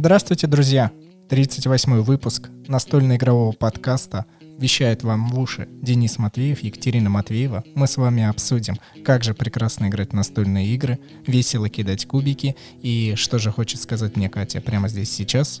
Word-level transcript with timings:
Здравствуйте, 0.00 0.46
друзья! 0.46 0.92
38 1.28 2.00
выпуск 2.00 2.48
настольно-игрового 2.66 3.52
подкаста 3.52 4.24
вещает 4.58 5.02
вам 5.02 5.28
в 5.28 5.38
уши 5.38 5.68
Денис 5.70 6.16
Матвеев, 6.16 6.60
Екатерина 6.60 7.10
Матвеева. 7.10 7.64
Мы 7.74 7.86
с 7.86 7.98
вами 7.98 8.22
обсудим, 8.22 8.78
как 9.04 9.24
же 9.24 9.34
прекрасно 9.34 9.88
играть 9.88 10.12
в 10.12 10.14
настольные 10.14 10.68
игры, 10.68 10.98
весело 11.26 11.68
кидать 11.68 12.06
кубики 12.06 12.56
и 12.80 13.12
что 13.14 13.38
же 13.38 13.50
хочет 13.50 13.78
сказать 13.82 14.16
мне 14.16 14.30
Катя 14.30 14.62
прямо 14.62 14.88
здесь 14.88 15.12
сейчас. 15.12 15.60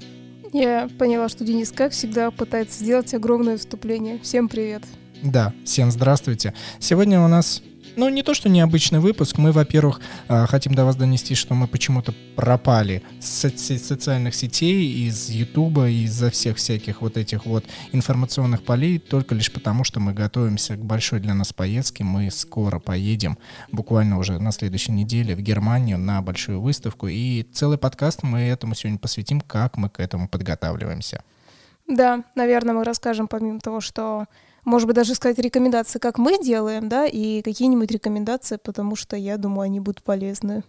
Я 0.54 0.88
поняла, 0.98 1.28
что 1.28 1.44
Денис, 1.44 1.70
как 1.70 1.92
всегда, 1.92 2.30
пытается 2.30 2.82
сделать 2.82 3.12
огромное 3.12 3.58
вступление. 3.58 4.18
Всем 4.20 4.48
привет. 4.48 4.84
Да, 5.22 5.52
всем 5.66 5.90
здравствуйте. 5.90 6.54
Сегодня 6.78 7.20
у 7.20 7.28
нас 7.28 7.62
ну, 8.00 8.08
не 8.08 8.22
то, 8.22 8.32
что 8.32 8.48
необычный 8.48 8.98
выпуск. 8.98 9.36
Мы, 9.36 9.52
во-первых, 9.52 10.00
а, 10.26 10.46
хотим 10.46 10.74
до 10.74 10.86
вас 10.86 10.96
донести, 10.96 11.34
что 11.34 11.52
мы 11.54 11.68
почему-то 11.68 12.14
пропали 12.34 13.02
с 13.20 13.44
соци- 13.44 13.76
социальных 13.76 14.34
сетей, 14.34 15.06
из 15.06 15.28
Ютуба, 15.28 15.90
из-за 15.90 16.30
всех 16.30 16.56
всяких 16.56 17.02
вот 17.02 17.18
этих 17.18 17.44
вот 17.44 17.66
информационных 17.92 18.62
полей, 18.62 18.98
только 18.98 19.34
лишь 19.34 19.52
потому, 19.52 19.84
что 19.84 20.00
мы 20.00 20.14
готовимся 20.14 20.76
к 20.76 20.78
большой 20.82 21.20
для 21.20 21.34
нас 21.34 21.52
поездке. 21.52 22.02
Мы 22.02 22.30
скоро 22.30 22.78
поедем, 22.78 23.36
буквально 23.70 24.18
уже 24.18 24.38
на 24.38 24.50
следующей 24.52 24.92
неделе, 24.92 25.36
в 25.36 25.42
Германию 25.42 25.98
на 25.98 26.22
большую 26.22 26.62
выставку. 26.62 27.06
И 27.06 27.42
целый 27.52 27.76
подкаст 27.76 28.22
мы 28.22 28.40
этому 28.40 28.74
сегодня 28.74 28.98
посвятим, 28.98 29.42
как 29.42 29.76
мы 29.76 29.90
к 29.90 30.00
этому 30.00 30.26
подготавливаемся. 30.26 31.22
Да, 31.86 32.24
наверное, 32.34 32.74
мы 32.74 32.84
расскажем, 32.84 33.28
помимо 33.28 33.60
того, 33.60 33.82
что 33.82 34.24
может 34.64 34.86
быть, 34.86 34.96
даже 34.96 35.14
сказать 35.14 35.38
рекомендации, 35.38 35.98
как 35.98 36.18
мы 36.18 36.42
делаем, 36.42 36.88
да, 36.88 37.06
и 37.06 37.42
какие-нибудь 37.42 37.90
рекомендации, 37.90 38.58
потому 38.62 38.96
что 38.96 39.16
я 39.16 39.36
думаю, 39.36 39.66
они 39.66 39.80
будут 39.80 40.02
полезны. 40.02 40.62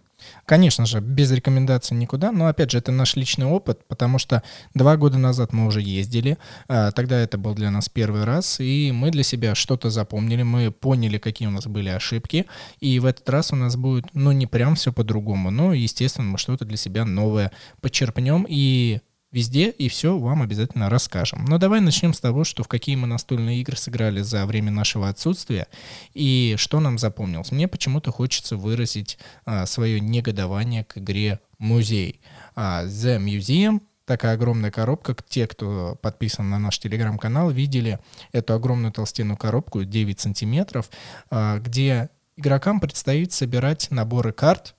Конечно 0.46 0.86
же, 0.86 1.00
без 1.00 1.30
рекомендаций 1.32 1.96
никуда, 1.96 2.32
но 2.32 2.46
опять 2.46 2.70
же, 2.70 2.78
это 2.78 2.92
наш 2.92 3.16
личный 3.16 3.46
опыт, 3.46 3.86
потому 3.88 4.18
что 4.18 4.42
два 4.74 4.96
года 4.96 5.18
назад 5.18 5.52
мы 5.52 5.66
уже 5.66 5.80
ездили, 5.80 6.38
а, 6.68 6.90
тогда 6.92 7.18
это 7.18 7.38
был 7.38 7.54
для 7.54 7.70
нас 7.70 7.88
первый 7.88 8.24
раз, 8.24 8.60
и 8.60 8.92
мы 8.92 9.10
для 9.10 9.22
себя 9.22 9.54
что-то 9.54 9.90
запомнили, 9.90 10.42
мы 10.42 10.70
поняли, 10.70 11.18
какие 11.18 11.48
у 11.48 11.50
нас 11.50 11.66
были 11.66 11.88
ошибки, 11.88 12.46
и 12.80 12.98
в 12.98 13.06
этот 13.06 13.28
раз 13.28 13.52
у 13.52 13.56
нас 13.56 13.76
будет, 13.76 14.06
ну, 14.14 14.32
не 14.32 14.46
прям 14.46 14.74
все 14.74 14.92
по-другому, 14.92 15.50
но, 15.50 15.72
естественно, 15.72 16.28
мы 16.28 16.38
что-то 16.38 16.64
для 16.64 16.76
себя 16.76 17.04
новое 17.04 17.52
почерпнем, 17.80 18.46
и 18.48 19.00
везде 19.32 19.70
и 19.70 19.88
все 19.88 20.16
вам 20.18 20.42
обязательно 20.42 20.88
расскажем. 20.88 21.44
Но 21.46 21.58
давай 21.58 21.80
начнем 21.80 22.14
с 22.14 22.20
того, 22.20 22.44
что 22.44 22.62
в 22.62 22.68
какие 22.68 22.96
мы 22.96 23.06
настольные 23.06 23.60
игры 23.60 23.76
сыграли 23.76 24.20
за 24.20 24.46
время 24.46 24.70
нашего 24.70 25.08
отсутствия 25.08 25.66
и 26.14 26.54
что 26.58 26.80
нам 26.80 26.98
запомнилось. 26.98 27.50
Мне 27.50 27.66
почему-то 27.66 28.12
хочется 28.12 28.56
выразить 28.56 29.18
а, 29.44 29.66
свое 29.66 29.98
негодование 29.98 30.84
к 30.84 30.98
игре 30.98 31.40
«Музей». 31.58 32.20
А, 32.54 32.84
The 32.84 33.18
Museum 33.18 33.80
такая 34.04 34.34
огромная 34.34 34.70
коробка. 34.70 35.16
Те, 35.28 35.46
кто 35.46 35.96
подписан 36.02 36.50
на 36.50 36.58
наш 36.58 36.78
телеграм-канал, 36.78 37.50
видели 37.50 37.98
эту 38.32 38.54
огромную 38.54 38.92
толстенную 38.92 39.36
коробку 39.36 39.84
9 39.84 40.20
сантиметров, 40.20 40.90
а, 41.30 41.58
где 41.58 42.10
игрокам 42.36 42.80
предстоит 42.80 43.32
собирать 43.32 43.90
наборы 43.90 44.32
карт 44.32 44.74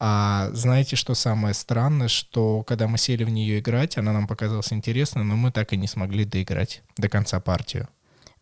а 0.00 0.50
знаете, 0.52 0.96
что 0.96 1.14
самое 1.14 1.54
странное, 1.54 2.08
что 2.08 2.62
когда 2.62 2.86
мы 2.86 2.98
сели 2.98 3.24
в 3.24 3.30
нее 3.30 3.58
играть, 3.58 3.98
она 3.98 4.12
нам 4.12 4.26
показалась 4.26 4.72
интересной, 4.72 5.24
но 5.24 5.36
мы 5.36 5.50
так 5.50 5.72
и 5.72 5.76
не 5.76 5.88
смогли 5.88 6.24
доиграть 6.24 6.82
до 6.96 7.08
конца 7.08 7.40
партию. 7.40 7.88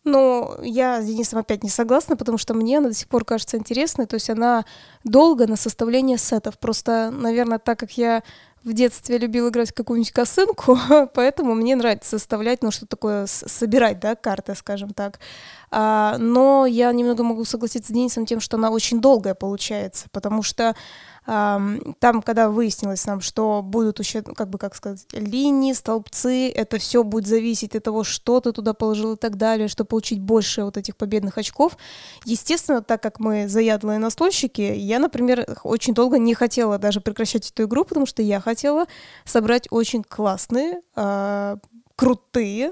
Ну, 0.03 0.55
я 0.61 1.01
с 1.01 1.05
Денисом 1.05 1.39
опять 1.39 1.63
не 1.63 1.69
согласна, 1.69 2.15
потому 2.15 2.37
что 2.37 2.53
мне 2.53 2.77
она 2.77 2.87
до 2.87 2.93
сих 2.93 3.09
пор 3.09 3.25
кажется 3.25 3.57
интересной. 3.57 4.05
То 4.05 4.13
есть 4.13 4.29
она 4.29 4.63
долго 5.03 5.47
на 5.47 5.57
составление 5.57 6.17
сетов. 6.17 6.57
Просто, 6.59 7.11
наверное, 7.11 7.59
так 7.59 7.77
как 7.77 7.91
я 7.97 8.23
в 8.63 8.73
детстве 8.73 9.17
любила 9.17 9.49
играть 9.49 9.71
в 9.71 9.73
какую-нибудь 9.73 10.11
косынку, 10.11 10.77
поэтому 11.13 11.55
мне 11.55 11.75
нравится 11.75 12.11
составлять, 12.11 12.63
ну, 12.63 12.71
что 12.71 12.85
такое 12.85 13.25
собирать, 13.27 13.99
да, 13.99 14.15
карты, 14.15 14.55
скажем 14.55 14.91
так. 14.91 15.19
А, 15.71 16.17
но 16.17 16.65
я 16.65 16.91
немного 16.91 17.23
могу 17.23 17.43
согласиться 17.45 17.89
с 17.91 17.93
Денисом 17.93 18.25
тем, 18.25 18.39
что 18.39 18.57
она 18.57 18.69
очень 18.69 19.01
долгая 19.01 19.35
получается, 19.35 20.07
потому 20.11 20.41
что 20.41 20.75
там, 21.27 22.21
когда 22.21 22.49
выяснилось 22.49 23.05
нам, 23.05 23.19
что 23.19 23.61
будут 23.61 23.99
еще, 23.99 24.21
как 24.21 24.49
бы, 24.49 24.57
как 24.57 24.75
сказать, 24.75 25.05
линии, 25.11 25.73
столбцы, 25.73 26.49
это 26.49 26.77
все 26.77 27.03
будет 27.03 27.27
зависеть 27.27 27.75
от 27.75 27.83
того, 27.83 28.05
что 28.05 28.39
ты 28.39 28.53
туда 28.53 28.73
положил 28.73 29.15
и 29.15 29.17
так 29.17 29.35
далее, 29.35 29.67
чтобы 29.67 29.89
получить 29.89 30.21
больше 30.21 30.63
вот 30.63 30.77
этих 30.77 30.95
победных 30.95 31.37
очков. 31.37 31.77
Естественно, 32.23 32.81
так 32.81 33.03
как 33.03 33.19
мы 33.19 33.49
заядлые 33.49 33.99
настольщики, 33.99 34.61
я, 34.61 34.99
например, 34.99 35.45
очень 35.63 35.93
долго 35.93 36.17
не 36.17 36.33
хотела 36.33 36.77
даже 36.77 37.01
прекращать 37.01 37.51
эту 37.51 37.63
игру, 37.63 37.83
потому 37.83 38.05
что 38.05 38.21
я 38.21 38.39
хотела 38.39 38.85
собрать 39.25 39.67
очень 39.69 40.03
классные, 40.03 40.81
э, 40.95 41.57
крутые, 41.97 42.71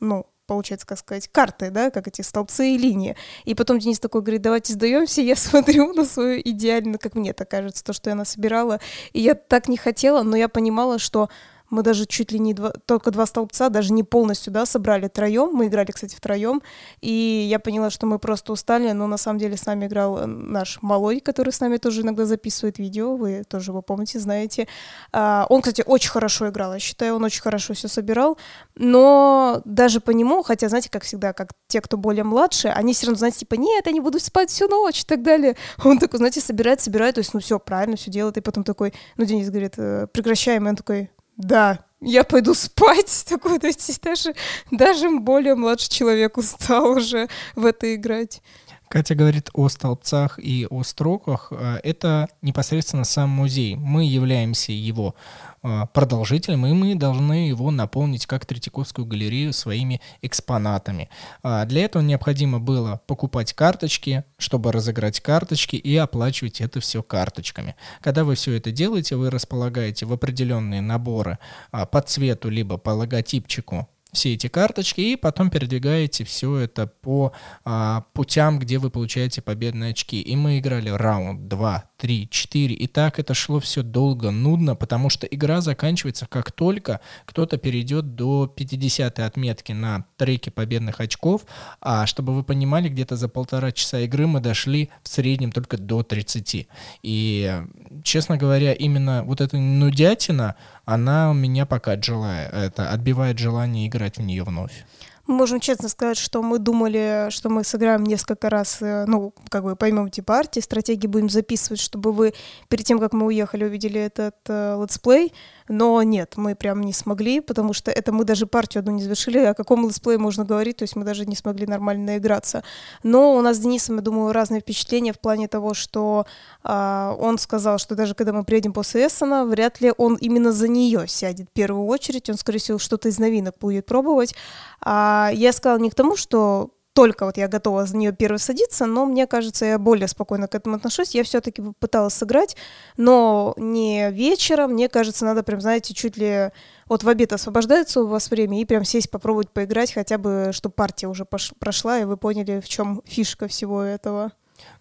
ну, 0.00 0.26
получается, 0.48 0.86
как 0.86 0.98
сказать, 0.98 1.28
карты, 1.28 1.70
да, 1.70 1.90
как 1.90 2.08
эти 2.08 2.22
столбцы 2.22 2.70
и 2.70 2.78
линии. 2.78 3.14
И 3.44 3.54
потом 3.54 3.78
Денис 3.78 4.00
такой 4.00 4.22
говорит, 4.22 4.42
давайте 4.42 4.72
сдаемся, 4.72 5.20
я 5.20 5.36
смотрю 5.36 5.92
на 5.92 6.04
свою 6.04 6.40
идеально, 6.40 6.98
как 6.98 7.14
мне 7.14 7.32
так 7.32 7.48
кажется, 7.48 7.84
то, 7.84 7.92
что 7.92 8.10
я 8.10 8.16
насобирала. 8.16 8.80
И 9.12 9.20
я 9.20 9.34
так 9.36 9.68
не 9.68 9.76
хотела, 9.76 10.22
но 10.22 10.36
я 10.36 10.48
понимала, 10.48 10.98
что 10.98 11.28
мы 11.70 11.82
даже 11.82 12.06
чуть 12.06 12.32
ли 12.32 12.38
не 12.38 12.54
два, 12.54 12.72
только 12.86 13.10
два 13.10 13.26
столбца, 13.26 13.68
даже 13.68 13.92
не 13.92 14.02
полностью, 14.02 14.52
да, 14.52 14.66
собрали 14.66 15.08
троем. 15.08 15.50
Мы 15.52 15.66
играли, 15.66 15.90
кстати, 15.90 16.14
втроем. 16.14 16.62
И 17.00 17.46
я 17.50 17.58
поняла, 17.58 17.90
что 17.90 18.06
мы 18.06 18.18
просто 18.18 18.52
устали, 18.52 18.90
но 18.92 19.06
на 19.06 19.18
самом 19.18 19.38
деле 19.38 19.56
с 19.56 19.66
нами 19.66 19.86
играл 19.86 20.18
э, 20.18 20.26
наш 20.26 20.80
малой, 20.82 21.20
который 21.20 21.52
с 21.52 21.60
нами 21.60 21.76
тоже 21.76 22.02
иногда 22.02 22.24
записывает 22.24 22.78
видео. 22.78 23.16
Вы 23.16 23.44
тоже 23.44 23.72
его 23.72 23.82
помните, 23.82 24.18
знаете. 24.18 24.66
А, 25.12 25.46
он, 25.48 25.60
кстати, 25.60 25.82
очень 25.84 26.10
хорошо 26.10 26.48
играл. 26.48 26.72
Я 26.72 26.78
считаю, 26.78 27.16
он 27.16 27.24
очень 27.24 27.42
хорошо 27.42 27.74
все 27.74 27.88
собирал. 27.88 28.38
Но 28.74 29.60
даже 29.64 30.00
по 30.00 30.10
нему, 30.10 30.42
хотя, 30.42 30.68
знаете, 30.68 30.90
как 30.90 31.04
всегда, 31.04 31.32
как 31.32 31.52
те, 31.66 31.80
кто 31.80 31.96
более 31.98 32.24
младше, 32.24 32.68
они 32.68 32.94
все 32.94 33.06
равно, 33.06 33.18
знаете, 33.18 33.40
типа, 33.40 33.54
нет, 33.54 33.86
я 33.86 33.92
не 33.92 34.00
буду 34.00 34.18
спать 34.20 34.50
всю 34.50 34.68
ночь 34.68 35.02
и 35.02 35.04
так 35.04 35.22
далее. 35.22 35.56
Он 35.84 35.98
такой, 35.98 36.18
знаете, 36.18 36.40
собирает, 36.40 36.80
собирает, 36.80 37.16
то 37.16 37.20
есть, 37.20 37.34
ну 37.34 37.40
все, 37.40 37.58
правильно, 37.58 37.96
все 37.96 38.10
делает. 38.10 38.38
И 38.38 38.40
потом 38.40 38.64
такой, 38.64 38.94
ну, 39.16 39.24
Денис 39.24 39.50
говорит, 39.50 39.74
«Э, 39.76 40.06
прекращаем. 40.12 40.66
И 40.66 40.70
он 40.70 40.76
такой, 40.76 41.10
да, 41.38 41.84
я 42.00 42.24
пойду 42.24 42.52
спать. 42.52 43.24
Такой, 43.28 43.58
то 43.58 43.68
есть 43.68 44.00
даже, 44.02 44.34
даже 44.70 45.08
более 45.08 45.54
младший 45.54 45.90
человек 45.90 46.36
устал 46.36 46.90
уже 46.90 47.28
в 47.54 47.64
это 47.64 47.94
играть. 47.94 48.42
Катя 48.90 49.14
говорит 49.14 49.50
о 49.52 49.68
столбцах 49.68 50.38
и 50.38 50.66
о 50.70 50.82
строках. 50.82 51.52
А, 51.52 51.78
это 51.82 52.28
непосредственно 52.40 53.04
сам 53.04 53.28
музей. 53.28 53.76
Мы 53.76 54.04
являемся 54.06 54.72
его 54.72 55.14
а, 55.62 55.86
продолжителем, 55.86 56.66
и 56.66 56.72
мы 56.72 56.94
должны 56.94 57.48
его 57.48 57.70
наполнить 57.70 58.24
как 58.26 58.46
Третьяковскую 58.46 59.04
галерею 59.04 59.52
своими 59.52 60.00
экспонатами. 60.22 61.10
А, 61.42 61.66
для 61.66 61.84
этого 61.84 62.02
необходимо 62.02 62.60
было 62.60 63.00
покупать 63.06 63.52
карточки, 63.52 64.24
чтобы 64.38 64.72
разыграть 64.72 65.20
карточки 65.20 65.76
и 65.76 65.94
оплачивать 65.96 66.62
это 66.62 66.80
все 66.80 67.02
карточками. 67.02 67.76
Когда 68.00 68.24
вы 68.24 68.36
все 68.36 68.54
это 68.54 68.70
делаете, 68.70 69.16
вы 69.16 69.30
располагаете 69.30 70.06
в 70.06 70.12
определенные 70.14 70.80
наборы 70.80 71.38
по 71.70 72.00
цвету 72.00 72.48
либо 72.48 72.78
по 72.78 72.90
логотипчику 72.90 73.88
все 74.12 74.34
эти 74.34 74.48
карточки 74.48 75.00
и 75.00 75.16
потом 75.16 75.50
передвигаете 75.50 76.24
все 76.24 76.56
это 76.56 76.86
по 76.86 77.32
а, 77.64 78.04
путям, 78.12 78.58
где 78.58 78.78
вы 78.78 78.90
получаете 78.90 79.42
победные 79.42 79.90
очки. 79.90 80.20
И 80.20 80.36
мы 80.36 80.58
играли 80.58 80.88
раунд 80.88 81.48
2, 81.48 81.90
3, 81.98 82.28
4, 82.30 82.74
и 82.74 82.86
так 82.86 83.18
это 83.18 83.34
шло 83.34 83.58
все 83.58 83.82
долго, 83.82 84.30
нудно, 84.30 84.76
потому 84.76 85.10
что 85.10 85.26
игра 85.26 85.60
заканчивается 85.60 86.26
как 86.26 86.52
только 86.52 87.00
кто-то 87.24 87.58
перейдет 87.58 88.14
до 88.14 88.46
50 88.46 89.18
отметки 89.18 89.72
на 89.72 90.04
треке 90.16 90.52
победных 90.52 91.00
очков, 91.00 91.44
а 91.80 92.06
чтобы 92.06 92.34
вы 92.34 92.44
понимали, 92.44 92.88
где-то 92.88 93.16
за 93.16 93.28
полтора 93.28 93.72
часа 93.72 93.98
игры 94.00 94.28
мы 94.28 94.40
дошли 94.40 94.90
в 95.02 95.08
среднем 95.08 95.50
только 95.50 95.76
до 95.76 96.04
30. 96.04 96.68
И, 97.02 97.62
честно 98.04 98.36
говоря, 98.36 98.72
именно 98.72 99.24
вот 99.24 99.40
эта 99.40 99.56
нудятина, 99.58 100.54
она 100.84 101.30
у 101.30 101.34
меня 101.34 101.66
пока 101.66 101.92
отжила, 101.92 102.44
это 102.44 102.90
отбивает 102.90 103.38
желание 103.38 103.88
играть 103.88 104.18
в 104.18 104.22
нее 104.22 104.44
вновь. 104.44 104.84
Можем 105.28 105.60
честно 105.60 105.90
сказать, 105.90 106.16
что 106.16 106.40
мы 106.40 106.58
думали, 106.58 107.26
что 107.28 107.50
мы 107.50 107.62
сыграем 107.62 108.02
несколько 108.02 108.48
раз, 108.48 108.78
э, 108.80 109.04
ну, 109.06 109.34
как 109.50 109.62
бы 109.62 109.76
поймем 109.76 110.06
эти 110.06 110.22
партии, 110.22 110.60
стратегии 110.60 111.06
будем 111.06 111.28
записывать, 111.28 111.80
чтобы 111.80 112.12
вы 112.12 112.32
перед 112.68 112.86
тем, 112.86 112.98
как 112.98 113.12
мы 113.12 113.26
уехали, 113.26 113.64
увидели 113.64 114.00
этот 114.00 114.36
э, 114.48 114.80
летсплей. 114.80 115.34
Но 115.68 116.02
нет, 116.02 116.34
мы 116.36 116.54
прям 116.54 116.80
не 116.80 116.92
смогли, 116.92 117.40
потому 117.40 117.72
что 117.72 117.90
это 117.90 118.12
мы 118.12 118.24
даже 118.24 118.46
партию 118.46 118.80
одну 118.80 118.92
не 118.92 119.02
завершили. 119.02 119.38
О 119.38 119.54
каком 119.54 119.86
летсплее 119.86 120.18
можно 120.18 120.44
говорить? 120.44 120.78
То 120.78 120.84
есть 120.84 120.96
мы 120.96 121.04
даже 121.04 121.26
не 121.26 121.36
смогли 121.36 121.66
нормально 121.66 122.06
наиграться. 122.06 122.62
Но 123.02 123.34
у 123.34 123.40
нас 123.40 123.56
с 123.56 123.60
Денисом, 123.60 123.96
я 123.96 124.02
думаю, 124.02 124.32
разные 124.32 124.60
впечатления 124.60 125.12
в 125.12 125.20
плане 125.20 125.48
того, 125.48 125.74
что 125.74 126.26
э, 126.64 127.14
он 127.18 127.38
сказал, 127.38 127.78
что 127.78 127.94
даже 127.94 128.14
когда 128.14 128.32
мы 128.32 128.44
приедем 128.44 128.72
после 128.72 129.06
Эссена, 129.06 129.44
вряд 129.44 129.80
ли 129.80 129.92
он 129.96 130.14
именно 130.16 130.52
за 130.52 130.68
нее 130.68 131.06
сядет 131.06 131.48
в 131.48 131.52
первую 131.52 131.86
очередь. 131.86 132.30
Он, 132.30 132.36
скорее 132.36 132.58
всего, 132.58 132.78
что-то 132.78 133.08
из 133.08 133.18
новинок 133.18 133.56
будет 133.60 133.86
пробовать. 133.86 134.34
А 134.80 135.30
я 135.34 135.52
сказала 135.52 135.78
не 135.78 135.90
к 135.90 135.94
тому, 135.94 136.16
что 136.16 136.70
только 136.98 137.26
вот 137.26 137.36
я 137.36 137.46
готова 137.46 137.86
за 137.86 137.96
нее 137.96 138.10
первой 138.10 138.40
садиться, 138.40 138.84
но 138.84 139.06
мне 139.06 139.28
кажется, 139.28 139.64
я 139.64 139.78
более 139.78 140.08
спокойно 140.08 140.48
к 140.48 140.56
этому 140.56 140.74
отношусь. 140.74 141.14
Я 141.14 141.22
все-таки 141.22 141.62
пыталась 141.78 142.14
сыграть, 142.14 142.56
но 142.96 143.54
не 143.56 144.10
вечером. 144.10 144.72
Мне 144.72 144.88
кажется, 144.88 145.24
надо 145.24 145.44
прям, 145.44 145.60
знаете, 145.60 145.94
чуть 145.94 146.16
ли 146.16 146.50
вот 146.86 147.04
в 147.04 147.08
обед 147.08 147.32
освобождается 147.32 148.02
у 148.02 148.08
вас 148.08 148.32
время 148.32 148.60
и 148.60 148.64
прям 148.64 148.82
сесть 148.82 149.12
попробовать 149.12 149.48
поиграть, 149.48 149.92
хотя 149.92 150.18
бы, 150.18 150.50
чтобы 150.50 150.72
партия 150.72 151.06
уже 151.06 151.24
прошла, 151.24 152.00
и 152.00 152.04
вы 152.04 152.16
поняли, 152.16 152.58
в 152.58 152.68
чем 152.68 153.00
фишка 153.06 153.46
всего 153.46 153.80
этого. 153.80 154.32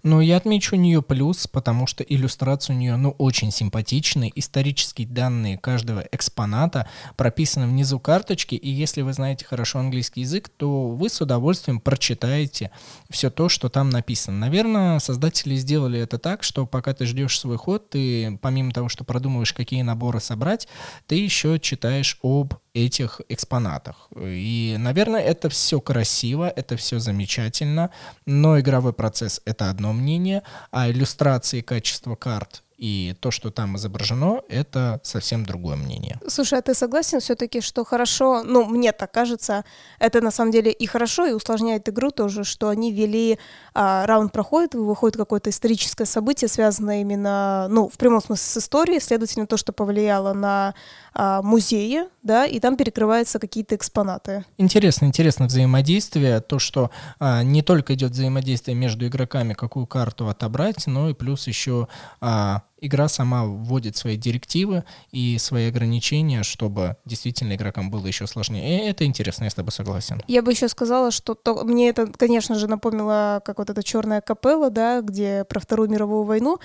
Но 0.03 0.21
я 0.21 0.37
отмечу 0.37 0.75
у 0.75 0.79
нее 0.79 1.01
плюс, 1.01 1.47
потому 1.47 1.87
что 1.87 2.03
иллюстрации 2.03 2.73
у 2.73 2.75
нее, 2.75 2.95
ну, 2.95 3.11
очень 3.17 3.51
симпатичные. 3.51 4.31
Исторические 4.35 5.07
данные 5.07 5.57
каждого 5.57 6.05
экспоната 6.11 6.87
прописаны 7.15 7.67
внизу 7.67 7.99
карточки, 7.99 8.55
и 8.55 8.69
если 8.69 9.01
вы 9.01 9.13
знаете 9.13 9.45
хорошо 9.45 9.79
английский 9.79 10.21
язык, 10.21 10.49
то 10.49 10.87
вы 10.89 11.09
с 11.09 11.19
удовольствием 11.21 11.79
прочитаете 11.79 12.71
все 13.09 13.29
то, 13.29 13.49
что 13.49 13.69
там 13.69 13.89
написано. 13.89 14.37
Наверное, 14.37 14.99
создатели 14.99 15.55
сделали 15.55 15.99
это 15.99 16.17
так, 16.17 16.43
что 16.43 16.65
пока 16.65 16.93
ты 16.93 17.05
ждешь 17.05 17.39
свой 17.39 17.57
ход, 17.57 17.89
ты 17.89 18.37
помимо 18.41 18.71
того, 18.71 18.89
что 18.89 19.03
продумываешь, 19.03 19.53
какие 19.53 19.81
наборы 19.81 20.19
собрать, 20.19 20.67
ты 21.05 21.15
еще 21.15 21.59
читаешь 21.59 22.19
об 22.21 22.53
этих 22.85 23.21
экспонатах. 23.29 24.09
И, 24.15 24.75
наверное, 24.77 25.21
это 25.21 25.49
все 25.49 25.79
красиво, 25.79 26.47
это 26.55 26.77
все 26.77 26.99
замечательно, 26.99 27.89
но 28.25 28.59
игровой 28.59 28.93
процесс— 28.93 29.41
это 29.45 29.69
одно 29.69 29.93
мнение, 29.93 30.43
а 30.71 30.89
иллюстрации 30.89 31.61
качество 31.61 32.15
карт 32.15 32.63
и 32.77 33.15
то, 33.19 33.31
что 33.31 33.49
там 33.49 33.75
изображено, 33.75 34.41
это 34.49 34.99
совсем 35.03 35.45
другое 35.45 35.75
мнение. 35.75 36.19
Слушай, 36.27 36.59
а 36.59 36.61
ты 36.61 36.75
согласен 36.75 37.19
все-таки, 37.19 37.59
что 37.59 37.83
хорошо, 37.83 38.43
ну, 38.43 38.65
мне 38.65 38.91
так 38.91 39.11
кажется, 39.11 39.65
это 39.99 40.21
на 40.21 40.31
самом 40.31 40.51
деле 40.51 40.71
и 40.71 40.85
хорошо, 40.85 41.25
и 41.25 41.33
усложняет 41.33 41.89
игру 41.89 42.11
тоже, 42.11 42.43
что 42.43 42.69
они 42.69 42.91
вели, 42.91 43.39
а, 43.73 44.05
раунд 44.05 44.31
проходит, 44.31 44.75
выходит 44.75 45.17
какое-то 45.17 45.49
историческое 45.49 46.05
событие, 46.05 46.47
связанное 46.47 47.01
именно, 47.01 47.67
ну, 47.69 47.89
в 47.89 47.97
прямом 47.97 48.21
смысле 48.21 48.45
с 48.45 48.57
историей, 48.57 48.99
следовательно, 48.99 49.47
то, 49.47 49.57
что 49.57 49.73
повлияло 49.73 50.33
на 50.33 50.75
а, 51.19 51.41
музеи, 51.41 52.03
да, 52.21 52.45
и 52.45 52.59
там 52.59 52.77
перекрываются 52.77 53.39
какие-то 53.39 53.75
экспонаты. 53.75 54.45
Интересно, 54.59 55.05
интересно 55.05 55.47
взаимодействие, 55.47 56.41
то, 56.41 56.59
что 56.59 56.91
а, 57.19 57.41
не 57.41 57.63
только 57.63 57.95
идет 57.95 58.11
взаимодействие 58.11 58.75
между 58.77 59.07
игроками, 59.07 59.53
какую 59.53 59.87
карту 59.87 60.29
отобрать, 60.29 60.85
но 60.85 61.09
и 61.09 61.15
плюс 61.15 61.47
еще 61.47 61.87
а, 62.21 62.61
игра 62.79 63.07
сама 63.07 63.45
вводит 63.45 63.95
свои 63.95 64.17
директивы 64.17 64.83
и 65.11 65.37
свои 65.39 65.67
ограничения, 65.67 66.43
чтобы 66.43 66.97
действительно 67.05 67.55
игрокам 67.55 67.89
было 67.89 68.05
еще 68.05 68.27
сложнее. 68.27 68.85
И 68.85 68.89
это 68.89 69.05
интересно, 69.05 69.45
я 69.45 69.49
с 69.49 69.55
тобой 69.55 69.71
согласен. 69.71 70.21
Я 70.27 70.41
бы 70.41 70.51
еще 70.51 70.67
сказала, 70.67 71.11
что 71.11 71.33
то, 71.33 71.63
мне 71.63 71.89
это, 71.89 72.07
конечно 72.07 72.55
же, 72.55 72.67
напомнило, 72.67 73.41
как 73.45 73.57
вот 73.57 73.69
эта 73.69 73.83
черная 73.83 74.21
капелла, 74.21 74.69
да, 74.69 75.01
где 75.01 75.43
про 75.45 75.59
Вторую 75.59 75.89
мировую 75.89 76.23
войну. 76.23 76.59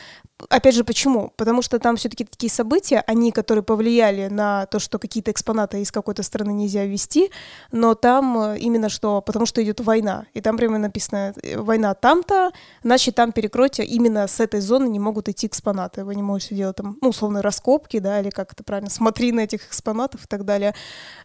Опять 0.49 0.75
же, 0.75 0.85
почему? 0.85 1.33
Потому 1.37 1.63
что 1.63 1.79
там 1.79 1.97
все-таки 1.97 2.25
такие 2.25 2.51
события, 2.51 3.03
они, 3.07 3.33
которые 3.33 3.63
повлияли 3.63 4.29
на 4.29 4.67
то, 4.67 4.79
что 4.79 4.99
какие-то 4.99 5.31
экспонаты 5.31 5.81
из 5.81 5.93
какой-то 5.93 6.23
страны 6.23 6.53
нельзя 6.53 6.85
ввести, 6.85 7.31
но 7.71 7.95
там 7.95 8.39
э, 8.39 8.59
именно 8.59 8.89
что, 8.89 9.21
потому 9.21 9.47
что 9.47 9.63
идет 9.63 9.81
война, 9.81 10.27
и 10.35 10.41
там 10.41 10.57
прямо 10.57 10.79
написано 10.79 11.35
э, 11.43 11.59
война 11.59 11.95
там-то, 11.95 12.53
значит 12.83 13.15
там 13.15 13.33
перекройте, 13.33 13.85
именно 13.85 14.27
с 14.27 14.41
этой 14.41 14.61
зоны 14.61 14.89
не 14.89 14.99
могут 14.99 15.29
идти 15.29 15.47
экспонаты 15.47 16.02
вы 16.05 16.15
не 16.15 16.23
можете 16.23 16.55
делать 16.55 16.77
там, 16.77 16.99
ну, 17.01 17.09
условно, 17.09 17.43
раскопки, 17.43 17.99
да, 17.99 18.21
или 18.21 18.31
как 18.31 18.53
это 18.53 18.65
правильно, 18.65 18.91
смотри 18.91 19.33
на 19.33 19.41
этих 19.41 19.67
экспонатов 19.67 20.25
и 20.25 20.27
так 20.27 20.45
далее. 20.45 20.75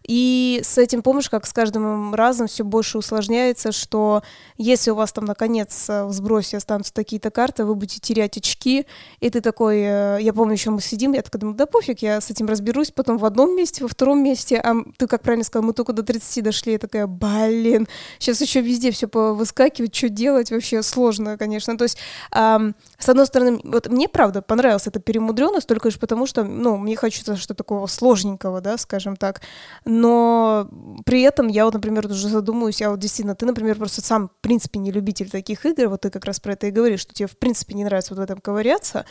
И 0.06 0.60
с 0.62 0.78
этим, 0.78 1.02
помнишь, 1.02 1.28
как 1.28 1.46
с 1.46 1.52
каждым 1.52 2.14
разом 2.14 2.46
все 2.46 2.64
больше 2.64 2.98
усложняется, 2.98 3.72
что 3.72 4.22
если 4.56 4.90
у 4.90 4.94
вас 4.94 5.12
там, 5.12 5.24
наконец, 5.24 5.88
э, 5.88 6.04
в 6.04 6.12
сбросе 6.12 6.56
останутся 6.56 6.92
такие-то 6.92 7.30
карты, 7.30 7.64
вы 7.64 7.74
будете 7.74 8.00
терять 8.00 8.36
очки, 8.36 8.86
и 9.20 9.30
ты 9.30 9.40
такой, 9.40 9.80
э, 9.80 10.18
я 10.20 10.32
помню, 10.32 10.54
еще 10.54 10.70
мы 10.70 10.80
сидим, 10.80 11.12
я 11.12 11.22
такая 11.22 11.40
думаю, 11.40 11.56
да 11.56 11.66
пофиг, 11.66 12.00
я 12.00 12.20
с 12.20 12.30
этим 12.30 12.46
разберусь, 12.46 12.90
потом 12.90 13.18
в 13.18 13.24
одном 13.24 13.56
месте, 13.56 13.82
во 13.82 13.88
втором 13.88 14.22
месте, 14.22 14.56
а 14.56 14.74
ты, 14.96 15.06
как 15.06 15.22
правильно 15.22 15.44
сказал, 15.44 15.66
мы 15.66 15.72
только 15.72 15.92
до 15.92 16.02
30 16.02 16.44
дошли, 16.44 16.72
я 16.72 16.78
такая, 16.78 17.06
блин, 17.06 17.88
сейчас 18.18 18.40
еще 18.40 18.60
везде 18.60 18.90
все 18.90 19.08
выскакивать, 19.12 19.94
что 19.94 20.08
делать, 20.08 20.50
вообще 20.50 20.82
сложно, 20.82 21.36
конечно. 21.38 21.76
То 21.76 21.84
есть, 21.84 21.98
эм, 22.32 22.74
с 22.98 23.08
одной 23.08 23.26
стороны, 23.26 23.60
вот 23.64 23.88
мне, 23.88 24.08
правда, 24.08 24.42
понравилось 24.42 24.67
понравилась 24.68 24.86
эта 24.86 25.00
перемудренность 25.00 25.66
только 25.66 25.88
лишь 25.88 25.98
потому, 25.98 26.26
что, 26.26 26.44
ну, 26.44 26.76
мне 26.76 26.94
хочется 26.96 27.36
что-то 27.36 27.54
такого 27.54 27.86
сложненького, 27.86 28.60
да, 28.60 28.76
скажем 28.76 29.16
так. 29.16 29.40
Но 29.84 30.68
при 31.04 31.22
этом 31.22 31.48
я 31.48 31.64
вот, 31.64 31.74
например, 31.74 32.06
уже 32.06 32.28
задумываюсь, 32.28 32.82
а 32.82 32.90
вот 32.90 32.98
действительно, 32.98 33.34
ты, 33.34 33.46
например, 33.46 33.76
просто 33.76 34.02
сам, 34.02 34.28
в 34.28 34.40
принципе, 34.42 34.78
не 34.78 34.92
любитель 34.92 35.30
таких 35.30 35.64
игр, 35.64 35.88
вот 35.88 36.02
ты 36.02 36.10
как 36.10 36.24
раз 36.26 36.40
про 36.40 36.52
это 36.52 36.66
и 36.66 36.70
говоришь, 36.70 37.00
что 37.00 37.14
тебе, 37.14 37.28
в 37.28 37.38
принципе, 37.38 37.74
не 37.74 37.84
нравится 37.84 38.14
вот 38.14 38.20
в 38.20 38.22
этом 38.22 38.40
ковыряться, 38.40 39.04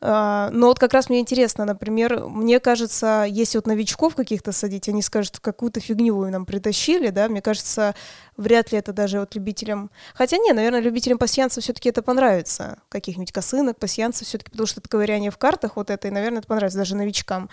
но 0.00 0.50
вот 0.52 0.78
как 0.78 0.92
раз 0.92 1.08
мне 1.08 1.20
интересно, 1.20 1.64
например, 1.64 2.24
мне 2.28 2.60
кажется, 2.60 3.24
если 3.28 3.58
вот 3.58 3.66
новичков 3.66 4.14
каких-то 4.14 4.52
садить, 4.52 4.88
они 4.88 5.02
скажут, 5.02 5.40
какую-то 5.40 5.80
фигню 5.80 6.16
вы 6.16 6.30
нам 6.30 6.46
притащили, 6.46 7.08
да, 7.10 7.28
мне 7.28 7.42
кажется, 7.42 7.94
вряд 8.36 8.70
ли 8.72 8.78
это 8.78 8.92
даже 8.92 9.20
вот 9.20 9.34
любителям... 9.34 9.90
Хотя 10.14 10.38
не, 10.38 10.52
наверное, 10.52 10.80
любителям 10.80 11.18
пассианса 11.18 11.60
все-таки 11.60 11.88
это 11.88 12.02
понравится, 12.02 12.78
каких-нибудь 12.88 13.32
косынок, 13.32 13.78
пассианцев 13.78 14.28
все-таки, 14.28 14.50
потому 14.50 14.66
что 14.66 14.80
это 14.80 14.88
ковыряние 14.88 15.30
в 15.30 15.38
картах 15.38 15.76
вот 15.76 15.90
это, 15.90 16.08
и, 16.08 16.10
наверное, 16.10 16.38
это 16.38 16.48
понравится 16.48 16.78
даже 16.78 16.94
новичкам. 16.94 17.50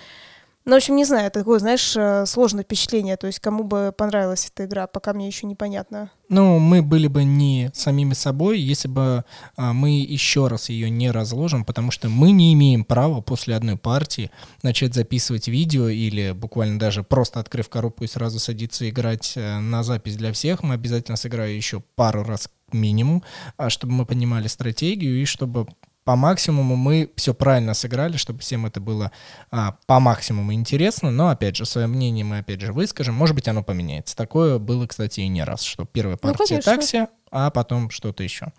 Ну, 0.66 0.74
в 0.74 0.78
общем, 0.78 0.96
не 0.96 1.06
знаю, 1.06 1.28
это 1.28 1.42
такое, 1.42 1.60
знаешь, 1.60 1.96
э, 1.96 2.26
сложное 2.26 2.64
впечатление. 2.64 3.18
То 3.18 3.28
есть, 3.28 3.40
кому 3.40 3.64
бы 3.64 3.94
понравилась 3.96 4.50
эта 4.52 4.66
игра, 4.66 4.88
пока 4.88 5.14
мне 5.14 5.28
еще 5.28 5.46
непонятно. 5.46 6.10
Ну, 6.28 6.58
мы 6.58 6.82
были 6.82 7.06
бы 7.06 7.24
не 7.24 7.70
самими 7.76 8.16
собой, 8.16 8.60
если 8.60 8.88
бы 8.88 9.26
а, 9.58 9.74
мы 9.74 9.92
еще 10.02 10.48
раз 10.48 10.70
ее 10.70 10.90
не 10.90 11.12
разложим, 11.12 11.66
потому 11.66 11.92
что 11.92 12.10
мы 12.10 12.32
не 12.32 12.52
имеем 12.56 12.84
права 12.84 13.22
после 13.22 13.56
одной 13.56 13.78
партии 13.78 14.32
начать 14.64 14.96
записывать 14.96 15.48
видео 15.48 15.88
или 15.88 16.32
буквально 16.32 16.80
даже 16.80 17.04
просто 17.04 17.40
открыв 17.40 17.70
коробку 17.70 18.04
и 18.04 18.08
сразу 18.08 18.40
садиться 18.40 18.90
играть 18.90 19.34
э, 19.36 19.60
на 19.60 19.84
запись 19.84 20.16
для 20.16 20.34
всех. 20.34 20.64
Мы 20.64 20.74
обязательно 20.74 21.16
сыграем 21.16 21.56
еще 21.56 21.84
пару 21.96 22.24
раз 22.24 22.50
минимум, 22.72 23.24
а, 23.58 23.70
чтобы 23.70 23.94
мы 23.94 24.06
понимали 24.08 24.48
стратегию 24.48 25.22
и 25.22 25.26
чтобы 25.26 25.68
по 26.06 26.16
максимуму 26.16 26.76
мы 26.76 27.12
все 27.16 27.34
правильно 27.34 27.74
сыграли, 27.74 28.16
чтобы 28.16 28.40
всем 28.40 28.68
это 28.68 28.80
было 28.80 29.12
а, 29.50 29.76
по 29.88 30.00
максимуму 30.00 30.54
интересно, 30.54 31.10
но, 31.10 31.30
опять 31.30 31.56
же, 31.56 31.66
свое 31.66 31.88
мнение 31.88 32.24
мы, 32.24 32.38
опять 32.38 32.62
же, 32.62 32.72
выскажем, 32.72 33.16
может 33.16 33.36
быть, 33.36 33.48
оно 33.48 33.64
поменяется. 33.64 34.16
Такое 34.16 34.60
было, 34.60 34.86
кстати, 34.86 35.22
и 35.22 35.28
не 35.28 35.44
раз, 35.44 35.64
что 35.64 35.84
первая 35.84 36.18
ну, 36.22 36.34
партия 36.34 36.58
ну, 36.58 36.62
такси, 36.62 37.08
а 37.32 37.50
потом 37.50 37.90
что-то 37.90 38.24
еще. 38.24 38.54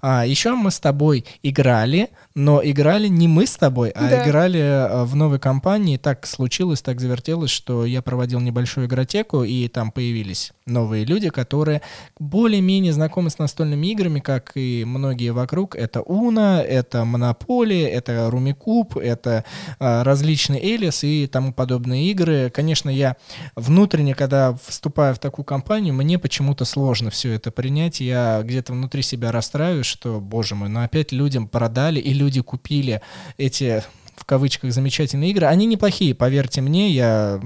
А, 0.00 0.26
еще 0.26 0.54
мы 0.54 0.70
с 0.70 0.80
тобой 0.80 1.24
играли, 1.42 2.10
но 2.34 2.60
играли 2.62 3.08
не 3.08 3.28
мы 3.28 3.46
с 3.46 3.56
тобой, 3.56 3.90
а 3.90 4.08
да. 4.08 4.24
играли 4.24 4.60
а, 4.60 5.04
в 5.04 5.14
новой 5.14 5.38
компании. 5.38 5.96
Так 5.96 6.26
случилось, 6.26 6.82
так 6.82 7.00
завертелось, 7.00 7.50
что 7.50 7.84
я 7.84 8.02
проводил 8.02 8.40
небольшую 8.40 8.86
игротеку, 8.86 9.44
и 9.44 9.68
там 9.68 9.92
появились 9.92 10.52
новые 10.66 11.04
люди, 11.04 11.30
которые 11.30 11.82
более-менее 12.18 12.92
знакомы 12.92 13.30
с 13.30 13.38
настольными 13.38 13.86
играми, 13.86 14.18
как 14.18 14.52
и 14.56 14.84
многие 14.84 15.30
вокруг. 15.30 15.76
Это 15.76 16.02
Уна, 16.02 16.62
это 16.62 17.04
Монополия, 17.04 17.88
это 17.88 18.28
Румикуб, 18.30 18.96
это 18.96 19.44
а, 19.78 20.02
различные 20.02 20.60
Элис 20.62 21.04
и 21.04 21.26
тому 21.26 21.52
подобные 21.52 22.10
игры. 22.10 22.50
Конечно, 22.50 22.90
я 22.90 23.16
внутренне, 23.54 24.14
когда 24.14 24.56
вступаю 24.66 25.14
в 25.14 25.18
такую 25.18 25.44
компанию, 25.44 25.94
мне 25.94 26.18
почему-то 26.18 26.64
сложно 26.64 27.10
все 27.10 27.32
это 27.32 27.50
принять. 27.50 28.00
Я 28.00 28.05
я 28.06 28.42
где-то 28.42 28.72
внутри 28.72 29.02
себя 29.02 29.32
расстраиваюсь, 29.32 29.86
что, 29.86 30.20
боже 30.20 30.54
мой, 30.54 30.68
ну 30.68 30.82
опять 30.82 31.12
людям 31.12 31.48
продали, 31.48 32.00
и 32.00 32.12
люди 32.12 32.40
купили 32.40 33.02
эти 33.36 33.82
в 34.16 34.24
кавычках 34.24 34.72
замечательные 34.72 35.30
игры. 35.30 35.46
Они 35.46 35.66
неплохие, 35.66 36.14
поверьте 36.14 36.60
мне, 36.60 36.90
я 36.90 37.40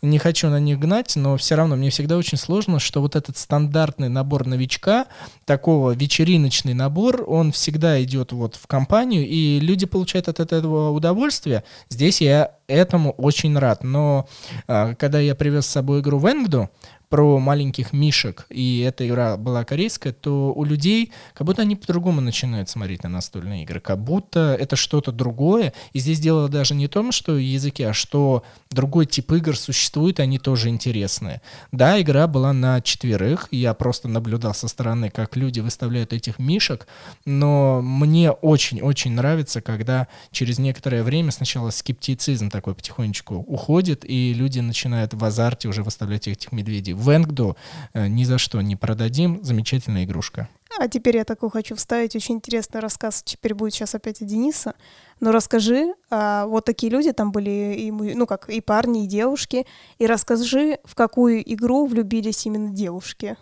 не 0.00 0.18
хочу 0.18 0.48
на 0.48 0.60
них 0.60 0.78
гнать, 0.78 1.16
но 1.16 1.36
все 1.36 1.56
равно 1.56 1.76
мне 1.76 1.90
всегда 1.90 2.16
очень 2.16 2.38
сложно, 2.38 2.78
что 2.78 3.00
вот 3.00 3.16
этот 3.16 3.36
стандартный 3.36 4.08
набор 4.08 4.46
новичка, 4.46 5.06
такого 5.44 5.90
вечериночный 5.90 6.74
набор, 6.74 7.24
он 7.26 7.52
всегда 7.52 8.02
идет 8.02 8.32
вот 8.32 8.54
в 8.54 8.66
компанию, 8.66 9.26
и 9.26 9.58
люди 9.60 9.84
получают 9.84 10.28
от 10.28 10.40
этого 10.40 10.90
удовольствие. 10.90 11.64
Здесь 11.90 12.20
я 12.20 12.52
этому 12.66 13.10
очень 13.12 13.58
рад. 13.58 13.84
Но 13.84 14.28
а, 14.66 14.94
когда 14.94 15.20
я 15.20 15.34
привез 15.34 15.66
с 15.66 15.70
собой 15.70 16.00
игру 16.00 16.18
Венгду, 16.18 16.70
про 17.12 17.38
маленьких 17.38 17.92
мишек, 17.92 18.46
и 18.48 18.80
эта 18.80 19.06
игра 19.06 19.36
была 19.36 19.64
корейская, 19.64 20.14
то 20.14 20.50
у 20.54 20.64
людей 20.64 21.12
как 21.34 21.46
будто 21.46 21.60
они 21.60 21.76
по-другому 21.76 22.22
начинают 22.22 22.70
смотреть 22.70 23.02
на 23.02 23.10
настольные 23.10 23.64
игры, 23.64 23.80
как 23.80 24.02
будто 24.02 24.56
это 24.58 24.76
что-то 24.76 25.12
другое. 25.12 25.74
И 25.92 25.98
здесь 25.98 26.20
дело 26.20 26.48
даже 26.48 26.74
не 26.74 26.86
в 26.86 26.88
том, 26.88 27.12
что 27.12 27.36
языке, 27.36 27.88
а 27.88 27.92
что 27.92 28.44
другой 28.70 29.04
тип 29.04 29.30
игр 29.32 29.54
существует, 29.58 30.20
они 30.20 30.38
тоже 30.38 30.70
интересные. 30.70 31.42
Да, 31.70 32.00
игра 32.00 32.26
была 32.26 32.54
на 32.54 32.80
четверых, 32.80 33.48
я 33.50 33.74
просто 33.74 34.08
наблюдал 34.08 34.54
со 34.54 34.66
стороны, 34.66 35.10
как 35.10 35.36
люди 35.36 35.60
выставляют 35.60 36.14
этих 36.14 36.38
мишек, 36.38 36.86
но 37.26 37.82
мне 37.82 38.30
очень-очень 38.30 39.12
нравится, 39.12 39.60
когда 39.60 40.08
через 40.30 40.58
некоторое 40.58 41.02
время 41.02 41.30
сначала 41.30 41.68
скептицизм 41.68 42.48
такой 42.48 42.74
потихонечку 42.74 43.34
уходит, 43.34 44.02
и 44.08 44.32
люди 44.32 44.60
начинают 44.60 45.12
в 45.12 45.22
азарте 45.22 45.68
уже 45.68 45.82
выставлять 45.82 46.26
этих 46.26 46.52
медведей 46.52 46.94
Венгду 47.08 47.56
э, 47.92 48.06
ни 48.06 48.24
за 48.24 48.38
что 48.38 48.60
не 48.60 48.76
продадим. 48.76 49.42
Замечательная 49.42 50.04
игрушка. 50.04 50.48
А 50.78 50.88
теперь 50.88 51.16
я 51.18 51.24
такой 51.24 51.50
хочу 51.50 51.76
вставить 51.76 52.16
очень 52.16 52.36
интересный 52.36 52.80
рассказ. 52.80 53.22
Теперь 53.22 53.54
будет 53.54 53.74
сейчас 53.74 53.94
опять 53.94 54.22
о 54.22 54.24
Дениса. 54.24 54.74
Но 55.20 55.30
расскажи, 55.30 55.94
а, 56.10 56.46
вот 56.46 56.64
такие 56.64 56.90
люди 56.90 57.12
там 57.12 57.30
были, 57.30 57.74
и, 57.78 57.90
ну 57.90 58.26
как, 58.26 58.48
и 58.48 58.60
парни, 58.60 59.04
и 59.04 59.06
девушки. 59.06 59.66
И 59.98 60.06
расскажи, 60.06 60.78
в 60.84 60.94
какую 60.94 61.42
игру 61.52 61.86
влюбились 61.86 62.46
именно 62.46 62.70
девушки. 62.70 63.36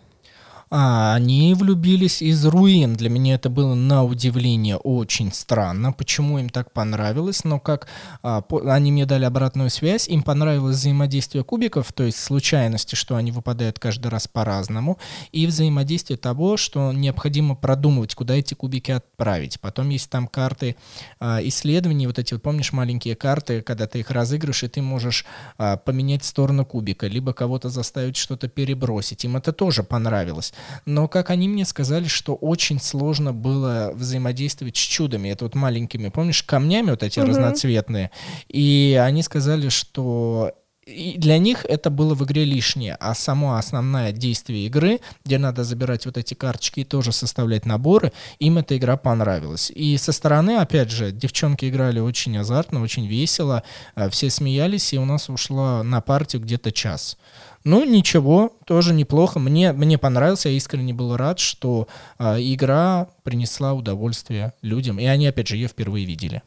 А, 0.73 1.15
они 1.15 1.53
влюбились 1.53 2.21
из 2.21 2.45
руин. 2.45 2.95
Для 2.95 3.09
меня 3.09 3.35
это 3.35 3.49
было 3.49 3.75
на 3.75 4.05
удивление 4.05 4.77
очень 4.77 5.33
странно, 5.33 5.91
почему 5.91 6.39
им 6.39 6.49
так 6.49 6.71
понравилось, 6.71 7.43
но 7.43 7.59
как 7.59 7.87
а, 8.23 8.39
по, 8.39 8.73
они 8.73 8.93
мне 8.93 9.05
дали 9.05 9.25
обратную 9.25 9.69
связь, 9.69 10.07
им 10.07 10.23
понравилось 10.23 10.77
взаимодействие 10.77 11.43
кубиков, 11.43 11.91
то 11.91 12.03
есть 12.03 12.19
случайности, 12.19 12.95
что 12.95 13.17
они 13.17 13.33
выпадают 13.33 13.79
каждый 13.79 14.07
раз 14.07 14.29
по-разному, 14.29 14.97
и 15.33 15.45
взаимодействие 15.45 16.15
того, 16.15 16.55
что 16.55 16.93
необходимо 16.93 17.55
продумывать, 17.55 18.15
куда 18.15 18.35
эти 18.35 18.53
кубики 18.53 18.91
отправить. 18.91 19.59
Потом 19.59 19.89
есть 19.89 20.09
там 20.09 20.25
карты 20.25 20.77
а, 21.19 21.41
исследований, 21.43 22.07
вот 22.07 22.17
эти, 22.17 22.37
помнишь, 22.37 22.71
маленькие 22.71 23.17
карты, 23.17 23.61
когда 23.61 23.87
ты 23.87 23.99
их 23.99 24.09
разыгрываешь, 24.09 24.63
и 24.63 24.69
ты 24.69 24.81
можешь 24.81 25.25
а, 25.57 25.75
поменять 25.75 26.23
сторону 26.23 26.65
кубика, 26.65 27.07
либо 27.07 27.33
кого-то 27.33 27.67
заставить 27.67 28.15
что-то 28.15 28.47
перебросить. 28.47 29.25
Им 29.25 29.35
это 29.35 29.51
тоже 29.51 29.83
понравилось 29.83 30.53
но, 30.85 31.07
как 31.07 31.29
они 31.29 31.47
мне 31.47 31.65
сказали, 31.65 32.07
что 32.07 32.35
очень 32.35 32.79
сложно 32.79 33.33
было 33.33 33.91
взаимодействовать 33.93 34.77
с 34.77 34.79
чудами. 34.79 35.29
Это 35.29 35.45
вот 35.45 35.55
маленькими, 35.55 36.09
помнишь, 36.09 36.43
камнями 36.43 36.91
вот 36.91 37.03
эти 37.03 37.19
угу. 37.19 37.29
разноцветные. 37.29 38.11
И 38.47 38.99
они 39.01 39.23
сказали, 39.23 39.69
что 39.69 40.53
и 40.87 41.15
для 41.17 41.37
них 41.37 41.63
это 41.65 41.89
было 41.89 42.15
в 42.15 42.23
игре 42.23 42.43
лишнее, 42.43 42.95
а 42.99 43.13
само 43.13 43.55
основное 43.55 44.11
действие 44.11 44.65
игры, 44.65 44.99
где 45.23 45.37
надо 45.37 45.63
забирать 45.63 46.05
вот 46.05 46.17
эти 46.17 46.33
карточки 46.33 46.79
и 46.79 46.83
тоже 46.83 47.11
составлять 47.11 47.65
наборы, 47.65 48.11
им 48.39 48.57
эта 48.57 48.75
игра 48.77 48.97
понравилась. 48.97 49.71
И 49.73 49.95
со 49.97 50.11
стороны, 50.11 50.57
опять 50.57 50.89
же, 50.89 51.11
девчонки 51.11 51.69
играли 51.69 51.99
очень 51.99 52.35
азартно, 52.37 52.81
очень 52.81 53.05
весело, 53.05 53.61
э, 53.95 54.09
все 54.09 54.31
смеялись, 54.31 54.93
и 54.93 54.97
у 54.97 55.05
нас 55.05 55.29
ушло 55.29 55.83
на 55.83 56.01
партию 56.01 56.41
где-то 56.41 56.71
час. 56.71 57.17
Ну, 57.63 57.85
ничего, 57.85 58.53
тоже 58.65 58.93
неплохо. 58.93 59.39
Мне, 59.39 59.71
мне 59.73 59.97
понравился, 59.97 60.49
я 60.49 60.55
искренне 60.55 60.93
был 60.93 61.15
рад, 61.15 61.39
что 61.39 61.87
э, 62.17 62.37
игра 62.39 63.09
принесла 63.23 63.73
удовольствие 63.73 64.53
людям. 64.61 64.99
И 64.99 65.05
они, 65.05 65.27
опять 65.27 65.47
же, 65.47 65.57
ее 65.57 65.67
впервые 65.67 66.05
видели. 66.05 66.41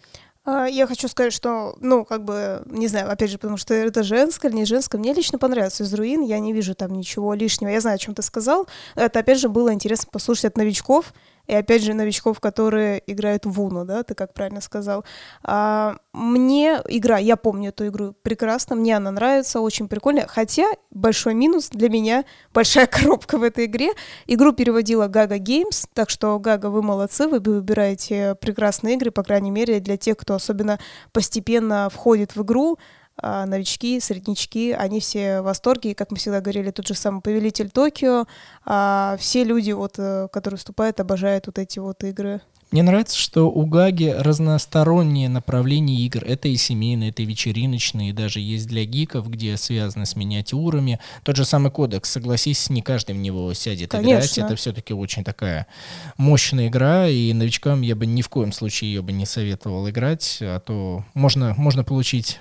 А, 0.47 0.66
я 0.66 0.87
хочу 0.87 1.09
сказать, 1.09 1.33
что, 1.33 1.75
ну, 1.80 2.04
как 2.04 2.25
бы, 2.25 2.62
не 2.66 2.87
знаю, 2.87 3.11
опять 3.11 3.30
же, 3.30 3.38
потому 3.38 3.56
что 3.56 3.73
это 3.73 4.02
женское 4.02 4.52
не 4.52 4.66
женское. 4.66 4.99
Мне 4.99 5.14
лично 5.14 5.38
понравился 5.38 5.85
из 5.85 5.94
руин, 5.94 6.21
я 6.21 6.38
не 6.38 6.52
вижу 6.52 6.75
там 6.75 6.92
ничего 6.92 7.33
лишнего. 7.33 7.71
Я 7.71 7.80
знаю, 7.80 7.94
о 7.94 7.99
чем 7.99 8.14
ты 8.14 8.23
сказал. 8.23 8.66
Это, 8.94 9.21
опять 9.21 9.38
же, 9.40 9.49
было 9.49 9.73
интересно 9.73 10.09
послушать 10.12 10.47
от 10.47 10.59
новичков, 10.59 11.14
и 11.47 11.55
опять 11.55 11.83
же 11.83 11.95
новичков, 11.95 12.41
которые 12.41 13.03
играют 13.07 13.47
в 13.47 13.61
Уну, 13.61 13.85
да, 13.85 14.03
ты 14.03 14.15
как 14.15 14.33
правильно 14.33 14.61
сказал. 14.61 15.05
А, 15.43 15.97
мне 16.13 16.81
игра, 16.89 17.19
я 17.19 17.37
помню 17.37 17.71
эту 17.71 17.87
игру 17.89 18.15
прекрасно, 18.23 18.77
мне 18.77 18.97
она 18.97 19.11
нравится, 19.11 19.61
очень 19.61 19.89
прикольная, 19.89 20.27
хотя 20.27 20.67
большой 20.91 21.35
минус 21.35 21.69
для 21.71 21.89
меня, 21.89 22.25
большая 22.53 22.87
коробка 22.89 23.39
в 23.39 23.43
этой 23.43 23.67
игре. 23.67 23.91
Игру 24.27 24.53
переводила 24.53 25.09
Gaga 25.09 25.39
Games, 25.39 25.87
так 25.93 26.11
что 26.11 26.37
Gaga, 26.37 26.69
вы 26.69 26.83
молодцы, 26.83 27.29
вы 27.29 27.41
выбираете 27.41 28.37
прекрасные 28.41 28.95
игры, 28.95 29.11
по 29.11 29.23
крайней 29.23 29.51
мере, 29.51 29.81
для 29.81 29.97
тех, 29.97 30.17
кто 30.17 30.35
особенно 30.35 30.79
постепенно 31.13 31.89
входит 31.91 32.37
в 32.37 32.43
игру, 32.43 32.79
новички, 33.23 34.00
среднячки, 34.00 34.73
они 34.73 35.00
все 35.00 35.40
в 35.40 35.44
восторге, 35.44 35.94
как 35.94 36.11
мы 36.11 36.16
всегда 36.16 36.40
говорили, 36.40 36.71
тот 36.71 36.87
же 36.87 36.94
самый 36.94 37.21
Повелитель 37.21 37.71
Токио, 37.71 38.26
а 38.64 39.16
все 39.18 39.44
люди, 39.44 39.73
вот, 39.73 39.94
э, 39.99 40.28
которые 40.33 40.56
выступают, 40.56 41.00
обожают 41.00 41.47
вот 41.47 41.59
эти 41.59 41.78
вот 41.78 42.02
игры. 42.04 42.40
Мне 42.75 42.83
нравится, 42.83 43.16
что 43.16 43.49
у 43.49 43.66
Гаги 43.66 44.12
разносторонние 44.18 45.28
направления 45.28 45.94
игр. 46.06 46.25
Это 46.25 46.49
и 46.49 46.56
семейные, 46.56 47.11
это 47.11 47.23
и 47.23 47.25
вечериночные, 47.25 48.11
и 48.11 48.12
даже 48.12 48.40
есть 48.40 48.66
для 48.66 48.85
гиков, 48.85 49.30
где 49.30 49.56
связаны 49.56 50.06
с 50.06 50.16
миниатюрами. 50.16 50.99
Тот 51.23 51.37
же 51.37 51.44
самый 51.44 51.71
кодекс, 51.71 52.11
согласись, 52.11 52.68
не 52.71 52.83
каждый 52.83 53.14
в 53.14 53.18
него 53.18 53.54
сядет 53.54 53.92
Конечно. 53.92 54.16
играть. 54.16 54.38
Это 54.38 54.56
все-таки 54.56 54.92
очень 54.92 55.23
такая 55.23 55.68
мощная 56.16 56.66
игра, 56.66 57.09
и 57.09 57.33
новичкам 57.33 57.83
я 57.83 57.94
бы 57.94 58.06
ни 58.06 58.23
в 58.23 58.28
коем 58.28 58.50
случае 58.50 58.92
ее 58.92 59.02
бы 59.02 59.12
не 59.12 59.25
советовал 59.25 59.88
играть, 59.88 60.38
а 60.40 60.59
то 60.59 61.04
можно, 61.14 61.54
можно 61.56 61.85
получить 61.85 62.40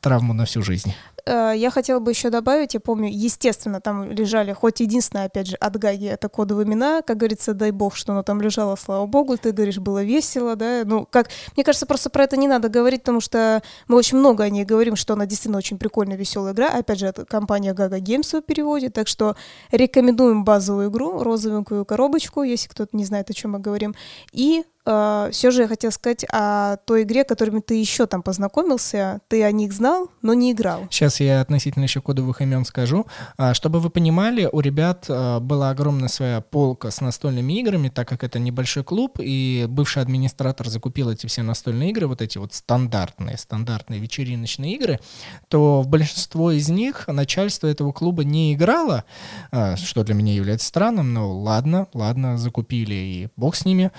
травму 0.00 0.34
на 0.34 0.44
всю 0.44 0.62
жизнь. 0.62 0.94
Э, 1.28 1.52
я 1.54 1.70
хотела 1.70 2.00
бы 2.00 2.10
еще 2.10 2.30
добавить, 2.30 2.74
я 2.74 2.80
помню, 2.80 3.10
естественно, 3.12 3.80
там 3.80 4.10
лежали, 4.10 4.52
хоть 4.52 4.80
единственное, 4.80 5.26
опять 5.26 5.48
же, 5.48 5.56
от 5.56 5.76
Гаги, 5.76 6.06
это 6.06 6.28
кодовые 6.28 6.66
имена, 6.66 7.02
как 7.02 7.18
говорится, 7.18 7.52
дай 7.54 7.70
бог, 7.70 7.96
что 7.96 8.12
оно 8.12 8.22
там 8.22 8.40
лежало, 8.40 8.76
слава 8.76 9.06
богу, 9.06 9.36
ты 9.36 9.52
говоришь, 9.52 9.78
было 9.78 10.02
весело, 10.02 10.56
да, 10.56 10.82
ну, 10.84 11.06
как, 11.06 11.28
мне 11.56 11.64
кажется, 11.64 11.86
просто 11.86 12.08
про 12.08 12.24
это 12.24 12.36
не 12.36 12.48
надо 12.48 12.68
говорить, 12.68 13.02
потому 13.02 13.20
что 13.20 13.62
мы 13.88 13.96
очень 13.96 14.18
много 14.18 14.44
о 14.44 14.48
ней 14.48 14.64
говорим, 14.64 14.96
что 14.96 15.12
она 15.12 15.26
действительно 15.26 15.58
очень 15.58 15.78
прикольная, 15.78 16.16
веселая 16.16 16.54
игра, 16.54 16.70
опять 16.70 16.98
же, 16.98 17.06
это 17.06 17.26
компания 17.26 17.74
Gaga 17.74 18.00
Games 18.00 18.40
в 18.40 18.42
переводе, 18.42 18.88
так 18.88 19.06
что 19.06 19.36
рекомендуем 19.70 20.44
базовую 20.44 20.88
игру, 20.88 21.22
розовенькую 21.22 21.84
коробочку, 21.84 22.42
если 22.42 22.68
кто-то 22.68 22.96
не 22.96 23.04
знает, 23.04 23.28
о 23.28 23.34
чем 23.34 23.52
мы 23.52 23.58
говорим, 23.58 23.94
и 24.32 24.64
Uh, 24.88 25.30
все 25.32 25.50
же 25.50 25.62
я 25.62 25.68
хотела 25.68 25.90
сказать 25.90 26.24
о 26.32 26.78
той 26.78 27.02
игре, 27.02 27.24
которыми 27.24 27.60
ты 27.60 27.74
еще 27.74 28.06
там 28.06 28.22
познакомился. 28.22 29.20
Ты 29.28 29.44
о 29.44 29.52
них 29.52 29.74
знал, 29.74 30.08
но 30.22 30.32
не 30.32 30.52
играл. 30.52 30.86
Сейчас 30.90 31.20
я 31.20 31.42
относительно 31.42 31.84
еще 31.84 32.00
кодовых 32.00 32.40
имен 32.40 32.64
скажу. 32.64 33.06
Uh, 33.36 33.52
чтобы 33.52 33.80
вы 33.80 33.90
понимали, 33.90 34.48
у 34.50 34.60
ребят 34.60 35.04
uh, 35.10 35.40
была 35.40 35.68
огромная 35.68 36.08
своя 36.08 36.40
полка 36.40 36.90
с 36.90 37.02
настольными 37.02 37.52
играми, 37.60 37.90
так 37.90 38.08
как 38.08 38.24
это 38.24 38.38
небольшой 38.38 38.82
клуб, 38.82 39.18
и 39.20 39.66
бывший 39.68 40.00
администратор 40.00 40.68
закупил 40.68 41.10
эти 41.10 41.26
все 41.26 41.42
настольные 41.42 41.90
игры, 41.90 42.06
вот 42.06 42.22
эти 42.22 42.38
вот 42.38 42.54
стандартные, 42.54 43.36
стандартные 43.36 44.00
вечериночные 44.00 44.74
игры, 44.76 45.00
то 45.48 45.82
в 45.82 45.88
большинство 45.88 46.50
из 46.50 46.70
них 46.70 47.06
начальство 47.08 47.66
этого 47.66 47.92
клуба 47.92 48.24
не 48.24 48.54
играло, 48.54 49.04
что 49.76 50.02
для 50.04 50.14
меня 50.14 50.32
является 50.32 50.66
странным, 50.66 51.12
но 51.12 51.30
ладно, 51.30 51.88
ладно, 51.92 52.38
закупили, 52.38 52.94
и 52.94 53.28
бог 53.36 53.54
с 53.54 53.66
ними. 53.66 53.90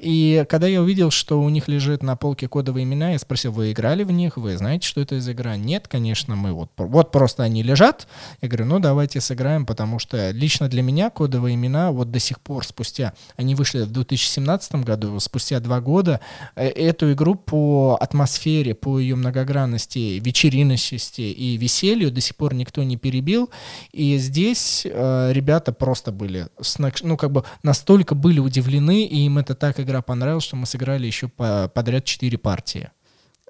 И 0.00 0.15
и 0.16 0.46
когда 0.48 0.66
я 0.66 0.80
увидел, 0.80 1.10
что 1.10 1.38
у 1.42 1.48
них 1.50 1.68
лежит 1.68 2.02
на 2.02 2.16
полке 2.16 2.48
кодовые 2.48 2.84
имена, 2.84 3.10
я 3.10 3.18
спросил, 3.18 3.52
вы 3.52 3.72
играли 3.72 4.02
в 4.02 4.10
них, 4.10 4.38
вы 4.38 4.56
знаете, 4.56 4.88
что 4.88 5.02
это 5.02 5.20
за 5.20 5.32
игра? 5.32 5.58
Нет, 5.58 5.88
конечно, 5.88 6.34
мы 6.36 6.54
вот, 6.54 6.70
вот 6.78 7.12
просто 7.12 7.42
они 7.42 7.62
лежат. 7.62 8.08
Я 8.40 8.48
говорю, 8.48 8.64
ну 8.64 8.78
давайте 8.78 9.20
сыграем, 9.20 9.66
потому 9.66 9.98
что 9.98 10.30
лично 10.30 10.68
для 10.68 10.82
меня 10.82 11.10
кодовые 11.10 11.54
имена 11.54 11.92
вот 11.92 12.10
до 12.10 12.18
сих 12.18 12.40
пор 12.40 12.64
спустя, 12.64 13.12
они 13.36 13.54
вышли 13.54 13.82
в 13.82 13.92
2017 13.92 14.76
году, 14.76 15.20
спустя 15.20 15.60
два 15.60 15.82
года, 15.82 16.20
э, 16.54 16.66
эту 16.66 17.12
игру 17.12 17.34
по 17.34 17.98
атмосфере, 18.00 18.74
по 18.74 18.98
ее 18.98 19.16
многогранности, 19.16 20.18
вечеринности 20.18 21.20
и 21.20 21.58
веселью 21.58 22.10
до 22.10 22.22
сих 22.22 22.36
пор 22.36 22.54
никто 22.54 22.82
не 22.84 22.96
перебил. 22.96 23.50
И 23.92 24.16
здесь 24.16 24.86
э, 24.86 25.32
ребята 25.34 25.72
просто 25.72 26.10
были, 26.10 26.48
ну 27.02 27.18
как 27.18 27.32
бы 27.32 27.44
настолько 27.62 28.14
были 28.14 28.38
удивлены, 28.38 29.04
и 29.04 29.26
им 29.26 29.36
это 29.36 29.54
так 29.54 29.78
игра 29.78 29.95
понравилось, 30.02 30.44
что 30.44 30.56
мы 30.56 30.66
сыграли 30.66 31.06
еще 31.06 31.28
по, 31.28 31.70
подряд 31.74 32.04
четыре 32.04 32.38
партии. 32.38 32.90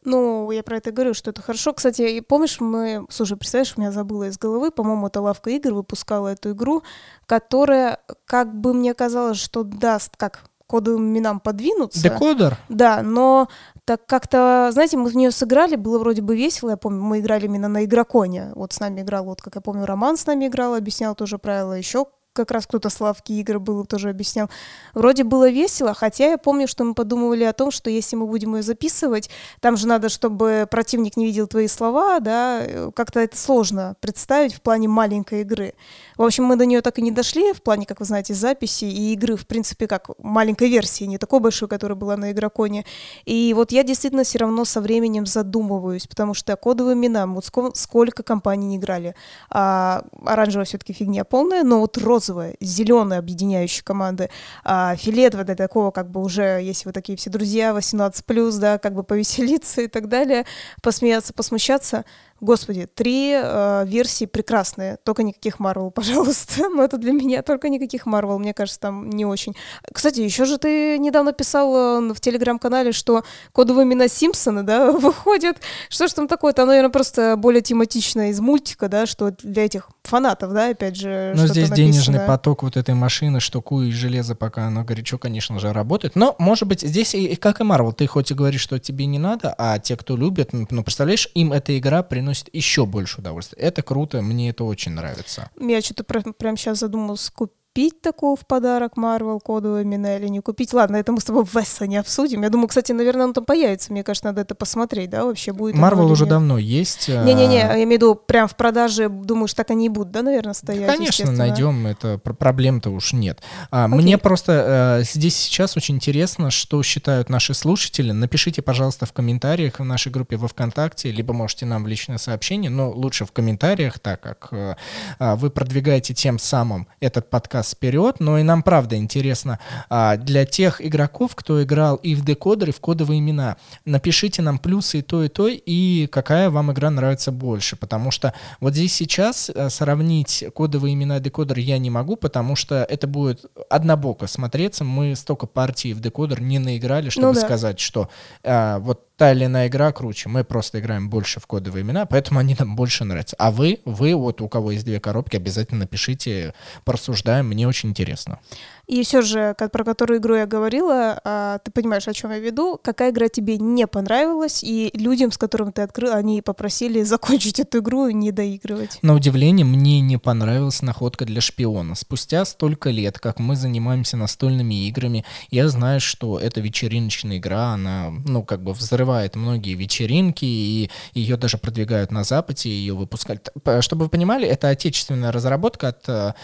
Ну, 0.04 0.52
я 0.52 0.62
про 0.62 0.76
это 0.76 0.92
говорю, 0.92 1.14
что 1.14 1.30
это 1.30 1.42
хорошо. 1.42 1.72
Кстати, 1.72 2.20
помнишь, 2.20 2.60
мы... 2.60 3.04
Слушай, 3.10 3.36
представляешь, 3.36 3.74
у 3.76 3.80
меня 3.80 3.90
забыла 3.90 4.28
из 4.28 4.38
головы, 4.38 4.70
по-моему, 4.70 5.08
это 5.08 5.20
Лавка 5.20 5.50
игр 5.50 5.74
выпускала 5.74 6.28
эту 6.28 6.52
игру, 6.52 6.84
которая, 7.26 7.98
как 8.24 8.54
бы 8.54 8.72
мне 8.72 8.94
казалось, 8.94 9.38
что 9.38 9.64
даст, 9.64 10.16
как 10.16 10.44
кодовым 10.68 11.10
именам 11.10 11.40
подвинуться. 11.40 12.02
Декодер? 12.02 12.56
Да, 12.68 13.02
но 13.02 13.48
так 13.84 14.06
как-то, 14.06 14.70
знаете, 14.72 14.96
мы 14.96 15.08
в 15.10 15.16
нее 15.16 15.30
сыграли, 15.30 15.76
было 15.76 15.98
вроде 15.98 16.22
бы 16.22 16.36
весело, 16.36 16.70
я 16.70 16.76
помню, 16.76 17.00
мы 17.02 17.20
играли 17.20 17.46
именно 17.46 17.68
на 17.68 17.84
игроконе. 17.84 18.52
Вот 18.54 18.72
с 18.72 18.80
нами 18.80 19.00
играл, 19.00 19.24
вот 19.24 19.42
как 19.42 19.56
я 19.56 19.60
помню, 19.60 19.86
Роман 19.86 20.16
с 20.16 20.26
нами 20.26 20.46
играл, 20.46 20.74
объяснял 20.74 21.14
тоже 21.14 21.38
правила, 21.38 21.72
еще 21.72 22.06
как 22.37 22.50
раз 22.50 22.66
кто-то 22.66 22.90
Славки 22.90 23.33
игры 23.33 23.59
был, 23.59 23.85
тоже 23.87 24.11
объяснял. 24.11 24.49
Вроде 24.95 25.25
было 25.25 25.49
весело, 25.49 25.95
хотя 25.95 26.31
я 26.31 26.38
помню, 26.38 26.69
что 26.69 26.85
мы 26.85 26.95
подумывали 26.95 27.45
о 27.45 27.52
том, 27.52 27.71
что 27.71 27.90
если 27.90 28.16
мы 28.16 28.26
будем 28.26 28.55
ее 28.55 28.62
записывать, 28.62 29.31
там 29.61 29.76
же 29.76 29.88
надо, 29.88 30.09
чтобы 30.09 30.69
противник 30.71 31.16
не 31.16 31.26
видел 31.26 31.47
твои 31.47 31.66
слова, 31.66 32.21
да, 32.21 32.61
э, 32.62 32.90
как-то 32.95 33.21
это 33.21 33.37
сложно 33.37 33.97
представить 34.00 34.55
в 34.55 34.61
плане 34.61 34.88
маленькой 34.88 35.40
игры. 35.40 35.75
В 36.16 36.23
общем, 36.23 36.44
мы 36.44 36.56
до 36.56 36.64
нее 36.64 36.80
так 36.80 36.99
и 36.99 37.02
не 37.02 37.11
дошли, 37.11 37.52
в 37.52 37.62
плане, 37.62 37.85
как 37.85 38.00
вы 38.00 38.06
знаете, 38.06 38.32
записи 38.32 38.85
и 38.85 39.12
игры, 39.12 39.37
в 39.37 39.46
принципе, 39.46 39.87
как 39.87 40.11
маленькой 40.18 40.70
версии, 40.70 41.04
не 41.04 41.18
такой 41.18 41.40
большой, 41.40 41.68
которая 41.68 41.96
была 41.96 42.16
на 42.16 42.32
Игроконе. 42.32 42.85
И 43.26 43.52
вот 43.54 43.70
я 43.70 43.82
действительно 43.82 44.25
все 44.25 44.38
равно 44.38 44.64
со 44.64 44.80
временем 44.80 45.26
задумываюсь, 45.26 46.06
потому 46.06 46.32
что 46.32 46.56
кодовые 46.56 46.94
имена, 46.94 47.26
вот 47.26 47.44
сколько 47.75 48.23
компаний 48.23 48.66
не 48.66 48.76
играли. 48.78 49.14
А, 49.50 50.04
оранжевая 50.25 50.64
все-таки 50.64 50.92
фигня 50.92 51.25
полная, 51.25 51.62
но 51.62 51.80
вот 51.80 51.99
розовая, 51.99 52.56
зеленая 52.61 53.18
объединяющая 53.18 53.85
команды, 53.85 54.30
а, 54.64 54.96
фиолетовая 54.96 55.44
для 55.44 55.54
такого, 55.54 55.90
как 55.90 56.11
бы 56.11 56.23
уже, 56.23 56.61
если 56.62 56.88
вы 56.88 56.92
такие 56.92 57.18
все 57.18 57.28
друзья, 57.28 57.73
18+, 57.73 58.58
да, 58.58 58.78
как 58.78 58.94
бы 58.94 59.02
повеселиться 59.02 59.82
и 59.82 59.88
так 59.88 60.08
далее, 60.08 60.46
посмеяться, 60.82 61.35
посмущаться, 61.35 62.04
Господи, 62.40 62.87
три 62.87 63.33
э, 63.35 63.85
версии 63.87 64.26
прекрасные, 64.26 64.99
только 65.05 65.23
никаких 65.23 65.59
Марвел, 65.59 65.90
пожалуйста. 65.95 66.69
Но 66.69 66.85
это 66.85 66.99
для 66.99 67.12
меня 67.12 67.43
только 67.43 67.69
никаких 67.69 68.05
Марвел, 68.05 68.38
мне 68.38 68.52
кажется, 68.52 68.81
там 68.81 69.09
не 69.09 69.25
очень. 69.25 69.55
Кстати, 69.93 70.21
еще 70.21 70.45
же 70.45 70.59
ты 70.59 70.99
недавно 70.99 71.33
писал 71.33 71.75
э, 71.75 72.12
в 72.12 72.21
телеграм-канале, 72.21 72.93
что 72.93 73.25
кодовые 73.52 73.85
имена 73.85 74.09
Симпсоны, 74.09 74.62
да, 74.62 74.93
выходят. 74.93 75.59
Что 75.88 76.09
ж 76.09 76.12
там 76.12 76.28
такое? 76.28 76.52
Там, 76.52 76.69
наверное, 76.69 76.90
просто 76.90 77.37
более 77.37 77.62
тематично 77.62 78.31
из 78.31 78.38
мультика, 78.40 78.88
да, 78.88 79.07
что 79.07 79.31
для 79.31 79.64
этих 79.64 79.88
фанатов, 80.06 80.52
да, 80.52 80.70
опять 80.70 80.96
же. 80.96 81.32
Но 81.36 81.46
здесь 81.46 81.70
написано. 81.70 81.76
денежный 81.76 82.20
поток 82.20 82.62
вот 82.62 82.76
этой 82.76 82.94
машины, 82.94 83.40
что 83.40 83.60
куй 83.60 83.90
железо, 83.92 84.34
пока 84.34 84.66
оно 84.66 84.84
горячо, 84.84 85.18
конечно 85.18 85.58
же, 85.58 85.72
работает. 85.72 86.16
Но, 86.16 86.34
может 86.38 86.68
быть, 86.68 86.82
здесь 86.82 87.14
и, 87.14 87.36
как 87.36 87.60
и 87.60 87.64
Марвел, 87.64 87.92
ты 87.92 88.06
хоть 88.06 88.30
и 88.30 88.34
говоришь, 88.34 88.60
что 88.60 88.78
тебе 88.78 89.06
не 89.06 89.18
надо, 89.18 89.54
а 89.56 89.78
те, 89.78 89.96
кто 89.96 90.16
любит, 90.16 90.50
ну, 90.52 90.82
представляешь, 90.82 91.28
им 91.34 91.52
эта 91.52 91.76
игра 91.78 92.02
приносит 92.02 92.48
еще 92.52 92.86
больше 92.86 93.20
удовольствия. 93.20 93.58
Это 93.58 93.82
круто, 93.82 94.22
мне 94.22 94.50
это 94.50 94.64
очень 94.64 94.92
нравится. 94.92 95.50
Я 95.60 95.80
что-то 95.80 96.04
прям 96.04 96.56
сейчас 96.56 96.80
задумалась 96.80 97.30
купить 97.30 97.55
купить 97.76 98.00
такого 98.00 98.37
в 98.37 98.47
подарок 98.47 98.97
Марвел 98.97 99.38
кодовые 99.38 99.85
имена 99.85 100.16
или 100.16 100.28
не 100.28 100.40
купить. 100.40 100.73
Ладно, 100.73 100.97
это 100.97 101.12
мы 101.12 101.21
с 101.21 101.25
тобой 101.25 101.45
в 101.45 101.54
Весса 101.54 101.87
не 101.87 101.99
обсудим. 101.99 102.42
Я 102.42 102.49
думаю, 102.49 102.68
кстати, 102.68 102.92
наверное, 102.92 103.26
он 103.26 103.35
там 103.35 103.45
появится. 103.45 103.92
Мне 103.92 104.02
кажется, 104.02 104.28
надо 104.28 104.40
это 104.40 104.54
посмотреть, 104.54 105.11
да, 105.11 105.26
вообще 105.26 105.52
будет. 105.52 105.75
Марвел 105.75 106.11
уже 106.11 106.25
давно 106.25 106.56
есть. 106.56 107.11
А 107.11 107.23
Не-не-не, 107.23 107.56
я 107.56 107.75
имею 107.75 107.88
в 107.88 107.92
виду, 107.92 108.14
прям 108.14 108.49
в 108.49 108.56
продаже, 108.56 109.11
думаешь, 109.11 109.52
так 109.52 109.71
они 109.71 109.87
и 109.87 109.88
будут, 109.90 110.11
да, 110.11 110.23
наверное, 110.23 110.54
стоять? 110.54 110.90
Конечно, 110.90 111.30
найдем, 111.33 111.87
это 111.87 112.16
проблем-то 112.16 112.88
уж 112.88 113.12
нет. 113.12 113.42
А, 113.71 113.88
мне 113.88 114.16
просто 114.16 115.00
э, 115.00 115.04
здесь 115.04 115.37
сейчас 115.37 115.76
очень 115.76 115.97
интересно, 115.97 116.50
что 116.50 116.83
считают 116.83 117.28
наши 117.28 117.52
слушатели. 117.52 118.11
Напишите, 118.11 118.62
пожалуйста, 118.62 119.04
в 119.04 119.12
комментариях 119.12 119.80
в 119.80 119.85
нашей 119.85 120.11
группе 120.11 120.38
во 120.38 120.49
ВКонтакте, 120.49 121.11
либо 121.11 121.35
можете 121.35 121.66
нам 121.66 121.85
в 121.85 121.88
личное 121.88 122.16
сообщение, 122.16 122.71
но 122.71 122.90
лучше 122.90 123.26
в 123.26 123.33
комментариях, 123.33 123.99
так 123.99 124.23
как 124.23 124.49
э, 124.52 124.76
а, 125.18 125.37
вы 125.37 125.50
продвигаете 125.50 126.14
тем 126.14 126.38
самым 126.38 126.88
этот 127.00 127.28
подкаст 127.28 127.65
нас 127.66 127.73
вперед, 127.73 128.20
но 128.20 128.38
и 128.38 128.42
нам 128.42 128.62
правда 128.62 128.96
интересно 128.96 129.58
а, 129.90 130.16
для 130.16 130.44
тех 130.44 130.85
игроков, 130.85 131.35
кто 131.35 131.62
играл 131.62 131.96
и 131.96 132.14
в 132.14 132.25
декодер, 132.25 132.68
и 132.68 132.73
в 132.73 132.80
кодовые 132.80 133.18
имена. 133.18 133.56
Напишите 133.85 134.42
нам 134.42 134.58
плюсы 134.58 135.00
и 135.00 135.02
то, 135.02 135.25
и 135.25 135.28
то, 135.28 135.49
и 135.49 136.06
какая 136.06 136.50
вам 136.50 136.73
игра 136.73 136.90
нравится 136.90 137.32
больше, 137.32 137.76
потому 137.76 138.11
что 138.11 138.32
вот 138.61 138.75
здесь 138.75 138.94
сейчас 138.94 139.50
а, 139.50 139.68
сравнить 139.70 140.44
кодовые 140.54 140.94
имена 140.94 141.16
и 141.18 141.20
декодер 141.20 141.58
я 141.58 141.78
не 141.78 141.90
могу, 141.90 142.16
потому 142.16 142.56
что 142.56 142.87
это 142.88 143.06
будет 143.06 143.44
однобоко 143.68 144.26
смотреться. 144.26 144.85
Мы 144.85 145.16
столько 145.16 145.46
партий 145.46 145.92
в 145.92 146.00
декодер 146.00 146.40
не 146.40 146.58
наиграли, 146.58 147.11
чтобы 147.11 147.28
ну, 147.28 147.35
да. 147.35 147.40
сказать, 147.40 147.80
что 147.80 148.08
а, 148.44 148.78
вот 148.78 149.05
та 149.16 149.32
или 149.32 149.46
иная 149.46 149.68
игра 149.68 149.92
круче. 149.92 150.28
Мы 150.28 150.44
просто 150.44 150.78
играем 150.78 151.08
больше 151.08 151.40
в 151.40 151.46
кодовые 151.46 151.82
имена, 151.82 152.06
поэтому 152.06 152.40
они 152.40 152.54
нам 152.58 152.76
больше 152.76 153.04
нравятся. 153.04 153.37
А 153.38 153.50
вы, 153.50 153.80
вы 153.85 154.14
вот 154.14 154.40
у 154.40 154.49
кого 154.49 154.73
есть 154.73 154.85
две 154.85 155.00
коробки, 155.00 155.37
обязательно 155.37 155.80
напишите, 155.80 156.54
порассуждаем, 156.85 157.49
мне 157.49 157.66
очень 157.66 157.90
интересно. 157.90 158.38
И 158.87 159.02
все 159.02 159.21
же, 159.23 159.55
про 159.59 159.85
которую 159.85 160.21
игру 160.21 160.37
я 160.37 160.47
говорила, 160.47 161.21
а, 161.25 161.59
ты 161.59 161.73
понимаешь, 161.73 162.07
о 162.07 162.14
чем 162.14 162.31
я 162.31 162.38
веду, 162.38 162.78
какая 162.83 163.11
игра 163.11 163.28
тебе 163.28 163.59
не 163.59 163.87
понравилась, 163.87 164.62
и 164.62 164.90
людям, 164.95 165.33
с 165.33 165.38
которыми 165.38 165.73
ты 165.73 165.83
открыл, 165.83 166.12
они 166.12 166.40
попросили 166.40 167.02
закончить 167.05 167.59
эту 167.59 167.78
игру 167.78 168.07
и 168.07 168.14
не 168.14 168.31
доигрывать. 168.31 168.99
На 169.02 169.14
удивление, 169.14 169.66
мне 169.66 170.00
не 170.00 170.19
понравилась 170.19 170.83
находка 170.83 171.25
для 171.25 171.40
шпиона. 171.40 171.97
Спустя 171.97 172.45
столько 172.45 172.90
лет, 172.90 173.18
как 173.18 173.40
мы 173.40 173.57
занимаемся 173.57 174.16
настольными 174.16 174.87
играми, 174.87 175.25
я 175.51 175.68
знаю, 175.68 176.01
что 176.01 176.38
эта 176.38 176.61
вечериночная 176.61 177.38
игра, 177.38 177.75
она, 177.75 178.11
ну, 178.25 178.44
как 178.44 178.62
бы 178.62 178.72
взрывает 178.72 179.35
многие 179.35 179.75
вечеринки, 179.75 180.44
и 180.44 180.90
ее 181.12 181.37
даже 181.37 181.59
продвигают 181.59 182.12
на 182.12 182.22
Западе, 182.22 182.70
ее 182.70 182.94
выпускают. 182.94 183.51
Чтобы 183.81 184.05
вы 184.05 184.11
понимали, 184.11 184.46
это 184.46 184.68
отечественная 184.68 185.33
разработка 185.33 185.88
от, 185.88 186.37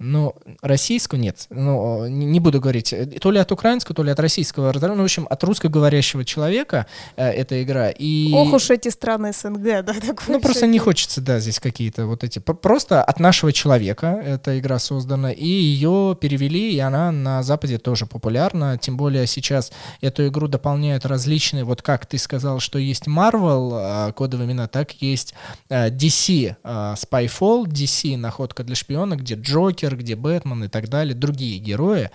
э, 0.00 0.02
ну, 0.02 0.34
российского, 0.62 1.18
нет, 1.18 1.46
ну, 1.50 2.06
не 2.06 2.40
буду 2.40 2.60
говорить, 2.60 2.92
э, 2.92 3.06
то 3.06 3.30
ли 3.30 3.38
от 3.38 3.52
украинского, 3.52 3.94
то 3.94 4.02
ли 4.02 4.10
от 4.10 4.18
российского, 4.18 4.72
ну, 4.72 4.96
в 4.96 5.02
общем, 5.02 5.26
от 5.28 5.44
русскоговорящего 5.44 6.24
человека 6.24 6.86
э, 7.16 7.28
эта 7.28 7.62
игра. 7.62 7.90
И... 7.90 8.32
Ох 8.32 8.52
уж 8.52 8.70
эти 8.70 8.88
страны 8.88 9.32
СНГ, 9.32 9.62
да, 9.84 9.94
такой 9.94 10.24
Ну, 10.28 10.40
просто 10.40 10.66
не 10.66 10.78
хочется, 10.78 11.20
да, 11.20 11.38
здесь 11.38 11.60
какие-то 11.60 12.06
вот 12.06 12.24
эти... 12.24 12.38
Просто 12.38 13.02
от 13.02 13.20
нашего 13.20 13.52
человека 13.52 14.20
эта 14.24 14.58
игра 14.58 14.78
создана, 14.78 15.32
и 15.32 15.46
ее 15.46 16.16
перевели, 16.20 16.72
и 16.72 16.78
она 16.78 17.12
на 17.12 17.42
Западе 17.42 17.78
тоже 17.78 18.06
популярна, 18.06 18.78
тем 18.78 18.96
более 18.96 19.26
сейчас 19.26 19.72
эту 20.00 20.26
игру 20.28 20.48
дополняют 20.48 21.04
различные, 21.04 21.64
вот 21.64 21.82
как 21.82 22.06
ты 22.06 22.18
сказал, 22.18 22.60
что 22.60 22.78
есть 22.78 23.06
Marvel, 23.06 24.08
э, 24.08 24.12
кодовые 24.12 24.46
имена, 24.46 24.66
так 24.66 24.92
есть 25.02 25.34
DC, 25.68 26.56
Spyfall, 26.64 27.66
DC, 27.66 28.16
находка 28.16 28.64
для 28.64 28.74
шпиона, 28.74 29.16
где 29.16 29.34
Джокер, 29.34 29.89
где 29.96 30.16
Бэтмен 30.16 30.64
и 30.64 30.68
так 30.68 30.88
далее, 30.88 31.14
другие 31.14 31.58
герои. 31.58 32.10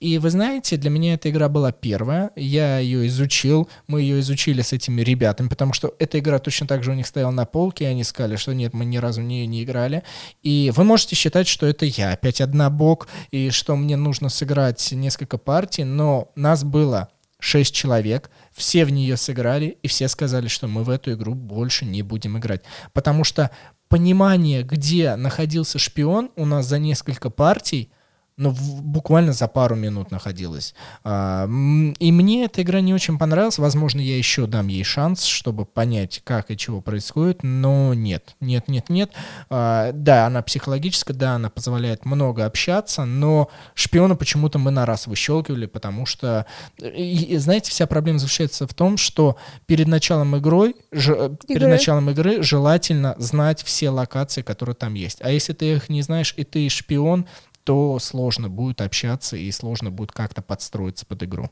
И 0.00 0.18
вы 0.18 0.30
знаете, 0.30 0.76
для 0.76 0.90
меня 0.90 1.14
эта 1.14 1.30
игра 1.30 1.48
была 1.48 1.72
первая. 1.72 2.30
Я 2.36 2.78
ее 2.78 3.06
изучил. 3.06 3.68
Мы 3.86 4.02
ее 4.02 4.20
изучили 4.20 4.62
с 4.62 4.72
этими 4.72 5.02
ребятами, 5.02 5.48
потому 5.48 5.72
что 5.72 5.94
эта 5.98 6.18
игра 6.18 6.38
точно 6.38 6.66
так 6.66 6.84
же 6.84 6.90
у 6.90 6.94
них 6.94 7.06
стояла 7.06 7.30
на 7.30 7.44
полке, 7.44 7.84
и 7.84 7.88
они 7.88 8.04
сказали, 8.04 8.36
что 8.36 8.52
нет, 8.52 8.74
мы 8.74 8.84
ни 8.84 8.96
разу 8.96 9.20
в 9.20 9.24
нее 9.24 9.46
не 9.46 9.62
играли. 9.62 10.02
И 10.42 10.72
вы 10.74 10.84
можете 10.84 11.16
считать, 11.16 11.48
что 11.48 11.66
это 11.66 11.86
я 11.86 12.12
опять 12.12 12.40
однобок, 12.40 13.08
и 13.30 13.50
что 13.50 13.76
мне 13.76 13.96
нужно 13.96 14.28
сыграть 14.28 14.92
несколько 14.92 15.38
партий, 15.38 15.84
но 15.84 16.30
нас 16.34 16.64
было 16.64 17.08
шесть 17.44 17.74
человек, 17.74 18.30
все 18.52 18.86
в 18.86 18.90
нее 18.90 19.18
сыграли, 19.18 19.76
и 19.82 19.88
все 19.88 20.08
сказали, 20.08 20.48
что 20.48 20.66
мы 20.66 20.82
в 20.82 20.88
эту 20.88 21.12
игру 21.12 21.34
больше 21.34 21.84
не 21.84 22.00
будем 22.02 22.38
играть. 22.38 22.62
Потому 22.94 23.22
что 23.22 23.50
понимание, 23.88 24.62
где 24.62 25.16
находился 25.16 25.78
шпион, 25.78 26.30
у 26.36 26.44
нас 26.46 26.66
за 26.66 26.78
несколько 26.78 27.30
партий— 27.30 27.90
ну, 28.36 28.50
в, 28.50 28.82
буквально 28.82 29.32
за 29.32 29.46
пару 29.46 29.76
минут 29.76 30.10
находилась. 30.10 30.74
А, 31.04 31.46
и 31.46 32.12
мне 32.12 32.44
эта 32.44 32.62
игра 32.62 32.80
не 32.80 32.92
очень 32.92 33.16
понравилась. 33.16 33.58
Возможно, 33.58 34.00
я 34.00 34.18
еще 34.18 34.46
дам 34.46 34.66
ей 34.66 34.82
шанс, 34.82 35.24
чтобы 35.24 35.64
понять, 35.64 36.20
как 36.24 36.50
и 36.50 36.56
чего 36.56 36.80
происходит, 36.80 37.42
но 37.42 37.94
нет, 37.94 38.34
нет, 38.40 38.66
нет, 38.68 38.88
нет. 38.88 39.12
А, 39.50 39.92
да, 39.92 40.26
она 40.26 40.42
психологическая, 40.42 41.16
да, 41.16 41.34
она 41.36 41.48
позволяет 41.48 42.04
много 42.04 42.44
общаться, 42.44 43.04
но 43.04 43.50
шпиона 43.74 44.16
почему-то 44.16 44.58
мы 44.58 44.72
на 44.72 44.84
раз 44.84 45.06
выщелкивали, 45.06 45.66
потому 45.66 46.04
что, 46.04 46.46
и, 46.78 47.36
знаете, 47.36 47.70
вся 47.70 47.86
проблема 47.86 48.18
заключается 48.18 48.66
в 48.66 48.74
том, 48.74 48.96
что 48.96 49.36
перед 49.66 49.86
началом 49.86 50.36
игрой, 50.36 50.74
ж, 50.90 51.30
перед 51.46 51.68
началом 51.68 52.10
игры 52.10 52.42
желательно 52.42 53.14
знать 53.18 53.62
все 53.62 53.90
локации, 53.90 54.42
которые 54.42 54.74
там 54.74 54.94
есть. 54.94 55.18
А 55.22 55.30
если 55.30 55.52
ты 55.52 55.74
их 55.74 55.88
не 55.88 56.02
знаешь, 56.02 56.34
и 56.36 56.42
ты 56.42 56.68
шпион, 56.68 57.26
то 57.64 57.98
сложно 57.98 58.48
будет 58.48 58.80
общаться 58.80 59.36
и 59.36 59.50
сложно 59.50 59.90
будет 59.90 60.12
как-то 60.12 60.42
подстроиться 60.42 61.06
под 61.06 61.22
игру. 61.22 61.50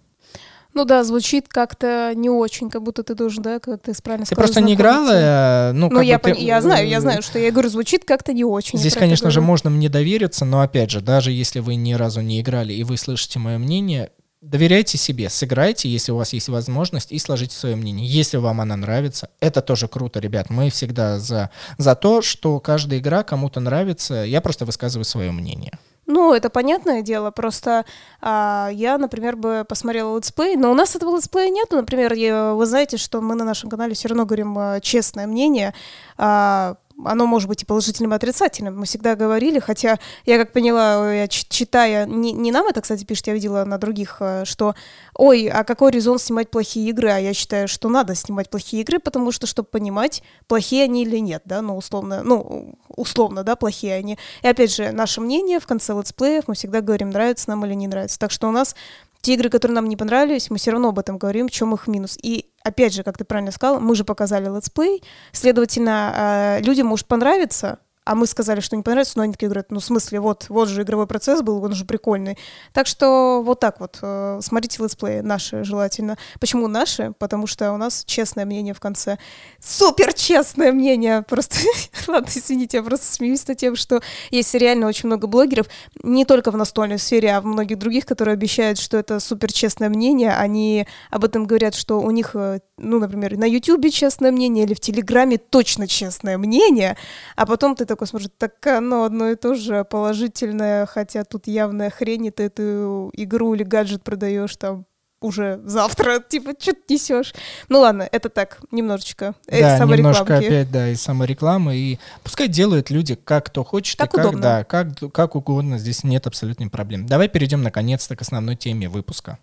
Ну 0.75 0.87
да, 0.87 1.05
звучит 1.05 1.49
как-то 1.49 2.13
не 2.15 2.31
очень, 2.31 2.71
как 2.71 2.83
будто 2.83 3.03
ты 3.03 3.15
должен, 3.15 3.43
да, 3.43 3.59
как 3.59 3.83
ты 3.83 3.93
правильно 4.03 4.25
сказал. 4.25 4.43
Ты 4.43 4.47
просто 4.47 4.61
не 4.63 4.75
играла, 4.75 5.71
э, 5.71 5.73
ну, 5.73 5.91
ну 5.91 6.01
я, 6.01 6.19
ты... 6.19 6.31
я 6.31 6.63
знаю, 6.63 6.89
я 6.89 7.03
знаю, 7.03 7.21
что 7.23 7.39
я 7.39 7.51
говорю, 7.51 7.69
звучит 7.69 8.07
как-то 8.07 8.33
не 8.33 8.45
очень. 8.45 8.79
Здесь, 8.79 8.95
конечно 8.95 9.31
же, 9.31 9.43
можно 9.43 9.69
мне 9.69 9.91
довериться, 9.91 10.47
но 10.47 10.63
опять 10.63 10.91
же, 10.91 11.03
даже 11.03 11.31
если 11.31 11.61
вы 11.61 11.75
ни 11.75 11.93
разу 11.93 12.23
не 12.23 12.41
играли 12.41 12.73
и 12.73 12.85
вы 12.85 12.97
слышите 12.97 13.39
мое 13.39 13.59
мнение, 13.59 14.13
доверяйте 14.41 14.97
себе, 14.97 15.29
сыграйте, 15.29 15.91
если 15.91 16.11
у 16.11 16.17
вас 16.17 16.33
есть 16.33 16.49
возможность, 16.49 17.13
и 17.13 17.19
сложите 17.19 17.55
свое 17.55 17.77
мнение. 17.77 18.07
Если 18.07 18.39
вам 18.39 18.63
она 18.63 18.75
нравится, 18.77 19.29
это 19.41 19.61
тоже 19.61 19.89
круто, 19.89 20.21
ребят. 20.21 20.49
Мы 20.49 20.71
всегда 20.71 21.19
за, 21.19 21.51
за 21.77 21.95
то, 21.95 22.23
что 22.23 22.61
каждая 22.61 22.99
игра 22.99 23.23
кому-то 23.25 23.61
нравится. 23.61 24.25
Я 24.25 24.41
просто 24.41 24.65
высказываю 24.65 25.05
свое 25.05 25.33
мнение. 25.33 25.79
Ну, 26.13 26.35
это 26.35 26.51
понятное 26.51 27.01
дело, 27.01 27.31
просто 27.31 27.87
а, 28.21 28.69
я, 28.71 28.99
например, 28.99 29.35
бы 29.35 29.65
посмотрела 29.67 30.15
летсплей, 30.15 30.57
но 30.57 30.71
у 30.71 30.75
нас 30.75 30.95
этого 30.95 31.17
летсплея 31.17 31.49
нету, 31.49 31.77
например, 31.77 32.13
я, 32.13 32.53
вы 32.53 32.67
знаете, 32.67 32.99
что 32.99 33.23
мы 33.23 33.35
на 33.35 33.45
нашем 33.45 33.71
канале 33.71 33.95
все 33.95 34.09
равно 34.09 34.27
говорим 34.27 34.59
а, 34.59 34.81
честное 34.81 35.27
мнение, 35.27 35.73
а, 36.19 36.77
оно 37.05 37.27
может 37.27 37.49
быть 37.49 37.63
и 37.63 37.67
положительным, 37.67 38.13
и 38.13 38.17
отрицательным. 38.17 38.79
Мы 38.79 38.87
всегда 38.87 39.15
говорили, 39.15 39.59
хотя 39.59 39.99
я 40.25 40.39
как 40.39 40.53
поняла, 40.53 41.13
я 41.13 41.29
читая, 41.29 42.07
не, 42.07 42.33
не 42.33 42.53
нам 42.53 42.67
это, 42.67 42.81
кстати, 42.81 43.05
пишет, 43.05 43.27
я 43.29 43.35
видела 43.35 43.65
на 43.65 43.79
других, 43.79 44.17
э, 44.21 44.45
что, 44.45 44.75
ой, 45.15 45.47
а 45.49 45.65
какой 45.65 45.91
резон 45.91 46.19
снимать 46.19 46.51
плохие 46.51 46.89
игры? 46.91 47.11
А 47.11 47.19
я 47.19 47.35
считаю, 47.35 47.69
что 47.69 47.89
надо 47.89 48.15
снимать 48.15 48.51
плохие 48.51 48.83
игры, 48.83 48.99
потому 48.99 49.33
что, 49.33 49.47
чтобы 49.47 49.69
понимать, 49.69 50.23
плохие 50.47 50.85
они 50.85 51.03
или 51.03 51.19
нет, 51.19 51.43
да, 51.45 51.63
ну, 51.63 51.77
условно, 51.77 52.23
ну, 52.23 52.75
условно, 52.89 53.45
да, 53.45 53.57
плохие 53.57 53.95
они. 53.95 54.19
И 54.43 54.49
опять 54.49 54.75
же, 54.75 54.93
наше 54.93 55.21
мнение 55.21 55.61
в 55.61 55.67
конце 55.67 55.93
летсплеев, 55.93 56.49
мы 56.49 56.55
всегда 56.55 56.81
говорим, 56.81 57.11
нравится 57.11 57.49
нам 57.49 57.65
или 57.67 57.75
не 57.75 57.89
нравится. 57.89 58.19
Так 58.19 58.31
что 58.31 58.49
у 58.49 58.53
нас 58.53 58.75
те 59.23 59.35
игры, 59.35 59.49
которые 59.49 59.77
нам 59.77 59.89
не 59.89 59.97
понравились, 59.97 60.51
мы 60.51 60.59
все 60.59 60.73
равно 60.73 60.89
об 60.89 60.99
этом 60.99 61.17
говорим, 61.17 61.49
в 61.49 61.53
чем 61.53 61.73
их 61.75 61.87
минус. 61.87 62.19
И 62.23 62.51
опять 62.65 62.93
же, 62.93 63.05
как 63.05 63.17
ты 63.17 63.25
правильно 63.25 63.53
сказал, 63.53 63.81
мы 63.81 63.95
же 63.95 64.05
показали 64.05 64.55
летсплей, 64.55 65.03
следовательно, 65.31 66.59
э, 66.59 66.63
людям 66.63 66.89
может 66.89 67.07
понравиться, 67.07 67.79
а 68.05 68.15
мы 68.15 68.27
сказали, 68.27 68.61
что 68.61 68.77
не 68.77 68.83
понравится, 68.83 69.15
но 69.17 69.23
они 69.23 69.33
такие 69.33 69.47
говорят, 69.47 69.71
ну, 69.71 69.79
в 69.79 69.85
смысле, 69.85 70.19
вот, 70.19 70.47
вот 70.49 70.69
же 70.69 70.83
игровой 70.83 71.07
процесс 71.07 71.41
был, 71.43 71.63
он 71.63 71.73
же 71.73 71.85
прикольный. 71.85 72.37
Так 72.73 72.89
что 72.89 73.43
вот 73.45 73.61
так 73.61 73.79
вот, 73.79 73.99
э, 74.03 74.41
смотрите 74.43 74.83
летсплеи, 74.83 75.21
наши 75.21 75.63
желательно. 75.63 76.19
Почему 76.41 76.67
наши? 76.67 77.13
Потому 77.19 77.47
что 77.47 77.73
у 77.73 77.77
нас 77.77 78.05
честное 78.05 78.45
мнение 78.45 78.75
в 78.75 78.81
конце. 78.81 79.19
Супер 79.61 80.13
честное 80.15 80.73
мнение! 80.73 81.23
Просто, 81.23 81.59
ладно, 82.09 82.29
извините, 82.29 82.79
я 82.79 82.83
просто 82.83 83.07
смеюсь 83.07 83.47
над 83.47 83.59
тем, 83.59 83.77
что 83.77 84.01
есть 84.31 84.53
реально 84.55 84.89
очень 84.89 85.07
много 85.07 85.29
блогеров, 85.29 85.69
не 86.03 86.25
только 86.25 86.51
в 86.51 86.57
настольной 86.57 86.99
сфере, 86.99 87.37
а 87.37 87.41
в 87.41 87.45
многих 87.45 87.79
других, 87.79 88.05
которые 88.05 88.33
обещают, 88.33 88.79
что 88.79 88.97
это 88.97 89.21
супер 89.21 89.53
честное 89.53 89.89
мнение. 89.89 90.35
Они 90.35 90.89
об 91.11 91.25
этом 91.25 91.47
говорят, 91.47 91.77
что 91.77 92.01
у 92.01 92.11
них, 92.11 92.33
э, 92.35 92.61
ну, 92.79 92.99
например, 92.99 93.37
на 93.37 93.45
Ютубе 93.45 93.91
честное 93.91 94.33
мнение 94.33 94.65
или 94.65 94.75
в 94.75 94.81
Телеграме 94.81 95.39
точно 95.39 95.87
честное 95.87 96.37
мнение, 96.37 96.97
а 97.37 97.47
потом 97.47 97.77
ты 97.77 97.92
такой 97.93 98.07
смотришь, 98.07 98.31
так 98.39 98.67
оно 98.67 99.05
одно 99.05 99.29
и 99.29 99.37
то 99.37 99.55
же 99.55 99.85
положительное, 99.85 100.87
хотя 100.87 101.25
тут 101.25 101.47
явная 101.47 101.91
хрень, 101.91 102.27
и 102.27 102.31
ты 102.31 102.45
эту 102.45 103.11
игру 103.15 103.55
или 103.55 103.63
гаджет 103.63 104.03
продаешь 104.03 104.57
там 104.57 104.87
уже 105.23 105.61
завтра, 105.65 106.21
типа, 106.29 106.53
что 106.59 106.73
ты 106.73 106.95
несешь? 106.95 107.35
Ну 107.69 107.81
ладно, 107.81 108.09
это 108.11 108.29
так, 108.29 108.61
немножечко 108.71 109.35
э, 109.47 109.61
Да, 109.61 109.85
немножко 109.85 110.39
опять, 110.39 110.71
да, 110.71 110.89
и 110.89 110.95
саморекламы, 110.95 111.77
и 111.77 111.99
пускай 112.23 112.49
делают 112.49 112.91
люди 112.91 113.15
как 113.15 113.47
кто 113.47 113.65
хочет, 113.65 113.99
так 113.99 114.15
и 114.15 114.21
удобно. 114.21 114.65
как, 114.65 114.89
да, 114.89 115.05
как, 115.05 115.13
как 115.13 115.37
угодно, 115.37 115.79
здесь 115.79 116.05
нет 116.05 116.27
абсолютно 116.27 116.69
проблем. 116.69 117.07
Давай 117.07 117.29
перейдем 117.29 117.63
наконец-то 117.63 118.17
к 118.17 118.23
основной 118.23 118.57
теме 118.57 118.89
выпуска. 118.89 119.39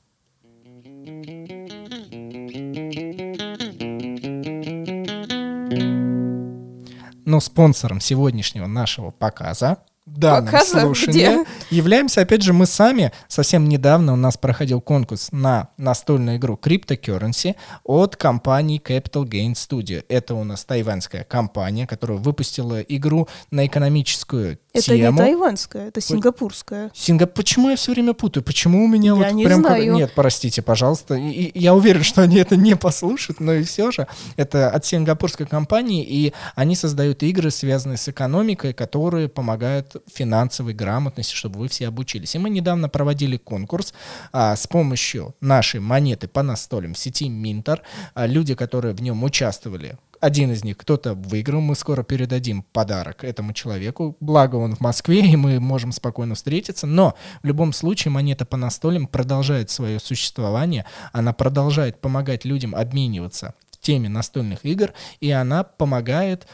Но 7.29 7.39
спонсором 7.39 7.99
сегодняшнего 7.99 8.65
нашего 8.65 9.11
показа 9.11 9.77
данном 10.17 10.45
Показа? 10.45 10.81
слушании 10.81 11.45
являемся, 11.69 12.21
опять 12.21 12.41
же, 12.41 12.53
мы 12.53 12.65
сами. 12.65 13.11
Совсем 13.27 13.67
недавно 13.69 14.13
у 14.13 14.15
нас 14.15 14.37
проходил 14.37 14.81
конкурс 14.81 15.29
на 15.31 15.69
настольную 15.77 16.37
игру 16.37 16.59
Cryptocurrency 16.61 17.55
от 17.83 18.15
компании 18.15 18.81
Capital 18.83 19.23
Gain 19.25 19.53
Studio. 19.53 20.03
Это 20.09 20.35
у 20.35 20.43
нас 20.43 20.65
тайваньская 20.65 21.23
компания, 21.23 21.87
которая 21.87 22.17
выпустила 22.17 22.79
игру 22.81 23.27
на 23.51 23.65
экономическую 23.65 24.59
это 24.73 24.83
тему. 24.83 25.11
не 25.11 25.17
тайваньская, 25.17 25.87
это 25.87 25.99
сингапурская. 26.01 26.91
Сингап... 26.93 27.33
Почему 27.33 27.69
я 27.69 27.75
все 27.75 27.91
время 27.91 28.13
путаю? 28.13 28.43
Почему 28.43 28.83
у 28.83 28.87
меня 28.87 29.09
Я 29.09 29.15
вот 29.15 29.31
не 29.31 29.45
прям... 29.45 29.61
знаю. 29.61 29.93
Нет, 29.95 30.11
простите, 30.15 30.61
пожалуйста. 30.61 31.15
И- 31.15 31.29
и 31.49 31.59
я 31.59 31.73
уверен, 31.73 32.03
что 32.03 32.21
они 32.21 32.37
это 32.37 32.55
не 32.55 32.75
послушают, 32.75 33.39
но 33.39 33.53
и 33.53 33.63
все 33.63 33.91
же. 33.91 34.07
Это 34.35 34.69
от 34.69 34.85
сингапурской 34.85 35.45
компании, 35.45 36.03
и 36.03 36.33
они 36.55 36.75
создают 36.75 37.23
игры, 37.23 37.49
связанные 37.51 37.97
с 37.97 38.07
экономикой, 38.07 38.73
которые 38.73 39.27
помогают 39.27 39.95
финансовой 40.07 40.73
грамотности, 40.73 41.35
чтобы 41.35 41.59
вы 41.59 41.67
все 41.67 41.87
обучились. 41.87 42.35
И 42.35 42.39
мы 42.39 42.49
недавно 42.49 42.89
проводили 42.89 43.37
конкурс 43.37 43.93
а, 44.31 44.55
с 44.55 44.67
помощью 44.67 45.35
нашей 45.41 45.79
монеты 45.79 46.27
по 46.27 46.43
настолям 46.43 46.95
сети 46.95 47.29
Минтер. 47.29 47.81
А, 48.13 48.27
люди, 48.27 48.55
которые 48.55 48.93
в 48.93 49.01
нем 49.01 49.23
участвовали, 49.23 49.97
один 50.19 50.51
из 50.51 50.63
них 50.63 50.77
кто-то 50.77 51.13
выиграл, 51.13 51.61
мы 51.61 51.75
скоро 51.75 52.03
передадим 52.03 52.63
подарок 52.63 53.23
этому 53.23 53.53
человеку. 53.53 54.17
Благо 54.19 54.57
он 54.57 54.75
в 54.75 54.81
Москве, 54.81 55.21
и 55.21 55.35
мы 55.35 55.59
можем 55.59 55.91
спокойно 55.91 56.35
встретиться. 56.35 56.87
Но 56.87 57.15
в 57.41 57.47
любом 57.47 57.73
случае 57.73 58.11
монета 58.11 58.45
по 58.45 58.57
настолям 58.57 59.07
продолжает 59.07 59.69
свое 59.69 59.99
существование. 59.99 60.85
Она 61.13 61.33
продолжает 61.33 62.01
помогать 62.01 62.45
людям 62.45 62.75
обмениваться 62.75 63.53
в 63.71 63.77
теме 63.77 64.09
настольных 64.09 64.65
игр, 64.65 64.93
и 65.21 65.31
она 65.31 65.63
помогает 65.63 66.47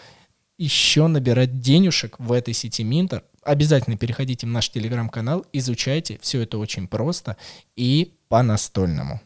еще 0.58 1.08
набирать 1.08 1.60
денежек 1.60 2.20
в 2.20 2.32
этой 2.32 2.54
сети 2.54 2.84
Минтер. 2.84 3.24
Обязательно 3.46 3.96
переходите 3.96 4.48
в 4.48 4.50
наш 4.50 4.70
телеграм-канал, 4.72 5.46
изучайте, 5.54 6.18
все 6.20 6.42
это 6.42 6.58
очень 6.58 6.88
просто 6.88 7.38
и 7.76 8.12
по-настольному. 8.28 9.22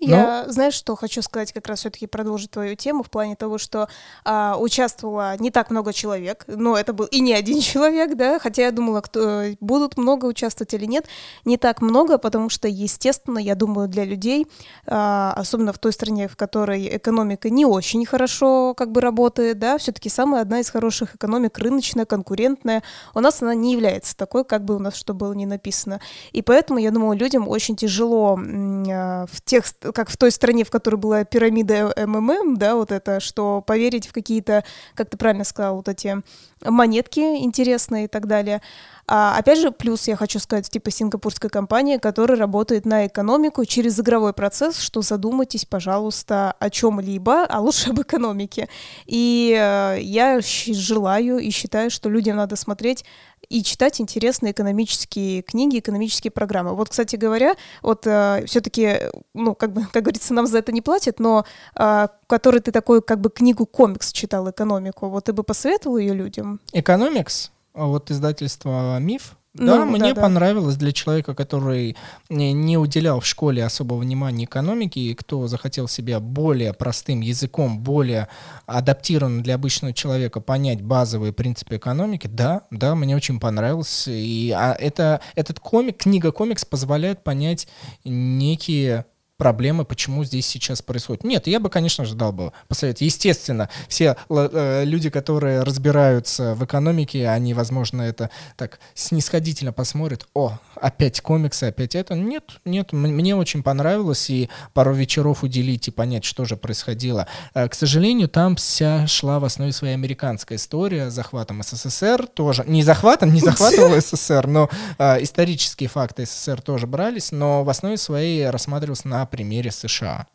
Я, 0.00 0.44
знаешь, 0.48 0.74
что 0.74 0.94
хочу 0.94 1.22
сказать, 1.22 1.52
как 1.52 1.66
раз 1.66 1.80
все-таки 1.80 2.06
продолжить 2.06 2.52
твою 2.52 2.76
тему 2.76 3.02
в 3.02 3.10
плане 3.10 3.34
того, 3.34 3.58
что 3.58 3.88
а, 4.24 4.56
участвовало 4.58 5.36
не 5.38 5.50
так 5.50 5.70
много 5.70 5.92
человек, 5.92 6.44
но 6.46 6.76
это 6.76 6.92
был 6.92 7.06
и 7.06 7.20
не 7.20 7.34
один 7.34 7.60
человек, 7.60 8.14
да, 8.14 8.38
хотя 8.38 8.62
я 8.62 8.70
думала, 8.70 9.00
кто, 9.00 9.44
будут 9.60 9.96
много 9.96 10.26
участвовать 10.26 10.72
или 10.74 10.84
нет, 10.84 11.06
не 11.44 11.56
так 11.56 11.82
много, 11.82 12.18
потому 12.18 12.48
что, 12.48 12.68
естественно, 12.68 13.38
я 13.38 13.56
думаю, 13.56 13.88
для 13.88 14.04
людей, 14.04 14.46
а, 14.86 15.32
особенно 15.36 15.72
в 15.72 15.78
той 15.78 15.92
стране, 15.92 16.28
в 16.28 16.36
которой 16.36 16.96
экономика 16.96 17.50
не 17.50 17.66
очень 17.66 18.06
хорошо 18.06 18.74
как 18.74 18.92
бы 18.92 19.00
работает, 19.00 19.58
да, 19.58 19.78
все-таки 19.78 20.08
самая 20.08 20.42
одна 20.42 20.60
из 20.60 20.70
хороших 20.70 21.16
экономик, 21.16 21.58
рыночная, 21.58 22.04
конкурентная, 22.04 22.84
у 23.14 23.20
нас 23.20 23.42
она 23.42 23.54
не 23.54 23.72
является 23.72 24.16
такой, 24.16 24.44
как 24.44 24.64
бы 24.64 24.76
у 24.76 24.78
нас 24.78 24.94
что 24.94 25.12
было 25.14 25.32
не 25.32 25.46
написано. 25.46 26.00
И 26.32 26.42
поэтому, 26.42 26.78
я 26.78 26.90
думаю, 26.90 27.18
людям 27.18 27.48
очень 27.48 27.76
тяжело 27.76 28.38
а, 28.38 29.26
в 29.26 29.40
тех, 29.42 29.64
как 29.92 30.10
в 30.10 30.16
той 30.16 30.30
стране, 30.30 30.64
в 30.64 30.70
которой 30.70 30.96
была 30.96 31.24
пирамида 31.24 31.92
МММ, 31.96 32.56
да, 32.56 32.76
вот 32.76 32.92
это, 32.92 33.20
что 33.20 33.60
поверить 33.60 34.06
в 34.06 34.12
какие-то, 34.12 34.64
как 34.94 35.10
ты 35.10 35.16
правильно 35.16 35.44
сказал, 35.44 35.76
вот 35.76 35.88
эти 35.88 36.22
монетки 36.64 37.20
интересные 37.20 38.04
и 38.04 38.08
так 38.08 38.26
далее. 38.26 38.62
А, 39.10 39.38
опять 39.38 39.58
же, 39.58 39.70
плюс 39.70 40.06
я 40.06 40.16
хочу 40.16 40.38
сказать, 40.38 40.68
типа 40.68 40.90
сингапурская 40.90 41.48
компания, 41.48 41.98
которая 41.98 42.38
работает 42.38 42.84
на 42.84 43.06
экономику 43.06 43.64
через 43.64 43.98
игровой 43.98 44.34
процесс, 44.34 44.78
что 44.78 45.00
задумайтесь, 45.00 45.64
пожалуйста, 45.64 46.52
о 46.58 46.68
чем-либо, 46.68 47.46
а 47.46 47.60
лучше 47.60 47.90
об 47.90 48.00
экономике. 48.02 48.68
И 49.06 49.56
э, 49.58 49.98
я 50.02 50.40
желаю 50.42 51.38
и 51.38 51.50
считаю, 51.50 51.90
что 51.90 52.10
людям 52.10 52.36
надо 52.36 52.56
смотреть 52.56 53.06
и 53.48 53.62
читать 53.62 53.98
интересные 53.98 54.52
экономические 54.52 55.40
книги, 55.40 55.78
экономические 55.78 56.30
программы. 56.30 56.74
Вот, 56.74 56.90
кстати 56.90 57.16
говоря, 57.16 57.54
вот 57.80 58.02
все-таки, 58.02 59.10
ну, 59.32 59.54
как 59.54 59.72
бы, 59.72 59.86
как 59.92 60.02
говорится, 60.02 60.34
нам 60.34 60.46
за 60.46 60.58
это 60.58 60.70
не 60.70 60.82
платят, 60.82 61.18
но 61.18 61.46
э, 61.74 62.08
который 62.26 62.60
ты 62.60 62.72
такой, 62.72 63.00
как 63.00 63.22
бы, 63.22 63.30
книгу-комикс 63.30 64.12
читал, 64.12 64.50
экономику, 64.50 65.08
вот 65.08 65.24
ты 65.24 65.32
бы 65.32 65.44
посоветовал 65.44 65.96
ее 65.96 66.12
людям? 66.12 66.60
Экономикс, 66.74 67.50
вот 67.74 68.10
издательство 68.10 68.98
«Миф», 68.98 69.36
Ну, 69.54 69.66
да, 69.66 69.84
мне 69.84 70.10
да-да. 70.10 70.20
понравилось 70.20 70.76
для 70.76 70.92
человека, 70.92 71.34
который 71.34 71.96
не, 72.28 72.52
не 72.52 72.76
уделял 72.76 73.20
в 73.20 73.26
школе 73.26 73.64
особого 73.64 73.98
внимания 73.98 74.44
экономике, 74.44 75.00
и 75.00 75.14
кто 75.14 75.48
захотел 75.48 75.88
себя 75.88 76.20
более 76.20 76.72
простым 76.72 77.20
языком, 77.20 77.80
более 77.80 78.28
адаптированным 78.66 79.42
для 79.42 79.54
обычного 79.54 79.92
человека 79.94 80.40
понять 80.40 80.82
базовые 80.82 81.32
принципы 81.32 81.76
экономики, 81.76 82.26
да, 82.28 82.62
да, 82.70 82.94
мне 82.94 83.16
очень 83.16 83.40
понравилось. 83.40 84.06
И 84.06 84.52
а 84.56 84.74
это, 84.74 85.20
этот 85.34 85.58
комик, 85.60 85.96
книга-комикс 85.98 86.64
позволяет 86.64 87.24
понять 87.24 87.68
некие 88.04 89.06
проблемы, 89.38 89.84
почему 89.84 90.24
здесь 90.24 90.46
сейчас 90.46 90.82
происходит. 90.82 91.22
Нет, 91.22 91.46
я 91.46 91.60
бы, 91.60 91.70
конечно 91.70 92.04
же, 92.04 92.14
дал 92.14 92.32
бы 92.32 92.52
посоветовать. 92.66 93.02
Естественно, 93.02 93.70
все 93.88 94.16
э, 94.28 94.82
люди, 94.84 95.10
которые 95.10 95.62
разбираются 95.62 96.56
в 96.56 96.64
экономике, 96.64 97.28
они, 97.28 97.54
возможно, 97.54 98.02
это 98.02 98.30
так 98.56 98.80
снисходительно 98.94 99.72
посмотрят. 99.72 100.26
О, 100.34 100.58
опять 100.74 101.20
комиксы, 101.20 101.64
опять 101.64 101.94
это. 101.94 102.16
Нет, 102.16 102.58
нет, 102.64 102.92
мне 102.92 103.36
очень 103.36 103.62
понравилось, 103.62 104.28
и 104.28 104.50
пару 104.74 104.92
вечеров 104.92 105.44
уделить 105.44 105.86
и 105.86 105.92
понять, 105.92 106.24
что 106.24 106.44
же 106.44 106.56
происходило. 106.56 107.28
Э, 107.54 107.68
К 107.68 107.74
сожалению, 107.74 108.28
там 108.28 108.56
вся 108.56 109.06
шла 109.06 109.38
в 109.38 109.44
основе 109.44 109.72
своей 109.72 109.94
американская 109.94 110.58
история 110.58 111.10
с 111.10 111.14
захватом 111.14 111.62
СССР 111.62 112.26
тоже. 112.26 112.64
Не 112.66 112.82
захватом, 112.82 113.32
не 113.32 113.40
захватывал 113.40 113.96
СССР, 114.00 114.48
но 114.48 114.68
э, 114.98 115.22
исторические 115.22 115.88
факты 115.88 116.26
СССР 116.26 116.60
тоже 116.60 116.88
брались, 116.88 117.30
но 117.30 117.62
в 117.62 117.70
основе 117.70 117.96
своей 117.96 118.50
рассматривался 118.50 119.06
на 119.06 119.27
примере 119.28 119.70
США. 119.70 120.26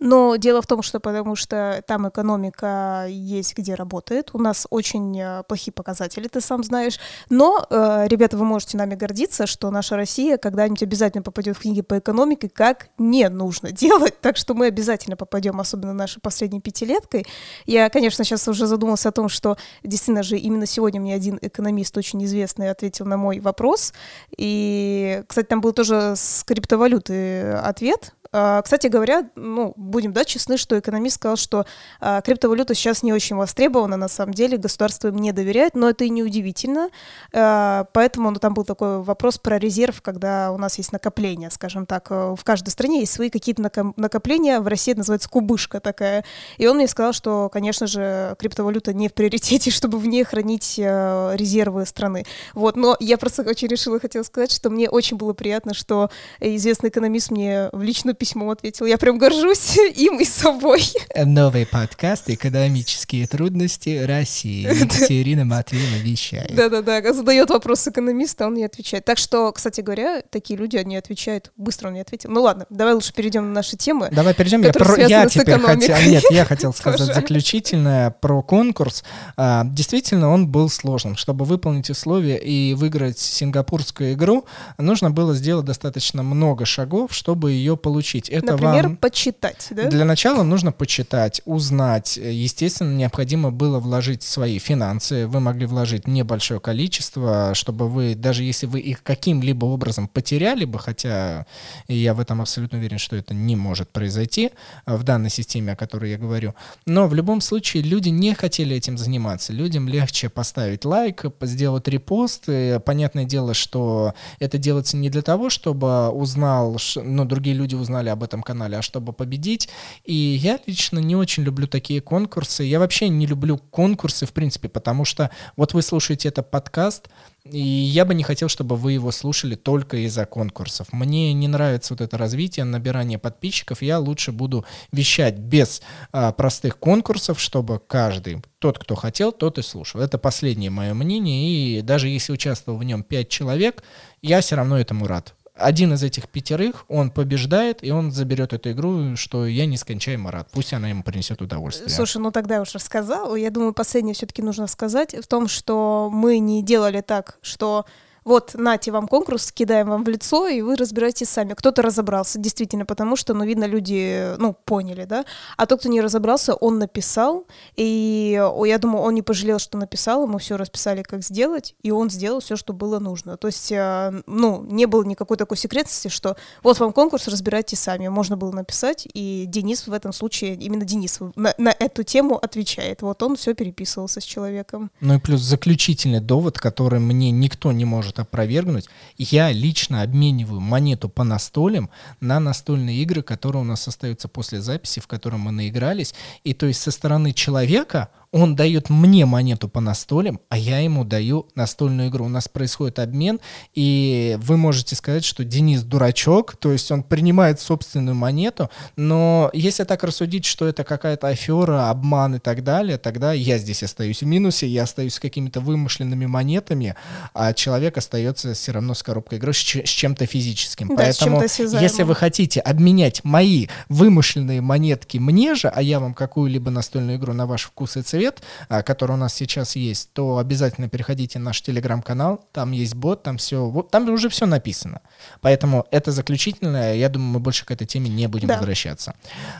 Но 0.00 0.36
дело 0.36 0.60
в 0.60 0.66
том, 0.66 0.82
что 0.82 1.00
потому 1.00 1.36
что 1.36 1.82
там 1.86 2.08
экономика 2.08 3.06
есть, 3.08 3.56
где 3.56 3.74
работает. 3.74 4.30
У 4.32 4.38
нас 4.38 4.66
очень 4.70 5.18
э, 5.18 5.42
плохие 5.46 5.72
показатели, 5.72 6.28
ты 6.28 6.40
сам 6.40 6.62
знаешь. 6.64 6.98
Но, 7.30 7.66
э, 7.70 8.06
ребята, 8.08 8.36
вы 8.36 8.44
можете 8.44 8.76
нами 8.76 8.94
гордиться, 8.94 9.46
что 9.46 9.70
наша 9.70 9.96
Россия 9.96 10.36
когда-нибудь 10.36 10.82
обязательно 10.82 11.22
попадет 11.22 11.56
в 11.56 11.60
книги 11.60 11.80
по 11.80 11.98
экономике, 11.98 12.48
как 12.48 12.88
не 12.98 13.28
нужно 13.28 13.72
делать. 13.72 14.20
Так 14.20 14.36
что 14.36 14.54
мы 14.54 14.66
обязательно 14.66 15.16
попадем, 15.16 15.60
особенно 15.60 15.92
нашей 15.92 16.20
последней 16.20 16.60
пятилеткой. 16.60 17.26
Я, 17.66 17.88
конечно, 17.88 18.24
сейчас 18.24 18.46
уже 18.48 18.66
задумался 18.66 19.08
о 19.08 19.12
том, 19.12 19.28
что 19.28 19.56
действительно 19.82 20.22
же 20.22 20.36
именно 20.36 20.66
сегодня 20.66 21.00
мне 21.00 21.14
один 21.14 21.38
экономист 21.40 21.96
очень 21.96 22.24
известный 22.24 22.70
ответил 22.70 23.06
на 23.06 23.16
мой 23.16 23.40
вопрос. 23.40 23.92
И, 24.36 25.22
кстати, 25.28 25.46
там 25.46 25.60
был 25.60 25.72
тоже 25.72 26.14
с 26.16 26.44
криптовалюты 26.44 27.52
ответ, 27.52 28.14
кстати 28.34 28.88
говоря, 28.88 29.28
ну, 29.36 29.72
будем 29.76 30.12
да, 30.12 30.24
честны, 30.24 30.56
что 30.56 30.76
экономист 30.76 31.16
сказал, 31.16 31.36
что 31.36 31.66
а, 32.00 32.20
криптовалюта 32.20 32.74
сейчас 32.74 33.04
не 33.04 33.12
очень 33.12 33.36
востребована, 33.36 33.96
на 33.96 34.08
самом 34.08 34.34
деле, 34.34 34.56
государство 34.56 35.08
им 35.08 35.16
не 35.16 35.30
доверяет, 35.30 35.76
но 35.76 35.88
это 35.88 36.04
и 36.04 36.10
не 36.10 36.24
удивительно. 36.24 36.90
А, 37.32 37.86
поэтому 37.92 38.30
ну, 38.30 38.40
там 38.40 38.54
был 38.54 38.64
такой 38.64 39.02
вопрос 39.02 39.38
про 39.38 39.58
резерв, 39.58 40.02
когда 40.02 40.50
у 40.50 40.58
нас 40.58 40.78
есть 40.78 40.90
накопления, 40.90 41.50
скажем 41.50 41.86
так. 41.86 42.10
В 42.10 42.40
каждой 42.42 42.70
стране 42.70 43.00
есть 43.00 43.12
свои 43.12 43.30
какие-то 43.30 43.62
накопления, 43.96 44.58
в 44.58 44.66
России 44.66 44.92
это 44.92 45.00
называется 45.00 45.28
кубышка 45.28 45.78
такая. 45.78 46.24
И 46.58 46.66
он 46.66 46.76
мне 46.76 46.88
сказал, 46.88 47.12
что, 47.12 47.48
конечно 47.52 47.86
же, 47.86 48.34
криптовалюта 48.38 48.92
не 48.92 49.08
в 49.08 49.14
приоритете, 49.14 49.70
чтобы 49.72 49.98
в 49.98 50.06
ней 50.06 50.24
хранить 50.24 50.76
резервы 50.76 51.86
страны. 51.86 52.24
Вот, 52.54 52.74
но 52.74 52.96
я 52.98 53.16
просто 53.16 53.42
очень 53.42 53.68
решила, 53.68 54.00
хотела 54.00 54.24
сказать, 54.24 54.50
что 54.50 54.70
мне 54.70 54.90
очень 54.90 55.16
было 55.16 55.34
приятно, 55.34 55.72
что 55.72 56.10
известный 56.40 56.88
экономист 56.88 57.30
мне 57.30 57.68
в 57.72 57.82
личную 57.82 58.16
письмом 58.24 58.48
ответил. 58.48 58.86
Я 58.86 58.96
прям 58.96 59.18
горжусь 59.18 59.76
им 59.96 60.18
и 60.18 60.24
собой. 60.24 60.82
Новый 61.14 61.66
подкаст 61.66 62.30
«Экономические 62.30 63.26
трудности 63.26 64.02
России». 64.02 64.62
Екатерина 64.82 65.44
Матвеева 65.44 66.02
вещает. 66.02 66.54
Да-да-да, 66.54 67.12
задает 67.12 67.50
вопрос 67.50 67.86
экономиста, 67.86 68.46
он 68.46 68.54
не 68.54 68.64
отвечает. 68.64 69.04
Так 69.04 69.18
что, 69.18 69.52
кстати 69.52 69.82
говоря, 69.82 70.22
такие 70.30 70.58
люди, 70.58 70.78
они 70.78 70.96
отвечают. 70.96 71.52
Быстро 71.58 71.88
он 71.88 71.94
не 71.94 72.00
ответил. 72.00 72.30
Ну 72.30 72.40
ладно, 72.40 72.64
давай 72.70 72.94
лучше 72.94 73.12
перейдем 73.12 73.48
на 73.48 73.52
наши 73.52 73.76
темы. 73.76 74.08
Давай 74.10 74.32
перейдем. 74.32 74.62
Я, 74.62 74.72
про... 74.72 75.06
я 75.06 75.26
теперь 75.26 75.58
хотел... 75.58 75.96
Нет, 75.98 76.24
я 76.30 76.46
хотел 76.46 76.72
сказать 76.72 77.14
заключительное 77.14 78.10
про 78.10 78.42
конкурс. 78.42 79.04
А, 79.36 79.64
действительно, 79.66 80.30
он 80.30 80.48
был 80.48 80.70
сложным. 80.70 81.16
Чтобы 81.16 81.44
выполнить 81.44 81.90
условия 81.90 82.38
и 82.38 82.72
выиграть 82.72 83.18
сингапурскую 83.18 84.14
игру, 84.14 84.46
нужно 84.78 85.10
было 85.10 85.34
сделать 85.34 85.66
достаточно 85.66 86.22
много 86.22 86.64
шагов, 86.64 87.12
чтобы 87.12 87.52
ее 87.52 87.76
получить 87.76 88.13
изучить. 88.14 88.28
Это 88.28 88.52
Например, 88.52 88.84
вам... 88.84 88.96
почитать, 88.96 89.68
да? 89.70 89.88
Для 89.88 90.04
начала 90.04 90.42
нужно 90.42 90.72
почитать, 90.72 91.42
узнать. 91.44 92.16
Естественно, 92.16 92.94
необходимо 92.94 93.50
было 93.50 93.78
вложить 93.78 94.22
свои 94.22 94.58
финансы. 94.58 95.26
Вы 95.26 95.40
могли 95.40 95.66
вложить 95.66 96.06
небольшое 96.06 96.60
количество, 96.60 97.54
чтобы 97.54 97.88
вы, 97.88 98.14
даже 98.14 98.44
если 98.44 98.66
вы 98.66 98.80
их 98.80 99.02
каким-либо 99.02 99.66
образом 99.66 100.08
потеряли 100.08 100.64
бы, 100.64 100.78
хотя 100.78 101.46
я 101.88 102.14
в 102.14 102.20
этом 102.20 102.40
абсолютно 102.40 102.78
уверен, 102.78 102.98
что 102.98 103.16
это 103.16 103.34
не 103.34 103.56
может 103.56 103.90
произойти 103.90 104.50
в 104.86 105.02
данной 105.02 105.30
системе, 105.30 105.72
о 105.72 105.76
которой 105.76 106.10
я 106.10 106.18
говорю. 106.18 106.54
Но 106.86 107.06
в 107.06 107.14
любом 107.14 107.40
случае 107.40 107.82
люди 107.82 108.08
не 108.08 108.34
хотели 108.34 108.76
этим 108.76 108.98
заниматься. 108.98 109.52
Людям 109.52 109.88
легче 109.88 110.28
поставить 110.28 110.84
лайк, 110.84 111.24
сделать 111.42 111.88
репост. 111.88 112.44
И 112.48 112.78
понятное 112.84 113.24
дело, 113.24 113.54
что 113.54 114.14
это 114.38 114.58
делается 114.58 114.96
не 114.96 115.10
для 115.10 115.22
того, 115.22 115.50
чтобы 115.50 116.10
узнал, 116.10 116.78
ну, 116.96 117.24
другие 117.24 117.56
люди 117.56 117.74
узнали 117.74 118.03
узнали 118.04 118.08
об 118.10 118.22
этом 118.22 118.42
канале, 118.42 118.76
а 118.76 118.82
чтобы 118.82 119.12
победить. 119.12 119.68
И 120.04 120.14
я 120.14 120.58
лично 120.66 121.00
не 121.00 121.16
очень 121.16 121.44
люблю 121.44 121.66
такие 121.66 122.00
конкурсы. 122.00 122.64
Я 122.64 122.78
вообще 122.78 123.08
не 123.08 123.26
люблю 123.26 123.58
конкурсы, 123.58 124.26
в 124.26 124.32
принципе, 124.32 124.68
потому 124.68 125.04
что 125.04 125.30
вот 125.56 125.74
вы 125.74 125.82
слушаете 125.82 126.28
этот 126.28 126.50
подкаст, 126.50 127.08
и 127.50 127.58
я 127.58 128.04
бы 128.04 128.14
не 128.14 128.22
хотел, 128.22 128.48
чтобы 128.48 128.76
вы 128.76 128.92
его 128.92 129.12
слушали 129.12 129.54
только 129.54 129.96
из-за 130.06 130.24
конкурсов. 130.24 130.86
Мне 130.92 131.34
не 131.34 131.48
нравится 131.48 131.94
вот 131.94 132.00
это 132.00 132.16
развитие, 132.16 132.64
набирание 132.64 133.18
подписчиков. 133.18 133.82
Я 133.82 133.98
лучше 133.98 134.32
буду 134.32 134.64
вещать 134.92 135.36
без 135.36 135.82
а, 136.12 136.32
простых 136.32 136.78
конкурсов, 136.78 137.38
чтобы 137.38 137.80
каждый, 137.86 138.42
тот, 138.58 138.78
кто 138.78 138.94
хотел, 138.94 139.30
тот 139.32 139.58
и 139.58 139.62
слушал. 139.62 140.00
Это 140.00 140.18
последнее 140.18 140.70
мое 140.70 140.94
мнение. 140.94 141.78
И 141.78 141.82
даже 141.82 142.08
если 142.08 142.32
участвовал 142.32 142.78
в 142.78 142.84
нем 142.84 143.02
пять 143.02 143.28
человек, 143.28 143.82
я 144.22 144.40
все 144.40 144.56
равно 144.56 144.78
этому 144.78 145.06
рад 145.06 145.34
один 145.54 145.92
из 145.92 146.02
этих 146.02 146.28
пятерых, 146.28 146.84
он 146.88 147.10
побеждает, 147.10 147.84
и 147.84 147.90
он 147.92 148.10
заберет 148.10 148.52
эту 148.52 148.72
игру, 148.72 149.16
что 149.16 149.46
я 149.46 149.66
нескончаемо 149.66 150.30
рад. 150.30 150.48
Пусть 150.52 150.72
она 150.72 150.88
ему 150.88 151.02
принесет 151.02 151.40
удовольствие. 151.42 151.88
Слушай, 151.90 152.18
ну 152.18 152.32
тогда 152.32 152.60
уж 152.60 152.72
рассказал. 152.74 153.36
Я 153.36 153.50
думаю, 153.50 153.72
последнее 153.72 154.14
все-таки 154.14 154.42
нужно 154.42 154.66
сказать 154.66 155.14
в 155.14 155.26
том, 155.26 155.46
что 155.46 156.10
мы 156.12 156.38
не 156.38 156.62
делали 156.62 157.02
так, 157.02 157.38
что 157.40 157.86
вот, 158.24 158.54
нате 158.54 158.90
вам 158.90 159.08
конкурс, 159.08 159.52
кидаем 159.52 159.88
вам 159.88 160.04
в 160.04 160.08
лицо, 160.08 160.48
и 160.48 160.60
вы 160.62 160.76
разбираетесь 160.76 161.28
сами. 161.28 161.54
Кто-то 161.54 161.82
разобрался, 161.82 162.38
действительно, 162.38 162.86
потому 162.86 163.16
что, 163.16 163.34
ну, 163.34 163.44
видно, 163.44 163.64
люди, 163.64 164.34
ну, 164.38 164.56
поняли, 164.64 165.04
да, 165.04 165.24
а 165.56 165.66
тот, 165.66 165.80
кто 165.80 165.88
не 165.88 166.00
разобрался, 166.00 166.54
он 166.54 166.78
написал, 166.78 167.46
и 167.76 168.40
я 168.64 168.78
думаю, 168.78 169.04
он 169.04 169.14
не 169.14 169.22
пожалел, 169.22 169.58
что 169.58 169.78
написал, 169.78 170.24
ему 170.24 170.38
все 170.38 170.56
расписали, 170.56 171.02
как 171.02 171.22
сделать, 171.22 171.74
и 171.82 171.90
он 171.90 172.10
сделал 172.10 172.40
все, 172.40 172.56
что 172.56 172.72
было 172.72 172.98
нужно. 172.98 173.36
То 173.36 173.48
есть, 173.48 173.70
э, 173.72 174.22
ну, 174.26 174.62
не 174.62 174.86
было 174.86 175.04
никакой 175.04 175.36
такой 175.36 175.56
секретности, 175.56 176.08
что 176.08 176.36
вот 176.62 176.78
вам 176.80 176.92
конкурс, 176.92 177.28
разбирайтесь 177.28 177.80
сами. 177.80 178.08
Можно 178.08 178.36
было 178.36 178.52
написать, 178.52 179.06
и 179.12 179.44
Денис 179.46 179.86
в 179.86 179.92
этом 179.92 180.12
случае, 180.12 180.54
именно 180.54 180.84
Денис 180.84 181.18
на, 181.36 181.54
на 181.58 181.74
эту 181.78 182.02
тему 182.02 182.36
отвечает. 182.36 183.02
Вот 183.02 183.22
он 183.22 183.36
все 183.36 183.54
переписывался 183.54 184.20
с 184.20 184.24
человеком. 184.24 184.90
Ну 185.00 185.14
и 185.14 185.18
плюс 185.18 185.40
заключительный 185.40 186.20
довод, 186.20 186.58
который 186.58 187.00
мне 187.00 187.30
никто 187.30 187.72
не 187.72 187.84
может 187.84 188.13
может 188.14 188.18
опровергнуть. 188.18 188.88
Я 189.18 189.52
лично 189.52 190.02
обмениваю 190.02 190.60
монету 190.60 191.08
по 191.08 191.24
настолям 191.24 191.90
на 192.20 192.40
настольные 192.40 193.02
игры, 193.02 193.22
которые 193.22 193.62
у 193.62 193.64
нас 193.64 193.88
остаются 193.88 194.28
после 194.28 194.60
записи, 194.60 195.00
в 195.00 195.06
котором 195.06 195.40
мы 195.40 195.52
наигрались. 195.52 196.14
И 196.44 196.54
то 196.54 196.66
есть 196.66 196.80
со 196.80 196.90
стороны 196.90 197.32
человека 197.32 198.08
он 198.34 198.56
дает 198.56 198.90
мне 198.90 199.26
монету 199.26 199.68
по 199.68 199.80
настолям, 199.80 200.40
а 200.48 200.58
я 200.58 200.80
ему 200.80 201.04
даю 201.04 201.46
настольную 201.54 202.08
игру. 202.08 202.24
У 202.24 202.28
нас 202.28 202.48
происходит 202.48 202.98
обмен, 202.98 203.38
и 203.74 204.36
вы 204.42 204.56
можете 204.56 204.96
сказать, 204.96 205.24
что 205.24 205.44
Денис 205.44 205.82
дурачок, 205.82 206.56
то 206.56 206.72
есть 206.72 206.90
он 206.90 207.04
принимает 207.04 207.60
собственную 207.60 208.16
монету, 208.16 208.70
но 208.96 209.50
если 209.52 209.84
так 209.84 210.02
рассудить, 210.02 210.46
что 210.46 210.66
это 210.66 210.82
какая-то 210.82 211.28
афера, 211.28 211.90
обман 211.90 212.34
и 212.34 212.38
так 212.40 212.64
далее, 212.64 212.98
тогда 212.98 213.32
я 213.32 213.56
здесь 213.56 213.84
остаюсь 213.84 214.22
в 214.22 214.26
минусе, 214.26 214.66
я 214.66 214.82
остаюсь 214.82 215.14
с 215.14 215.20
какими-то 215.20 215.60
вымышленными 215.60 216.26
монетами, 216.26 216.96
а 217.34 217.52
человек 217.52 217.96
остается 217.98 218.54
все 218.54 218.72
равно 218.72 218.94
с 218.94 219.04
коробкой 219.04 219.38
игры, 219.38 219.52
с, 219.52 219.58
чем-то 219.58 220.26
физическим. 220.26 220.88
Да, 220.88 220.96
Поэтому, 220.96 221.40
если 221.40 222.02
вы 222.02 222.16
хотите 222.16 222.58
обменять 222.58 223.22
мои 223.22 223.68
вымышленные 223.88 224.60
монетки 224.60 225.18
мне 225.18 225.54
же, 225.54 225.68
а 225.68 225.80
я 225.80 226.00
вам 226.00 226.14
какую-либо 226.14 226.72
настольную 226.72 227.16
игру 227.16 227.32
на 227.32 227.46
ваш 227.46 227.62
вкус 227.62 227.96
и 227.96 228.02
цвет, 228.02 228.23
совет, 228.24 228.42
а, 228.68 228.82
который 228.82 229.12
у 229.12 229.16
нас 229.16 229.34
сейчас 229.34 229.76
есть, 229.76 230.12
то 230.12 230.38
обязательно 230.38 230.88
переходите 230.88 231.38
на 231.38 231.46
наш 231.46 231.60
телеграм-канал, 231.62 232.44
там 232.52 232.72
есть 232.72 232.94
бот, 232.94 233.22
там 233.22 233.36
все, 233.36 233.86
там 233.90 234.08
уже 234.08 234.28
все 234.28 234.46
написано. 234.46 235.00
Поэтому 235.40 235.86
это 235.90 236.12
заключительное, 236.12 236.94
я 236.94 237.08
думаю, 237.08 237.32
мы 237.34 237.40
больше 237.40 237.66
к 237.66 237.70
этой 237.70 237.86
теме 237.86 238.08
не 238.08 238.26
будем 238.28 238.48
да. 238.48 238.56
возвращаться. 238.56 239.14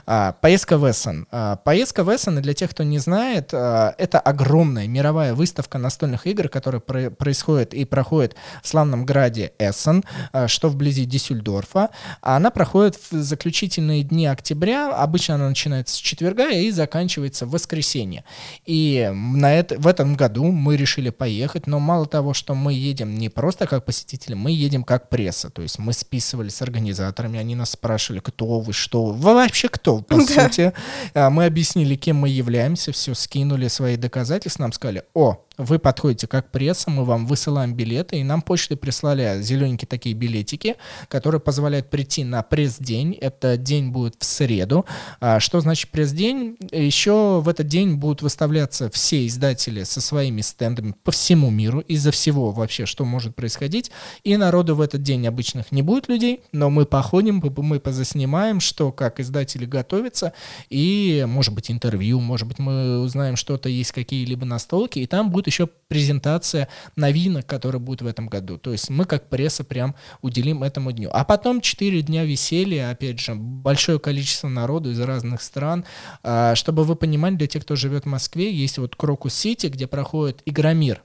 А, 0.06 0.32
поездка 0.40 0.78
в 0.78 0.90
Эссен. 0.90 1.26
А, 1.30 1.56
поездка 1.56 2.04
в 2.04 2.14
Эссен, 2.14 2.40
для 2.40 2.54
тех, 2.54 2.70
кто 2.70 2.84
не 2.84 2.98
знает, 2.98 3.52
это 3.52 4.20
огромная 4.20 4.86
мировая 4.88 5.34
выставка 5.34 5.78
настольных 5.78 6.26
игр, 6.26 6.48
которая 6.48 6.80
про- 6.80 7.10
происходит 7.10 7.74
и 7.74 7.84
проходит 7.84 8.34
в 8.62 8.68
славном 8.68 9.04
граде 9.04 9.52
Эссен, 9.58 10.02
что 10.46 10.68
вблизи 10.68 11.04
Дюссельдорфа. 11.04 11.90
Она 12.20 12.50
проходит 12.50 12.96
в 12.96 13.22
заключительные 13.22 14.02
дни 14.02 14.26
октября, 14.26 14.94
обычно 14.94 15.34
она 15.34 15.48
начинается 15.48 15.94
с 15.96 15.98
четверга 15.98 16.50
и 16.50 16.70
заканчивается 16.70 17.46
в 17.46 17.50
воскресенье. 17.50 18.24
И 18.66 19.10
на 19.14 19.52
это, 19.52 19.78
в 19.78 19.86
этом 19.86 20.14
году 20.14 20.44
мы 20.44 20.76
решили 20.76 21.10
поехать, 21.10 21.66
но 21.66 21.78
мало 21.78 22.06
того, 22.06 22.34
что 22.34 22.54
мы 22.54 22.72
едем 22.72 23.14
не 23.14 23.28
просто 23.28 23.66
как 23.66 23.84
посетители, 23.84 24.34
мы 24.34 24.50
едем 24.50 24.84
как 24.84 25.08
пресса. 25.08 25.50
То 25.50 25.62
есть 25.62 25.78
мы 25.78 25.92
списывались 25.92 26.56
с 26.56 26.62
организаторами, 26.62 27.38
они 27.38 27.54
нас 27.54 27.70
спрашивали, 27.70 28.20
кто 28.20 28.60
вы, 28.60 28.72
что 28.72 29.06
вы, 29.06 29.34
вообще 29.34 29.68
кто, 29.68 29.98
по 30.00 30.20
сути. 30.20 30.72
А, 31.14 31.30
мы 31.30 31.46
объяснили, 31.46 31.96
кем 31.96 32.16
мы 32.16 32.28
являемся, 32.28 32.92
все 32.92 33.14
скинули 33.14 33.68
свои 33.68 33.96
доказательства, 33.96 34.62
нам 34.62 34.72
сказали, 34.72 35.04
о, 35.14 35.44
вы 35.56 35.78
подходите 35.78 36.26
как 36.26 36.50
пресса, 36.50 36.90
мы 36.90 37.04
вам 37.04 37.26
высылаем 37.26 37.74
билеты, 37.74 38.18
и 38.18 38.24
нам 38.24 38.42
почтой 38.42 38.76
прислали 38.76 39.40
зелененькие 39.40 39.88
такие 39.88 40.14
билетики, 40.14 40.76
которые 41.08 41.40
позволяют 41.40 41.90
прийти 41.90 42.24
на 42.24 42.42
пресс-день. 42.42 43.12
Это 43.20 43.56
день 43.56 43.90
будет 43.90 44.16
в 44.18 44.24
среду. 44.24 44.84
А, 45.20 45.40
что 45.40 45.60
значит 45.60 45.90
пресс-день? 45.90 46.56
Еще 46.72 47.40
в 47.40 47.48
этот 47.48 47.68
день 47.68 47.94
будут 47.94 48.22
выставляться 48.22 48.90
все 48.90 49.26
издатели 49.26 49.84
со 49.84 50.00
своими 50.00 50.40
стендами 50.40 50.94
по 51.04 51.12
всему 51.12 51.50
миру, 51.50 51.80
из-за 51.80 52.10
всего 52.10 52.50
вообще, 52.50 52.86
что 52.86 53.04
может 53.04 53.36
происходить. 53.36 53.90
И 54.24 54.36
народу 54.36 54.74
в 54.74 54.80
этот 54.80 55.02
день 55.02 55.26
обычных 55.26 55.72
не 55.72 55.82
будет 55.82 56.08
людей, 56.08 56.40
но 56.52 56.70
мы 56.70 56.86
походим, 56.86 57.42
мы 57.56 57.80
позаснимаем, 57.80 58.60
что 58.60 58.92
как 58.92 59.20
издатели 59.20 59.64
готовятся, 59.64 60.32
и, 60.68 61.24
может 61.28 61.54
быть, 61.54 61.70
интервью, 61.70 62.20
может 62.20 62.48
быть, 62.48 62.58
мы 62.58 63.00
узнаем 63.00 63.36
что-то, 63.36 63.68
есть 63.68 63.92
какие-либо 63.92 64.44
настолки, 64.44 64.98
и 64.98 65.06
там 65.06 65.30
будет 65.30 65.43
еще 65.46 65.66
презентация 65.66 66.68
новинок, 66.96 67.46
которые 67.46 67.80
будут 67.80 68.02
в 68.02 68.06
этом 68.06 68.28
году. 68.28 68.58
То 68.58 68.72
есть 68.72 68.90
мы 68.90 69.04
как 69.04 69.28
пресса 69.28 69.64
прям 69.64 69.94
уделим 70.22 70.62
этому 70.62 70.92
дню. 70.92 71.10
А 71.12 71.24
потом 71.24 71.60
4 71.60 72.02
дня 72.02 72.24
веселья, 72.24 72.90
опять 72.90 73.20
же, 73.20 73.34
большое 73.34 73.98
количество 73.98 74.48
народу 74.48 74.90
из 74.90 75.00
разных 75.00 75.42
стран. 75.42 75.84
А, 76.22 76.54
чтобы 76.54 76.84
вы 76.84 76.96
понимали, 76.96 77.36
для 77.36 77.46
тех, 77.46 77.62
кто 77.62 77.76
живет 77.76 78.04
в 78.04 78.08
Москве, 78.08 78.52
есть 78.52 78.78
вот 78.78 78.96
Крокус-Сити, 78.96 79.66
где 79.66 79.86
проходит 79.86 80.42
Игромир 80.44 81.02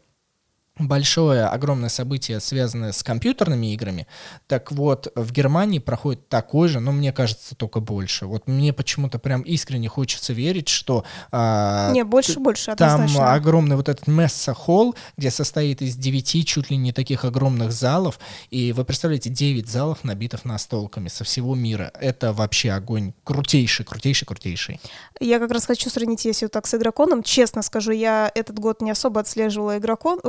большое, 0.80 1.46
огромное 1.46 1.90
событие, 1.90 2.40
связанное 2.40 2.92
с 2.92 3.04
компьютерными 3.04 3.74
играми. 3.74 4.08
Так 4.48 4.72
вот, 4.72 5.12
в 5.16 5.32
Германии 5.32 5.80
проходит 5.80 6.28
такой 6.30 6.70
же, 6.70 6.80
но 6.80 6.92
мне 6.92 7.12
кажется, 7.12 7.56
только 7.56 7.80
больше. 7.80 8.26
Вот 8.26 8.48
мне 8.48 8.74
почему-то 8.74 9.20
прям 9.20 9.42
искренне 9.42 9.90
хочется 9.90 10.34
верить, 10.34 10.70
что... 10.70 11.04
А, 11.32 11.92
Не, 11.92 12.04
больше, 12.04 12.40
больше, 12.40 12.72
однозначно. 12.72 13.18
Там 13.18 13.34
огромный 13.34 13.76
вот 13.76 13.90
этот 13.90 14.08
месса-холл, 14.08 14.96
где 15.18 15.32
состоит 15.32 15.82
из 15.82 15.96
девяти 15.96 16.46
чуть 16.46 16.70
ли 16.70 16.78
не 16.78 16.94
таких 16.94 17.26
огромных 17.26 17.72
залов, 17.72 18.20
и 18.50 18.72
вы 18.72 18.86
представляете, 18.86 19.30
девять 19.30 19.68
залов 19.68 20.04
набитых 20.04 20.46
настолками 20.46 21.10
со 21.10 21.24
всего 21.24 21.56
мира. 21.56 21.92
Это 22.00 22.34
вообще 22.34 22.72
огонь 22.72 23.14
крутейший, 23.24 23.86
крутейший, 23.86 24.26
крутейший. 24.26 24.80
Я 25.20 25.40
как 25.40 25.52
раз 25.52 25.66
хочу 25.66 25.90
сравнить, 25.90 26.24
если 26.26 26.46
вот 26.46 26.52
так 26.52 26.68
с 26.68 26.74
игроконом. 26.74 27.24
Честно 27.24 27.62
скажу, 27.62 27.92
я 27.92 28.32
этот 28.34 28.60
год 28.60 28.82
не 28.82 28.92
особо 28.92 29.22
отслеживала 29.22 29.78
игрокон, 29.78 30.20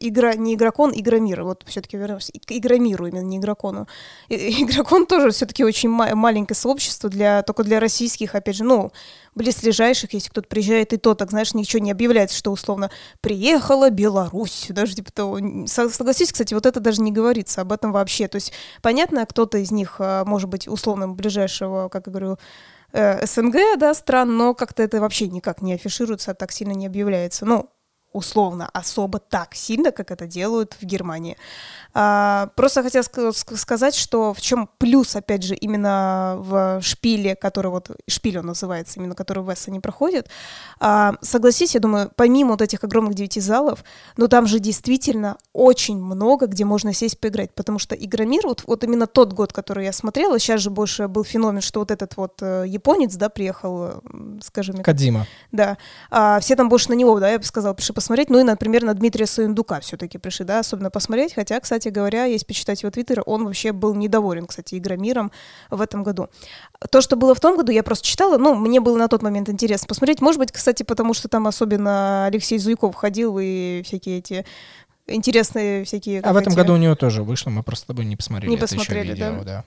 игра, 0.00 0.34
не 0.34 0.54
игрокон, 0.54 0.92
игромир. 0.94 1.42
Вот 1.42 1.64
все-таки 1.66 1.96
вернемся 1.96 2.32
игромиру, 2.48 3.06
именно 3.06 3.24
не 3.24 3.38
игрокону. 3.38 3.86
Игрокон 4.28 5.06
тоже 5.06 5.30
все-таки 5.30 5.64
очень 5.64 5.88
ма- 5.88 6.14
маленькое 6.14 6.56
сообщество, 6.56 7.08
для, 7.08 7.42
только 7.42 7.64
для 7.64 7.80
российских, 7.80 8.34
опять 8.34 8.56
же, 8.56 8.64
ну, 8.64 8.92
близлежащих, 9.34 10.12
если 10.12 10.30
кто-то 10.30 10.48
приезжает, 10.48 10.92
и 10.92 10.96
то, 10.96 11.14
так 11.14 11.30
знаешь, 11.30 11.54
ничего 11.54 11.82
не 11.82 11.92
объявляется, 11.92 12.36
что 12.36 12.50
условно 12.50 12.90
приехала 13.20 13.90
Беларусь, 13.90 14.66
даже 14.70 14.94
типа 14.94 15.12
того. 15.12 15.38
Согласись, 15.66 16.32
кстати, 16.32 16.54
вот 16.54 16.66
это 16.66 16.80
даже 16.80 17.00
не 17.00 17.12
говорится 17.12 17.60
об 17.60 17.72
этом 17.72 17.92
вообще. 17.92 18.28
То 18.28 18.36
есть, 18.36 18.52
понятно, 18.82 19.24
кто-то 19.26 19.58
из 19.58 19.70
них, 19.70 19.96
а, 19.98 20.24
может 20.24 20.48
быть, 20.48 20.68
условно 20.68 21.08
ближайшего, 21.08 21.88
как 21.88 22.06
я 22.06 22.12
говорю, 22.12 22.38
э, 22.92 23.24
СНГ, 23.26 23.78
да, 23.78 23.94
стран, 23.94 24.36
но 24.36 24.54
как-то 24.54 24.82
это 24.82 25.00
вообще 25.00 25.28
никак 25.28 25.62
не 25.62 25.74
афишируется, 25.74 26.34
так 26.34 26.52
сильно 26.52 26.72
не 26.72 26.86
объявляется. 26.86 27.44
Ну, 27.46 27.70
условно 28.12 28.68
особо 28.72 29.18
так 29.18 29.54
сильно, 29.54 29.92
как 29.92 30.10
это 30.10 30.26
делают 30.26 30.76
в 30.80 30.84
Германии. 30.84 31.36
А, 31.92 32.50
просто 32.56 32.82
хотела 32.82 33.02
сказать, 33.32 33.94
что 33.94 34.32
в 34.34 34.40
чем 34.40 34.68
плюс, 34.78 35.16
опять 35.16 35.42
же, 35.42 35.54
именно 35.54 36.36
в 36.38 36.80
шпиле, 36.82 37.36
который 37.36 37.70
вот, 37.70 37.90
шпиль 38.08 38.38
он 38.38 38.46
называется, 38.46 38.98
именно 38.98 39.14
который 39.14 39.42
в 39.42 39.52
Эссене 39.52 39.80
проходит. 39.80 40.28
А, 40.78 41.14
согласись, 41.20 41.74
я 41.74 41.80
думаю, 41.80 42.10
помимо 42.16 42.50
вот 42.50 42.62
этих 42.62 42.84
огромных 42.84 43.14
девяти 43.14 43.40
залов, 43.40 43.84
но 44.16 44.26
там 44.26 44.46
же 44.46 44.60
действительно 44.60 45.36
очень 45.52 45.98
много, 45.98 46.46
где 46.46 46.64
можно 46.64 46.92
сесть 46.92 47.18
поиграть, 47.18 47.54
потому 47.54 47.78
что 47.78 47.94
Игромир, 47.94 48.46
вот, 48.46 48.64
вот 48.66 48.84
именно 48.84 49.06
тот 49.06 49.32
год, 49.32 49.52
который 49.52 49.84
я 49.84 49.92
смотрела, 49.92 50.38
сейчас 50.38 50.60
же 50.60 50.70
больше 50.70 51.08
был 51.08 51.24
феномен, 51.24 51.60
что 51.60 51.80
вот 51.80 51.90
этот 51.90 52.16
вот 52.16 52.38
э, 52.40 52.64
японец, 52.66 53.14
да, 53.14 53.28
приехал, 53.28 54.02
скажем... 54.42 54.82
Кадима. 54.82 55.26
Да. 55.52 55.76
А, 56.10 56.40
все 56.40 56.56
там 56.56 56.68
больше 56.68 56.90
на 56.90 56.94
него, 56.94 57.18
да, 57.18 57.30
я 57.30 57.38
бы 57.38 57.44
сказала, 57.44 57.74
пришли 57.74 57.94
посмотреть, 58.00 58.30
ну 58.30 58.40
и, 58.40 58.44
например, 58.44 58.82
на 58.82 58.94
Дмитрия 58.94 59.26
Саиндука 59.26 59.80
все-таки 59.80 60.16
пришли, 60.16 60.46
да, 60.46 60.60
особенно 60.60 60.90
посмотреть, 60.90 61.34
хотя, 61.34 61.60
кстати, 61.60 61.88
говоря, 61.88 62.24
если 62.24 62.46
почитать 62.46 62.82
его 62.82 62.90
твиттер, 62.90 63.22
он 63.26 63.44
вообще 63.44 63.72
был 63.72 63.94
недоволен, 63.94 64.46
кстати, 64.46 64.78
Игромиром 64.78 65.30
в 65.68 65.82
этом 65.82 66.02
году. 66.02 66.30
То, 66.90 67.02
что 67.02 67.16
было 67.16 67.34
в 67.34 67.40
том 67.40 67.58
году, 67.58 67.72
я 67.72 67.82
просто 67.82 68.06
читала, 68.06 68.38
ну, 68.38 68.54
мне 68.54 68.80
было 68.80 68.96
на 68.96 69.08
тот 69.08 69.20
момент 69.20 69.50
интересно 69.50 69.86
посмотреть. 69.86 70.22
Может 70.22 70.38
быть, 70.38 70.50
кстати, 70.50 70.82
потому 70.82 71.12
что 71.12 71.28
там 71.28 71.46
особенно 71.46 72.24
Алексей 72.24 72.58
Зуйков 72.58 72.94
ходил 72.94 73.38
и 73.38 73.82
всякие 73.84 74.20
эти 74.20 74.46
интересные 75.06 75.84
всякие... 75.84 76.22
А 76.22 76.32
в 76.32 76.38
этом 76.38 76.54
эти... 76.54 76.58
году 76.58 76.72
у 76.72 76.78
него 76.78 76.94
тоже 76.94 77.22
вышло, 77.22 77.50
мы 77.50 77.62
просто 77.62 77.84
с 77.84 77.86
тобой 77.86 78.06
не 78.06 78.16
посмотрели. 78.16 78.50
Не 78.50 78.56
посмотрели, 78.56 79.12
видео, 79.12 79.38
да? 79.40 79.44
да. 79.44 79.64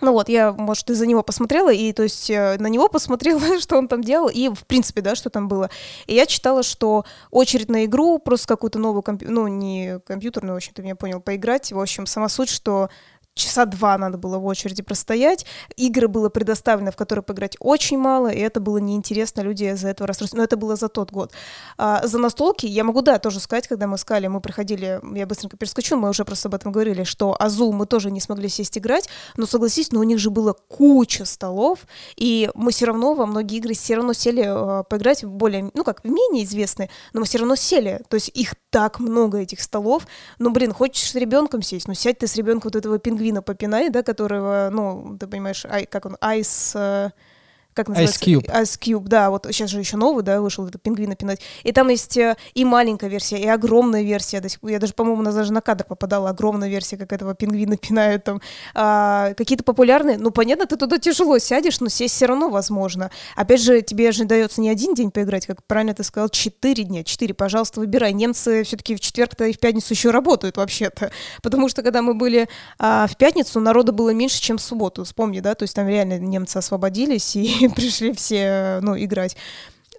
Ну 0.00 0.12
вот, 0.12 0.28
я, 0.28 0.52
может, 0.52 0.90
из-за 0.90 1.06
него 1.06 1.22
посмотрела, 1.22 1.72
и, 1.72 1.92
то 1.92 2.02
есть, 2.02 2.28
э, 2.28 2.56
на 2.58 2.66
него 2.66 2.88
посмотрела, 2.92 3.60
что 3.60 3.76
он 3.76 3.88
там 3.88 4.02
делал, 4.02 4.28
и, 4.28 4.48
в 4.48 4.66
принципе, 4.66 5.00
да, 5.00 5.14
что 5.14 5.30
там 5.30 5.48
было. 5.48 5.70
И 6.06 6.14
я 6.14 6.26
читала, 6.26 6.62
что 6.62 7.04
очередь 7.30 7.68
на 7.68 7.84
игру, 7.84 8.18
просто 8.18 8.48
какую-то 8.48 8.78
новую, 8.78 9.02
компью... 9.02 9.30
ну, 9.30 9.46
не 9.46 10.00
компьютерную, 10.00 10.54
в 10.54 10.56
общем, 10.56 10.72
ты 10.74 10.82
меня 10.82 10.96
понял, 10.96 11.20
поиграть. 11.20 11.72
В 11.72 11.78
общем, 11.78 12.06
сама 12.06 12.28
суть, 12.28 12.48
что 12.48 12.90
часа 13.34 13.64
два 13.66 13.98
надо 13.98 14.16
было 14.16 14.38
в 14.38 14.46
очереди 14.46 14.82
простоять. 14.82 15.44
Игры 15.76 16.08
было 16.08 16.28
предоставлено, 16.28 16.92
в 16.92 16.96
которые 16.96 17.22
поиграть 17.22 17.56
очень 17.58 17.98
мало, 17.98 18.28
и 18.28 18.38
это 18.38 18.60
было 18.60 18.78
неинтересно, 18.78 19.40
люди 19.40 19.64
из-за 19.64 19.88
этого 19.88 20.06
расстроились. 20.06 20.34
Но 20.34 20.42
это 20.42 20.56
было 20.56 20.76
за 20.76 20.88
тот 20.88 21.10
год. 21.10 21.32
А, 21.76 22.06
за 22.06 22.18
настолки, 22.18 22.66
я 22.66 22.84
могу, 22.84 23.02
да, 23.02 23.18
тоже 23.18 23.40
сказать, 23.40 23.66
когда 23.66 23.86
мы 23.86 23.96
искали, 23.96 24.28
мы 24.28 24.40
приходили, 24.40 25.00
я 25.14 25.26
быстренько 25.26 25.56
перескочу, 25.56 25.96
мы 25.96 26.08
уже 26.10 26.24
просто 26.24 26.48
об 26.48 26.54
этом 26.54 26.72
говорили, 26.72 27.02
что 27.04 27.36
Азу 27.38 27.72
мы 27.72 27.86
тоже 27.86 28.10
не 28.10 28.20
смогли 28.20 28.48
сесть 28.48 28.78
играть, 28.78 29.08
но 29.36 29.46
согласись, 29.46 29.90
но 29.90 30.00
у 30.00 30.04
них 30.04 30.18
же 30.18 30.30
было 30.30 30.52
куча 30.52 31.24
столов, 31.24 31.80
и 32.16 32.50
мы 32.54 32.70
все 32.70 32.86
равно 32.86 33.14
во 33.14 33.26
многие 33.26 33.58
игры 33.58 33.74
все 33.74 33.96
равно 33.96 34.12
сели 34.12 34.44
э, 34.46 34.84
поиграть 34.84 35.24
более, 35.24 35.70
ну 35.74 35.82
как, 35.82 36.04
менее 36.04 36.44
известные, 36.44 36.88
но 37.12 37.20
мы 37.20 37.26
все 37.26 37.38
равно 37.38 37.56
сели. 37.56 38.00
То 38.08 38.14
есть 38.14 38.30
их 38.34 38.54
так 38.70 39.00
много, 39.00 39.38
этих 39.38 39.60
столов. 39.60 40.06
Ну, 40.38 40.50
блин, 40.50 40.72
хочешь 40.72 41.10
с 41.10 41.14
ребенком 41.14 41.62
сесть, 41.62 41.88
ну 41.88 41.94
сядь 41.94 42.18
ты 42.18 42.26
с 42.26 42.36
ребенком 42.36 42.70
вот 42.72 42.76
этого 42.76 42.98
пингвина 42.98 43.23
пингвина 43.24 43.42
попинай, 43.42 43.90
да, 43.90 44.02
которого, 44.02 44.68
ну, 44.70 45.16
ты 45.18 45.26
понимаешь, 45.26 45.64
ай, 45.64 45.86
как 45.86 46.06
он, 46.06 46.16
айс... 46.20 46.72
Э, 46.76 47.10
как 47.74 47.88
называется? 47.88 48.24
Ice 48.24 48.38
Cube. 48.38 48.46
Ice 48.46 48.78
Cube, 48.78 49.08
да, 49.08 49.30
вот 49.30 49.46
сейчас 49.50 49.70
же 49.70 49.80
еще 49.80 49.96
новый, 49.96 50.22
да, 50.22 50.40
вышел, 50.40 50.66
это 50.66 50.78
пингвина 50.78 51.16
пинать. 51.16 51.40
И 51.64 51.72
там 51.72 51.88
есть 51.88 52.16
э, 52.16 52.36
и 52.54 52.64
маленькая 52.64 53.08
версия, 53.08 53.38
и 53.38 53.46
огромная 53.46 54.02
версия. 54.02 54.42
Я 54.62 54.78
даже, 54.78 54.94
по-моему, 54.94 55.20
у 55.20 55.24
нас 55.24 55.34
даже 55.34 55.52
на 55.52 55.60
кадр 55.60 55.84
попадала 55.84 56.30
огромная 56.30 56.68
версия, 56.68 56.96
как 56.96 57.12
этого 57.12 57.34
пингвина 57.34 57.76
пинают 57.76 58.24
там. 58.24 58.40
А, 58.74 59.34
какие-то 59.34 59.64
популярные, 59.64 60.18
ну, 60.18 60.30
понятно, 60.30 60.66
ты 60.66 60.76
туда 60.76 60.98
тяжело 60.98 61.38
сядешь, 61.38 61.80
но 61.80 61.88
сесть 61.88 62.14
все 62.14 62.26
равно 62.26 62.48
возможно. 62.48 63.10
Опять 63.36 63.60
же, 63.60 63.82
тебе 63.82 64.12
же 64.12 64.24
дается 64.24 64.60
не 64.60 64.70
один 64.70 64.94
день 64.94 65.10
поиграть, 65.10 65.46
как 65.46 65.64
правильно 65.66 65.94
ты 65.94 66.04
сказал, 66.04 66.28
четыре 66.28 66.84
дня. 66.84 67.02
Четыре, 67.02 67.34
пожалуйста, 67.34 67.80
выбирай. 67.80 68.12
Немцы 68.12 68.62
все-таки 68.62 68.94
в 68.94 69.00
четверг-то 69.00 69.46
и 69.46 69.52
в 69.52 69.58
пятницу 69.58 69.92
еще 69.92 70.10
работают 70.10 70.56
вообще-то. 70.56 71.10
Потому 71.42 71.68
что, 71.68 71.82
когда 71.82 72.02
мы 72.02 72.14
были 72.14 72.48
а, 72.78 73.06
в 73.08 73.16
пятницу, 73.16 73.58
народа 73.60 73.92
было 73.92 74.10
меньше, 74.10 74.40
чем 74.40 74.58
в 74.58 74.62
субботу. 74.62 75.04
Вспомни, 75.04 75.40
да, 75.40 75.54
то 75.54 75.64
есть 75.64 75.74
там 75.74 75.88
реально 75.88 76.18
немцы 76.18 76.56
освободились 76.56 77.34
и 77.36 77.63
пришли 77.74 78.12
все, 78.12 78.80
ну, 78.82 78.96
играть. 78.96 79.36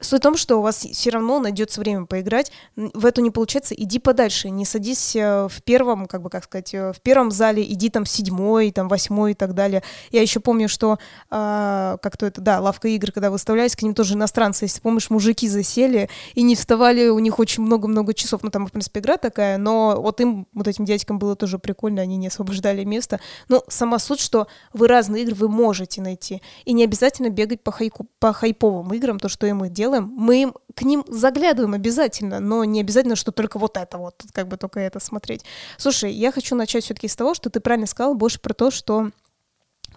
Суть 0.02 0.20
в 0.20 0.24
том, 0.24 0.36
что 0.36 0.58
у 0.58 0.62
вас 0.62 0.86
все 0.92 1.10
равно 1.10 1.40
найдется 1.40 1.80
время 1.80 2.06
поиграть. 2.06 2.52
В 2.76 3.06
эту 3.06 3.22
не 3.22 3.32
получается, 3.32 3.74
иди 3.74 3.98
подальше, 3.98 4.50
не 4.50 4.66
садись 4.66 5.16
э, 5.16 5.48
в 5.50 5.64
первом, 5.64 6.06
как 6.06 6.22
бы, 6.22 6.30
как 6.30 6.44
сказать, 6.44 6.74
э, 6.74 6.92
в 6.92 7.00
первом 7.00 7.32
зале, 7.32 7.64
иди 7.64 7.90
там 7.90 8.06
седьмой, 8.06 8.72
там 8.72 8.90
восьмой 8.90 9.32
и 9.32 9.34
так 9.36 9.54
далее. 9.54 9.84
Я 10.12 10.22
еще 10.22 10.42
помню, 10.42 10.68
что 10.68 11.00
э, 11.32 11.98
как-то 12.02 12.26
это, 12.26 12.42
да, 12.42 12.60
лавка 12.60 12.90
игр, 12.90 13.14
когда 13.14 13.32
выставлялись, 13.32 13.76
к 13.78 13.84
ним 13.84 13.94
тоже 13.94 14.16
иностранцы, 14.16 14.66
если 14.66 14.82
помнишь, 14.82 15.10
мужики 15.10 15.48
засели 15.48 16.10
и 16.34 16.42
не 16.42 16.56
вставали, 16.56 17.08
у 17.08 17.20
них 17.20 17.40
очень 17.40 17.64
много-много 17.64 18.14
часов. 18.14 18.44
Ну, 18.44 18.50
там, 18.50 18.68
в 18.68 18.72
принципе, 18.72 19.00
игра 19.00 19.16
такая, 19.16 19.58
но 19.58 20.02
вот 20.02 20.20
им, 20.20 20.46
вот 20.54 20.68
этим 20.68 20.84
дядькам 20.84 21.20
было 21.20 21.38
тоже 21.38 21.58
прикольно, 21.58 22.02
они 22.02 22.18
не 22.18 22.28
освобождали 22.28 22.84
место. 22.84 23.22
Но 23.48 23.64
сама 23.70 23.98
суть, 24.00 24.20
что 24.20 24.48
вы 24.74 24.90
разные 24.90 25.24
игры 25.24 25.36
вы 25.36 25.48
можете 25.48 26.02
найти. 26.02 26.42
И 26.66 26.74
не 26.74 26.84
обязательно 26.84 27.30
бегать 27.30 27.62
по, 27.62 27.72
хайку, 27.72 28.08
по 28.20 28.34
хайповым 28.34 28.94
играм, 28.94 29.20
то, 29.20 29.30
что 29.30 29.48
и 29.48 29.54
мы 29.54 29.70
делаем, 29.86 30.12
мы 30.16 30.42
им, 30.42 30.54
к 30.76 30.82
ним 30.82 31.04
заглядываем 31.08 31.74
обязательно, 31.74 32.40
но 32.40 32.64
не 32.64 32.82
обязательно, 32.82 33.16
что 33.16 33.32
только 33.32 33.60
вот 33.60 33.78
это 33.78 33.98
вот, 33.98 34.24
как 34.34 34.48
бы 34.48 34.58
только 34.58 34.80
это 34.80 35.00
смотреть. 35.00 35.46
Слушай, 35.78 36.12
я 36.12 36.32
хочу 36.32 36.56
начать 36.56 36.84
все-таки 36.84 37.08
с 37.08 37.16
того, 37.16 37.34
что 37.34 37.50
ты 37.50 37.60
правильно 37.60 37.88
сказал, 37.88 38.16
больше 38.16 38.40
про 38.40 38.54
то, 38.54 38.72
что 38.72 39.12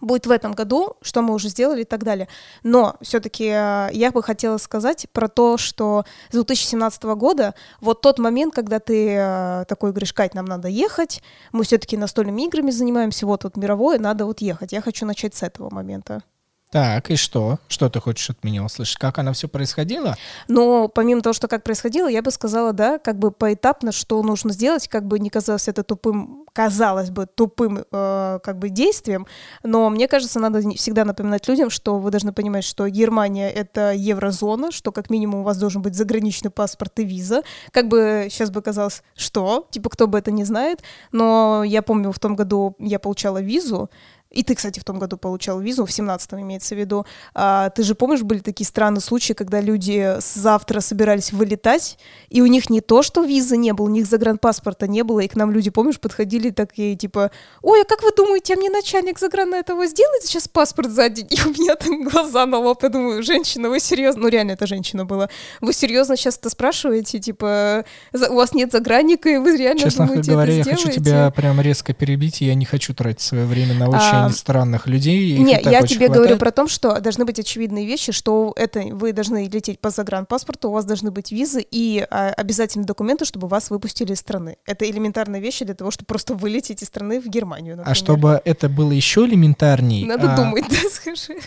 будет 0.01 0.27
в 0.27 0.31
этом 0.31 0.53
году, 0.53 0.97
что 1.03 1.23
мы 1.23 1.35
уже 1.35 1.49
сделали 1.49 1.83
и 1.83 1.85
так 1.85 2.05
далее. 2.05 2.29
Но 2.63 2.97
все-таки 3.01 3.47
э, 3.47 3.89
я 3.93 4.13
бы 4.13 4.23
хотела 4.23 4.59
сказать 4.59 5.07
про 5.13 5.29
то, 5.29 5.57
что 5.57 6.05
с 6.29 6.35
2017 6.35 7.03
года 7.17 7.55
вот 7.81 8.01
тот 8.01 8.19
момент, 8.19 8.55
когда 8.55 8.79
ты 8.79 9.17
э, 9.17 9.65
такой 9.67 9.91
говоришь, 9.91 10.13
Кать, 10.13 10.35
нам 10.35 10.45
надо 10.45 10.69
ехать, 10.69 11.23
мы 11.53 11.65
все-таки 11.65 11.97
настольными 11.97 12.43
играми 12.43 12.71
занимаемся, 12.71 13.27
вот 13.27 13.43
тут 13.43 13.57
мировое, 13.57 13.99
надо 13.99 14.25
вот 14.25 14.41
ехать. 14.41 14.73
Я 14.73 14.81
хочу 14.81 15.07
начать 15.07 15.35
с 15.35 15.43
этого 15.43 15.73
момента. 15.75 16.23
Так, 16.71 17.11
и 17.11 17.17
что? 17.17 17.59
Что 17.69 17.89
ты 17.89 17.99
хочешь 18.01 18.29
от 18.29 18.45
меня 18.45 18.63
услышать? 18.63 18.99
Как 18.99 19.19
оно 19.19 19.33
все 19.33 19.49
происходило? 19.49 20.17
Но 20.49 20.89
помимо 20.89 21.23
того, 21.23 21.33
что 21.33 21.49
как 21.49 21.65
происходило, 21.65 22.09
я 22.09 22.21
бы 22.21 22.31
сказала, 22.31 22.75
да, 22.75 22.99
как 22.99 23.19
бы 23.19 23.31
поэтапно, 23.31 23.91
что 23.91 24.23
нужно 24.23 24.53
сделать, 24.53 24.87
как 24.87 25.07
бы 25.07 25.19
не 25.19 25.31
казалось 25.31 25.69
это 25.69 25.83
тупым, 25.83 26.45
казалось 26.53 27.09
бы, 27.11 27.27
тупым 27.27 27.85
э, 27.91 28.39
как 28.43 28.59
бы 28.59 28.69
действием, 28.69 29.27
но 29.63 29.89
мне 29.89 30.09
кажется, 30.09 30.41
надо 30.41 30.61
всегда 30.77 31.07
напоминать 31.07 31.49
людям, 31.49 31.71
что 31.71 31.99
вы 31.99 32.11
должны 32.11 32.33
понимать, 32.33 32.65
что 32.65 32.87
Германия— 32.89 33.51
это 33.55 33.93
еврозона, 33.95 34.71
что 34.71 34.93
как 34.93 35.09
минимум 35.09 35.41
у 35.41 35.45
вас 35.45 35.57
должен 35.57 35.81
быть 35.81 35.95
заграничный 35.95 36.51
паспорт 36.51 36.99
и 36.99 37.05
виза. 37.05 37.45
Как 37.71 37.89
бы 37.89 38.27
сейчас 38.31 38.51
бы 38.51 38.61
казалось, 38.61 39.03
что? 39.17 39.67
Типа, 39.71 39.89
кто 39.89 40.07
бы 40.07 40.19
это 40.19 40.33
не 40.33 40.45
знает, 40.45 40.83
но 41.13 41.63
я 41.65 41.81
помню, 41.81 42.13
в 42.13 42.19
том 42.19 42.37
году 42.37 42.77
я 42.79 42.99
получала 42.99 43.39
визу, 43.39 43.89
и 44.31 44.43
ты, 44.43 44.55
кстати, 44.55 44.79
в 44.79 44.85
том 44.85 44.99
году 44.99 45.17
получал 45.17 45.59
визу, 45.61 45.87
в 45.87 45.91
17-м 45.91 46.41
имеется 46.43 46.75
в 46.75 46.79
виду. 46.79 47.07
А, 47.35 47.71
ты 47.71 47.83
же 47.83 47.95
помнишь, 47.95 48.23
были 48.23 48.41
такие 48.41 48.67
странные 48.67 49.01
случаи, 49.01 49.33
когда 49.33 49.61
люди 49.61 50.17
завтра 50.21 50.81
собирались 50.81 51.33
вылетать, 51.33 51.99
и 52.29 52.43
у 52.43 52.47
них 52.47 52.69
не 52.69 52.81
то, 52.81 53.03
что 53.03 53.25
визы 53.25 53.57
не 53.57 53.73
было, 53.73 53.87
у 53.87 53.91
них 53.91 54.07
загранпаспорта 54.07 54.87
не 54.87 55.03
было, 55.03 55.21
и 55.21 55.29
к 55.29 55.37
нам 55.37 55.51
люди, 55.51 55.71
помнишь, 55.71 55.99
подходили 55.99 56.51
такие, 56.51 56.95
типа, 56.95 57.31
ой, 57.63 57.83
а 57.83 57.85
как 57.85 58.03
вы 58.03 58.11
думаете, 58.15 58.55
а 58.55 58.57
мне 58.59 58.69
начальник 58.69 59.19
заграна 59.19 59.57
этого 59.57 59.87
сделает 59.87 60.23
сейчас 60.25 60.47
паспорт 60.47 60.91
за 60.91 61.09
день? 61.09 61.27
И 61.31 61.41
у 61.47 61.51
меня 61.51 61.75
там 61.77 62.05
глаза 62.05 62.45
на 62.47 62.59
лоб, 62.59 62.83
я 62.83 62.89
думаю, 62.89 63.23
женщина, 63.23 63.69
вы 63.71 63.81
серьезно? 63.81 64.23
Ну, 64.23 64.29
реально, 64.29 64.53
это 64.53 64.67
женщина 64.67 65.05
была. 65.05 65.29
Вы 65.61 65.73
серьезно 65.73 66.17
сейчас 66.17 66.37
это 66.37 66.51
спрашиваете? 66.51 67.19
Типа, 67.19 67.85
у 68.13 68.35
вас 68.35 68.53
нет 68.53 68.73
загранника, 68.73 69.29
и 69.29 69.39
вы 69.39 69.57
реально 69.57 69.81
Честно 69.81 70.07
думаете, 70.07 70.33
говоря, 70.33 70.53
это 70.53 70.57
я 70.57 70.63
сделаете? 70.77 70.87
хочу 70.87 71.05
тебя 71.05 71.31
прям 71.31 71.61
резко 71.61 71.95
перебить, 71.95 72.43
и 72.43 72.47
я 72.47 72.55
не 72.55 72.65
хочу 72.65 72.95
тратить 72.95 73.21
свое 73.21 73.47
время 73.47 73.75
на 73.75 73.89
очень 73.89 73.99
А, 74.01 74.18
странных 74.33 74.87
людей. 74.87 75.33
их 75.33 75.39
и 75.39 75.43
Не, 75.43 75.59
так 75.61 75.73
я 75.73 75.81
очень 75.81 75.97
тебе 75.97 76.07
говорю 76.07 76.23
хватает. 76.23 76.41
про 76.41 76.51
то, 76.51 76.69
что 76.69 77.01
должны 77.01 77.25
быть 77.25 77.39
очевидные 77.39 77.87
вещи, 77.87 78.13
что 78.13 78.53
это 78.57 78.81
вы 78.81 79.13
должны 79.13 79.49
лететь 79.49 79.81
по 79.81 79.91
загранпаспорту, 79.91 80.69
у 80.69 80.73
вас 80.73 80.85
должны 80.85 81.11
быть 81.11 81.33
визы 81.33 81.65
и 81.71 82.07
а, 82.11 82.31
обязательно 82.31 82.85
документы, 82.85 83.25
чтобы 83.25 83.49
вас 83.49 83.71
выпустили 83.71 84.13
из 84.13 84.19
страны. 84.19 84.57
Это 84.67 84.89
элементарные 84.89 85.41
вещи 85.41 85.65
для 85.65 85.75
того, 85.75 85.91
чтобы 85.91 86.07
просто 86.07 86.35
вылететь 86.35 86.83
из 86.83 86.89
страны 86.89 87.21
в 87.21 87.27
Германию, 87.27 87.77
например. 87.77 87.93
А 87.93 87.95
чтобы 87.95 88.41
это 88.45 88.69
было 88.69 88.93
еще 88.93 89.25
элементарней, 89.27 90.05
Надо 90.05 90.33
а, 90.33 90.37
думать, 90.37 90.65
да, 90.71 90.89
скажи. 90.91 91.39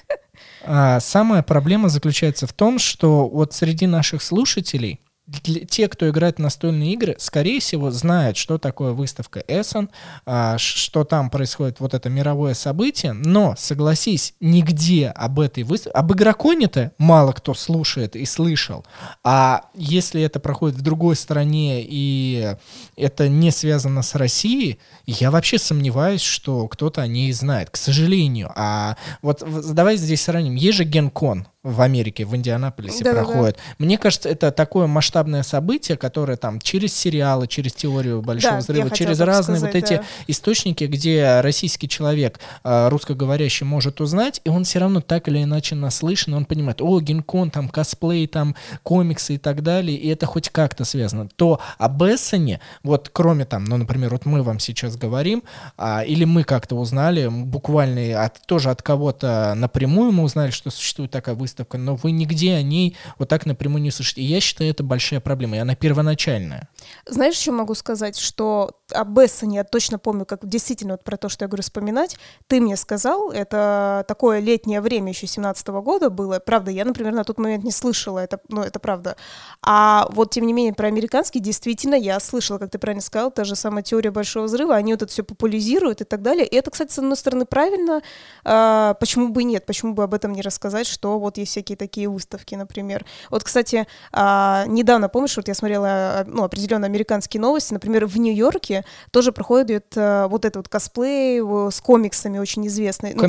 а, 0.63 0.99
самая 0.99 1.43
проблема 1.43 1.89
заключается 1.89 2.47
в 2.47 2.53
том, 2.53 2.79
что 2.79 3.27
вот 3.27 3.53
среди 3.53 3.87
наших 3.87 4.21
слушателей 4.21 4.99
для- 5.27 5.65
те, 5.65 5.87
кто 5.87 6.09
играет 6.09 6.37
в 6.37 6.39
настольные 6.39 6.93
игры, 6.93 7.15
скорее 7.19 7.59
всего, 7.59 7.91
знают, 7.91 8.37
что 8.37 8.57
такое 8.57 8.91
выставка 8.91 9.43
Эссен, 9.47 9.89
а, 10.25 10.57
что 10.57 11.03
там 11.03 11.29
происходит 11.29 11.79
вот 11.79 11.93
это 11.93 12.09
мировое 12.09 12.53
событие, 12.53 13.13
но, 13.13 13.55
согласись, 13.57 14.33
нигде 14.39 15.07
об 15.07 15.39
этой 15.39 15.63
выставке... 15.63 15.97
Об 15.97 16.11
игроконе-то 16.13 16.91
мало 16.97 17.31
кто 17.31 17.53
слушает 17.53 18.15
и 18.15 18.25
слышал, 18.25 18.85
а 19.23 19.65
если 19.73 20.21
это 20.21 20.39
проходит 20.39 20.77
в 20.77 20.81
другой 20.81 21.15
стране 21.15 21.81
и 21.83 22.55
это 22.97 23.29
не 23.29 23.51
связано 23.51 24.01
с 24.01 24.15
Россией, 24.15 24.79
я 25.05 25.31
вообще 25.31 25.57
сомневаюсь, 25.59 26.21
что 26.21 26.67
кто-то 26.67 27.01
о 27.01 27.07
ней 27.07 27.31
знает, 27.31 27.69
к 27.69 27.77
сожалению. 27.77 28.51
А 28.55 28.97
вот 29.21 29.43
давай 29.73 29.97
здесь 29.97 30.21
сравним. 30.21 30.55
Есть 30.55 30.77
же 30.77 30.83
Генкон 30.83 31.47
в 31.63 31.81
Америке, 31.81 32.25
в 32.25 32.35
Индианаполисе 32.35 33.03
Да-да-да. 33.03 33.25
проходит. 33.25 33.57
Мне 33.77 33.99
кажется, 33.99 34.29
это 34.29 34.51
такое 34.51 34.87
масштабное 34.87 35.43
событие, 35.43 35.95
которое 35.95 36.35
там 36.35 36.59
через 36.59 36.93
сериалы, 36.93 37.47
через 37.47 37.73
теорию 37.73 38.23
большого 38.23 38.55
Да, 38.55 38.59
взрыва, 38.59 38.89
через 38.89 39.19
разные 39.19 39.59
сказать, 39.59 39.75
вот 39.75 39.83
эти 39.83 39.97
да. 39.97 40.03
источники, 40.27 40.85
где 40.85 41.41
российский 41.41 41.87
человек, 41.87 42.39
э, 42.63 42.89
русскоговорящий, 42.89 43.65
может 43.65 44.01
узнать, 44.01 44.41
и 44.43 44.49
он 44.49 44.63
все 44.63 44.79
равно 44.79 45.01
так 45.01 45.27
или 45.27 45.43
иначе 45.43 45.75
наслышан, 45.75 46.33
он 46.33 46.45
понимает, 46.45 46.81
о, 46.81 46.99
Генкон, 46.99 47.51
там 47.51 47.69
косплей, 47.69 48.25
там 48.25 48.55
комиксы 48.81 49.35
и 49.35 49.37
так 49.37 49.61
далее, 49.61 49.95
и 49.95 50.07
это 50.09 50.25
хоть 50.25 50.49
как-то 50.49 50.83
связано. 50.83 51.27
То 51.27 51.59
об 51.77 52.01
Эссене, 52.03 52.59
вот 52.81 53.09
кроме 53.13 53.45
там, 53.45 53.65
ну, 53.65 53.77
например, 53.77 54.09
вот 54.09 54.25
мы 54.25 54.41
вам 54.41 54.57
сейчас 54.59 54.97
говорим, 54.97 55.43
а, 55.77 56.03
или 56.03 56.25
мы 56.25 56.43
как-то 56.43 56.75
узнали, 56.75 57.27
буквально 57.27 58.23
от, 58.23 58.41
тоже 58.47 58.71
от 58.71 58.81
кого-то 58.81 59.53
напрямую 59.55 60.11
мы 60.11 60.23
узнали, 60.23 60.49
что 60.49 60.71
существует 60.71 61.11
такая 61.11 61.35
выставка, 61.35 61.50
но 61.73 61.95
вы 61.95 62.11
нигде 62.11 62.55
о 62.55 62.61
ней 62.61 62.97
вот 63.17 63.29
так 63.29 63.45
напрямую 63.45 63.81
не 63.81 63.91
слышите. 63.91 64.21
И 64.21 64.25
я 64.25 64.39
считаю, 64.39 64.71
это 64.71 64.83
большая 64.83 65.19
проблема, 65.19 65.57
и 65.57 65.59
она 65.59 65.75
первоначальная. 65.75 66.69
Знаешь, 67.05 67.35
что 67.35 67.51
могу 67.51 67.75
сказать? 67.75 68.17
Что 68.17 68.71
об 68.91 69.17
Эссене 69.19 69.57
я 69.57 69.63
точно 69.63 69.99
помню, 69.99 70.25
как 70.25 70.47
действительно 70.47 70.93
вот 70.93 71.03
про 71.03 71.17
то, 71.17 71.29
что 71.29 71.45
я 71.45 71.47
говорю, 71.47 71.63
вспоминать. 71.63 72.17
Ты 72.47 72.61
мне 72.61 72.75
сказал, 72.75 73.31
это 73.31 74.05
такое 74.07 74.39
летнее 74.39 74.81
время 74.81 75.09
еще 75.09 75.27
17 75.27 75.67
года 75.67 76.09
было. 76.09 76.39
Правда, 76.39 76.71
я, 76.71 76.85
например, 76.85 77.13
на 77.13 77.23
тот 77.23 77.37
момент 77.37 77.63
не 77.63 77.71
слышала, 77.71 78.19
это, 78.19 78.39
ну, 78.49 78.61
это 78.61 78.79
правда. 78.79 79.15
А 79.61 80.07
вот, 80.11 80.31
тем 80.31 80.45
не 80.45 80.53
менее, 80.53 80.73
про 80.73 80.87
американский 80.87 81.39
действительно 81.39 81.95
я 81.95 82.19
слышала, 82.19 82.57
как 82.57 82.71
ты 82.71 82.79
правильно 82.79 83.01
сказал, 83.01 83.31
та 83.31 83.43
же 83.43 83.55
самая 83.55 83.83
теория 83.83 84.11
Большого 84.11 84.45
Взрыва, 84.45 84.75
они 84.75 84.93
вот 84.93 85.01
это 85.01 85.11
все 85.11 85.23
популяризируют 85.23 86.01
и 86.01 86.03
так 86.03 86.21
далее. 86.21 86.45
И 86.45 86.55
это, 86.55 86.71
кстати, 86.71 86.91
с 86.91 86.97
одной 86.97 87.17
стороны, 87.17 87.45
правильно, 87.45 88.01
а, 88.43 88.95
почему 88.95 89.29
бы 89.29 89.41
и 89.41 89.45
нет, 89.45 89.65
почему 89.65 89.93
бы 89.93 90.03
об 90.03 90.13
этом 90.13 90.33
не 90.33 90.41
рассказать, 90.41 90.87
что 90.87 91.19
вот 91.19 91.37
есть 91.41 91.51
всякие 91.51 91.75
такие 91.75 92.09
выставки, 92.09 92.55
например. 92.55 93.05
Вот, 93.29 93.43
кстати, 93.43 93.87
а, 94.11 94.65
недавно, 94.67 95.09
помнишь, 95.09 95.35
вот 95.37 95.47
я 95.47 95.53
смотрела 95.53 95.87
а, 95.87 96.23
ну, 96.25 96.43
определенно 96.43 96.85
американские 96.85 97.41
новости, 97.41 97.73
например, 97.73 98.05
в 98.05 98.17
Нью-Йорке 98.17 98.85
тоже 99.11 99.31
проходит 99.31 99.93
а, 99.95 100.27
вот 100.27 100.45
этот 100.45 100.57
вот 100.57 100.67
косплей 100.69 101.41
э, 101.41 101.71
с 101.71 101.81
комиксами 101.81 102.39
очень 102.39 102.65
известный. 102.67 103.13
Ну, 103.13 103.21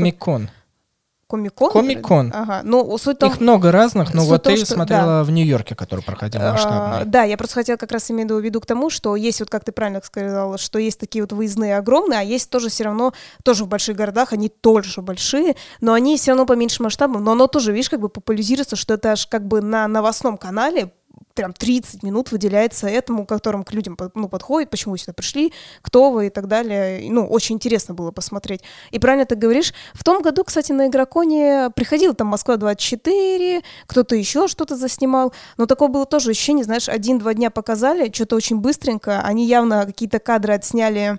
Комик-кон? 1.33 1.73
Комик-кон. 1.73 2.31
Ага, 2.35 2.61
ну, 2.63 2.99
суть 2.99 3.19
том... 3.19 3.31
Их 3.31 3.41
много 3.41 3.73
разных, 3.73 4.13
но 4.13 4.23
вот 4.23 4.43
том, 4.43 4.53
ты 4.53 4.67
что- 4.67 4.75
смотрела 4.75 5.25
в 5.25 5.31
Нью-Йорке, 5.31 5.75
который 5.75 6.05
проходил 6.05 6.43
А, 6.43 6.53
масштабный. 6.53 7.07
Да, 7.07 7.23
я 7.23 7.39
просто 7.39 7.55
хотела 7.55 7.79
как 7.79 7.91
раз 7.91 8.11
имею 8.11 8.29
в 8.29 8.41
виду 8.41 8.61
к 8.61 8.67
тому, 8.67 8.91
что 8.91 9.17
есть, 9.17 9.41
вот 9.41 9.49
как 9.49 9.65
ты 9.65 9.73
правильно 9.73 10.03
сказала, 10.05 10.59
что 10.59 10.79
есть 10.79 11.01
такие 11.01 11.23
вот 11.23 11.33
выездные 11.33 11.79
огромные, 11.79 12.21
а 12.21 12.23
есть 12.23 12.51
тоже 12.51 12.69
все 12.69 12.85
равно, 12.85 13.15
тоже 13.45 13.65
в 13.65 13.69
больших 13.69 13.97
городах, 13.97 14.35
они 14.35 14.51
тоже 14.51 15.01
большие, 15.01 15.57
но 15.81 15.95
они 15.95 16.19
все 16.19 16.33
равно 16.33 16.45
поменьше 16.45 16.83
масштабом, 16.83 17.25
но 17.25 17.33
оно 17.33 17.47
тоже, 17.47 17.73
видишь, 17.73 17.89
как 17.89 18.01
бы 18.01 18.11
популяризируется, 18.11 18.77
что 18.77 18.93
это 18.93 19.13
аж 19.13 19.27
как 19.27 19.49
бы 19.49 19.63
на 19.63 19.89
новостном 19.89 20.37
канале 20.37 20.93
прям 21.35 21.53
30 21.53 22.03
минут 22.03 22.33
выделяется 22.33 22.87
этому, 22.87 23.27
которым 23.27 23.65
к 23.65 23.73
людям 23.73 23.97
ну, 24.15 24.29
подходит, 24.29 24.71
почему 24.71 24.93
вы 24.93 24.99
сюда 24.99 25.13
пришли, 25.13 25.53
кто 25.81 26.11
вы 26.11 26.27
и 26.27 26.31
так 26.31 26.49
далее. 26.49 27.11
Ну, 27.11 27.27
очень 27.27 27.57
интересно 27.57 27.95
было 27.95 28.11
посмотреть. 28.11 28.63
И 28.91 28.99
правильно 28.99 29.27
ты 29.27 29.35
говоришь. 29.35 29.73
В 29.95 30.05
том 30.05 30.23
году, 30.23 30.45
кстати, 30.45 30.73
на 30.73 30.89
Игроконе 30.89 31.71
приходила 31.75 32.15
там 32.15 32.29
Москва-24, 32.29 33.63
кто-то 33.87 34.17
еще 34.17 34.49
что-то 34.49 34.77
заснимал. 34.77 35.33
Но 35.57 35.67
такое 35.67 35.89
было 35.89 36.07
тоже 36.07 36.31
ощущение, 36.31 36.65
знаешь, 36.65 36.89
один-два 36.89 37.35
дня 37.35 37.51
показали, 37.51 38.11
что-то 38.13 38.37
очень 38.37 38.59
быстренько. 38.59 39.21
Они 39.21 39.47
явно 39.47 39.87
какие-то 39.87 40.19
кадры 40.19 40.55
отсняли 40.55 41.19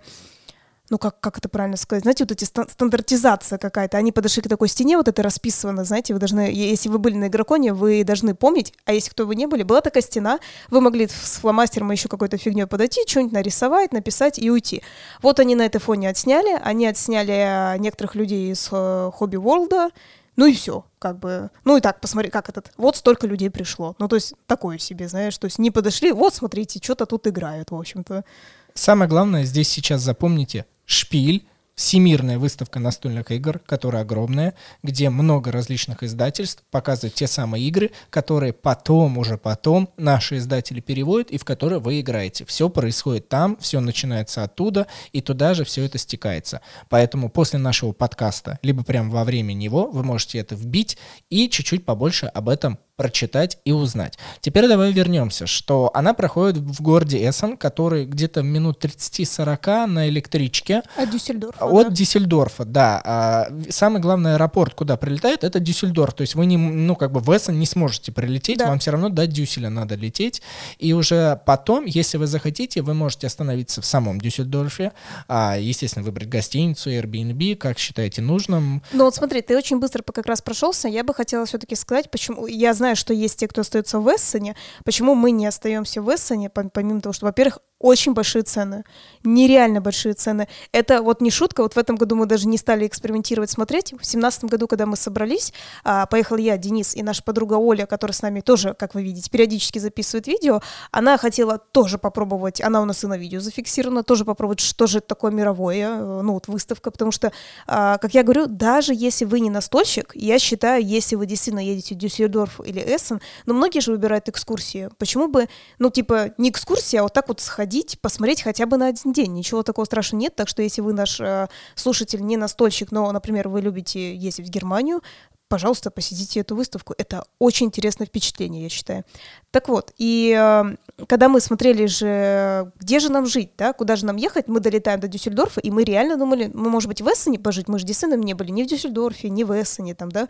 ну 0.89 0.97
как, 0.97 1.19
как 1.19 1.37
это 1.37 1.47
правильно 1.49 1.77
сказать, 1.77 2.03
знаете, 2.03 2.23
вот 2.23 2.31
эти 2.31 2.43
стан- 2.43 2.67
стандартизация 2.69 3.57
какая-то, 3.57 3.97
они 3.97 4.11
подошли 4.11 4.41
к 4.41 4.49
такой 4.49 4.67
стене, 4.67 4.97
вот 4.97 5.07
это 5.07 5.23
расписано, 5.23 5.85
знаете, 5.85 6.13
вы 6.13 6.19
должны, 6.19 6.51
если 6.53 6.89
вы 6.89 6.99
были 6.99 7.15
на 7.15 7.27
игроконе, 7.27 7.73
вы 7.73 8.03
должны 8.03 8.35
помнить, 8.35 8.73
а 8.85 8.93
если 8.93 9.09
кто 9.09 9.25
вы 9.25 9.35
не 9.35 9.47
были, 9.47 9.63
была 9.63 9.81
такая 9.81 10.03
стена, 10.03 10.39
вы 10.69 10.81
могли 10.81 11.07
с 11.07 11.39
фломастером 11.39 11.91
еще 11.91 12.09
какой-то 12.09 12.37
фигней 12.37 12.67
подойти, 12.67 13.01
что-нибудь 13.07 13.33
нарисовать, 13.33 13.93
написать 13.93 14.37
и 14.39 14.51
уйти. 14.51 14.83
Вот 15.21 15.39
они 15.39 15.55
на 15.55 15.65
этой 15.65 15.79
фоне 15.79 16.09
отсняли, 16.09 16.59
они 16.61 16.85
отсняли 16.85 17.75
э, 17.75 17.77
некоторых 17.79 18.15
людей 18.15 18.51
из 18.51 18.67
э, 18.71 19.11
Хобби 19.13 19.37
Ворлда, 19.37 19.89
ну 20.35 20.47
и 20.47 20.53
все, 20.53 20.85
как 20.99 21.19
бы. 21.19 21.49
Ну 21.63 21.77
и 21.77 21.81
так, 21.81 22.01
посмотри, 22.01 22.31
как 22.31 22.49
этот. 22.49 22.71
Вот 22.75 22.97
столько 22.97 23.27
людей 23.27 23.51
пришло. 23.51 23.95
Ну, 23.99 24.07
то 24.07 24.15
есть, 24.15 24.33
такое 24.47 24.79
себе, 24.79 25.07
знаешь, 25.07 25.37
то 25.37 25.45
есть 25.45 25.59
не 25.59 25.69
подошли, 25.69 26.11
вот, 26.11 26.33
смотрите, 26.33 26.79
что-то 26.83 27.05
тут 27.05 27.27
играют, 27.27 27.69
в 27.71 27.75
общем-то. 27.75 28.25
Самое 28.73 29.07
главное 29.07 29.43
здесь 29.43 29.69
сейчас 29.69 30.01
запомните 30.01 30.65
шпиль, 30.85 31.45
всемирная 31.75 32.37
выставка 32.37 32.79
настольных 32.79 33.31
игр, 33.31 33.59
которая 33.59 34.03
огромная, 34.03 34.53
где 34.83 35.09
много 35.09 35.51
различных 35.51 36.03
издательств 36.03 36.63
показывают 36.69 37.15
те 37.15 37.27
самые 37.27 37.65
игры, 37.65 37.91
которые 38.09 38.53
потом, 38.53 39.17
уже 39.17 39.37
потом 39.37 39.89
наши 39.97 40.37
издатели 40.37 40.81
переводят 40.81 41.31
и 41.31 41.37
в 41.37 41.45
которые 41.45 41.79
вы 41.79 41.99
играете. 41.99 42.45
Все 42.45 42.69
происходит 42.69 43.27
там, 43.29 43.57
все 43.59 43.79
начинается 43.79 44.43
оттуда, 44.43 44.87
и 45.11 45.21
туда 45.21 45.53
же 45.53 45.63
все 45.63 45.83
это 45.83 45.97
стекается. 45.97 46.61
Поэтому 46.89 47.29
после 47.29 47.59
нашего 47.59 47.91
подкаста, 47.91 48.59
либо 48.61 48.83
прямо 48.83 49.09
во 49.09 49.23
время 49.23 49.53
него, 49.53 49.87
вы 49.87 50.03
можете 50.03 50.39
это 50.39 50.55
вбить 50.55 50.97
и 51.29 51.49
чуть-чуть 51.49 51.85
побольше 51.85 52.27
об 52.27 52.49
этом 52.49 52.77
прочитать 52.95 53.57
и 53.65 53.71
узнать. 53.71 54.17
Теперь 54.41 54.67
давай 54.67 54.91
вернемся, 54.91 55.47
что 55.47 55.89
она 55.93 56.13
проходит 56.13 56.57
в 56.57 56.81
городе 56.81 57.17
Эссен, 57.27 57.57
который 57.57 58.05
где-то 58.05 58.43
минут 58.43 58.83
30-40 58.85 59.87
на 59.87 60.07
электричке. 60.09 60.83
От 60.95 61.09
Дюссельдорфа, 61.09 61.65
От 61.65 61.87
да. 61.87 61.93
Дюссельдорфа, 61.93 62.65
да. 62.65 63.01
А, 63.03 63.47
самый 63.69 63.99
главный 64.01 64.35
аэропорт, 64.35 64.75
куда 64.75 64.95
прилетает, 64.97 65.43
это 65.43 65.59
Дюссельдорф. 65.59 66.13
То 66.13 66.21
есть 66.21 66.35
вы 66.35 66.45
не, 66.45 66.57
ну, 66.57 66.95
как 66.95 67.11
бы 67.11 67.19
в 67.19 67.35
Эссен 67.35 67.57
не 67.59 67.65
сможете 67.65 68.11
прилететь, 68.11 68.59
Да. 68.59 68.67
вам 68.67 68.79
все 68.79 68.91
равно 68.91 69.09
до 69.09 69.25
Дюсселя 69.25 69.69
надо 69.69 69.95
лететь. 69.95 70.41
И 70.77 70.93
уже 70.93 71.39
потом, 71.45 71.85
если 71.85 72.17
вы 72.17 72.27
захотите, 72.27 72.81
вы 72.83 72.93
можете 72.93 73.25
остановиться 73.27 73.81
в 73.81 73.85
самом 73.85 74.21
Дюссельдорфе, 74.21 74.91
а, 75.27 75.57
естественно, 75.57 76.05
выбрать 76.05 76.29
гостиницу, 76.29 76.91
Airbnb, 76.91 77.55
как 77.55 77.79
считаете 77.79 78.21
нужным. 78.21 78.83
Ну 78.91 79.05
вот 79.05 79.15
смотри, 79.15 79.41
ты 79.41 79.57
очень 79.57 79.79
быстро 79.79 80.03
как 80.03 80.27
раз 80.27 80.41
прошелся. 80.43 80.87
Я 80.87 81.03
бы 81.03 81.13
хотела 81.13 81.45
все-таки 81.47 81.75
сказать, 81.75 82.11
почему... 82.11 82.45
Я 82.45 82.73
знаю, 82.73 82.82
что 82.95 83.13
есть 83.13 83.39
те, 83.39 83.47
кто 83.47 83.61
остается 83.61 83.99
в 83.99 84.07
Эссене. 84.07 84.55
Почему 84.83 85.15
мы 85.15 85.31
не 85.31 85.45
остаемся 85.45 86.01
в 86.01 86.13
Эссене, 86.13 86.49
пом- 86.53 86.69
помимо 86.71 87.01
того, 87.01 87.13
что, 87.13 87.25
во-первых, 87.25 87.59
очень 87.83 88.13
большие 88.13 88.43
цены. 88.43 88.85
Нереально 89.25 89.81
большие 89.81 90.13
цены. 90.13 90.47
Это 90.71 91.01
вот 91.01 91.19
не 91.19 91.29
шутка. 91.29 91.63
Вот 91.63 91.73
в 91.73 91.77
этом 91.77 91.97
году 91.97 92.15
мы 92.15 92.25
даже 92.25 92.47
не 92.47 92.57
стали 92.57 92.87
экспериментировать, 92.87 93.49
смотреть. 93.49 93.93
В 93.99 94.05
семнадцатом 94.05 94.47
году, 94.47 94.67
когда 94.67 94.85
мы 94.85 94.95
собрались, 94.95 95.53
а, 95.83 96.05
поехал 96.05 96.37
я, 96.37 96.57
Денис 96.57 96.95
и 96.95 97.03
наша 97.03 97.21
подруга 97.23 97.55
Оля, 97.55 97.85
которая 97.85 98.15
с 98.15 98.21
нами 98.21 98.39
тоже, 98.39 98.73
как 98.73 98.95
вы 98.95 99.03
видите, 99.03 99.29
периодически 99.29 99.79
записывает 99.79 100.27
видео. 100.27 100.61
Она 100.91 101.17
хотела 101.17 101.57
тоже 101.57 101.97
попробовать, 101.97 102.61
она 102.61 102.81
у 102.81 102.85
нас 102.85 103.03
и 103.03 103.07
на 103.07 103.17
видео 103.17 103.41
зафиксирована, 103.41 104.03
тоже 104.03 104.23
попробовать, 104.23 104.61
что 104.61 104.87
же 104.87 104.99
это 104.99 105.07
такое 105.07 105.31
мировое, 105.31 105.89
э, 105.89 106.21
ну 106.23 106.33
вот 106.33 106.47
выставка, 106.47 106.89
потому 106.89 107.11
что, 107.11 107.33
а, 107.67 107.97
как 107.97 108.13
я 108.13 108.23
говорю, 108.23 108.47
даже 108.47 108.93
если 108.93 109.25
вы 109.25 109.41
не 109.41 109.49
настольщик, 109.49 110.11
я 110.15 110.39
считаю, 110.39 110.85
если 110.85 111.17
вы 111.17 111.25
действительно 111.25 111.59
едете 111.59 111.95
в 111.95 111.97
Дюссельдорф 111.97 112.61
или 112.73 112.95
Эссен, 112.95 113.21
но 113.45 113.53
многие 113.53 113.79
же 113.79 113.91
выбирают 113.91 114.27
экскурсии. 114.29 114.89
Почему 114.97 115.27
бы, 115.27 115.47
ну 115.79 115.89
типа, 115.89 116.33
не 116.37 116.49
экскурсия, 116.49 117.01
а 117.01 117.03
вот 117.03 117.13
так 117.13 117.27
вот 117.27 117.39
сходить, 117.39 117.99
посмотреть 118.01 118.41
хотя 118.41 118.65
бы 118.65 118.77
на 118.77 118.87
один 118.87 119.13
день. 119.13 119.33
Ничего 119.33 119.63
такого 119.63 119.85
страшного 119.85 120.21
нет, 120.21 120.35
так 120.35 120.47
что 120.47 120.61
если 120.61 120.81
вы 120.81 120.93
наш 120.93 121.19
э, 121.19 121.47
слушатель 121.75 122.21
не 122.25 122.37
настольщик, 122.37 122.91
но, 122.91 123.11
например, 123.11 123.49
вы 123.49 123.61
любите 123.61 124.15
ездить 124.15 124.47
в 124.47 124.49
Германию, 124.49 125.01
пожалуйста, 125.47 125.91
посетите 125.91 126.39
эту 126.39 126.55
выставку. 126.55 126.93
Это 126.97 127.25
очень 127.39 127.67
интересное 127.67 128.07
впечатление, 128.07 128.63
я 128.63 128.69
считаю. 128.69 129.03
Так 129.51 129.69
вот, 129.69 129.93
и 129.97 130.35
э, 130.37 130.75
когда 131.07 131.29
мы 131.29 131.39
смотрели 131.39 131.85
же, 131.85 132.71
где 132.79 132.99
же 132.99 133.11
нам 133.11 133.25
жить, 133.25 133.51
да, 133.57 133.73
куда 133.73 133.95
же 133.95 134.05
нам 134.05 134.15
ехать, 134.15 134.47
мы 134.47 134.59
долетаем 134.59 134.99
до 134.99 135.07
Дюссельдорфа, 135.07 135.61
и 135.61 135.69
мы 135.69 135.83
реально 135.83 136.17
думали, 136.17 136.49
мы, 136.53 136.69
может 136.69 136.87
быть, 136.87 137.01
в 137.01 137.07
Эссене 137.07 137.39
пожить, 137.39 137.67
мы 137.67 137.79
же 137.79 137.85
действительно 137.85 138.19
не 138.19 138.33
были 138.33 138.51
ни 138.51 138.63
в 138.63 138.67
Дюссельдорфе, 138.67 139.29
ни 139.29 139.43
в 139.43 139.51
Эссене 139.51 139.95
там, 139.95 140.11
да. 140.11 140.27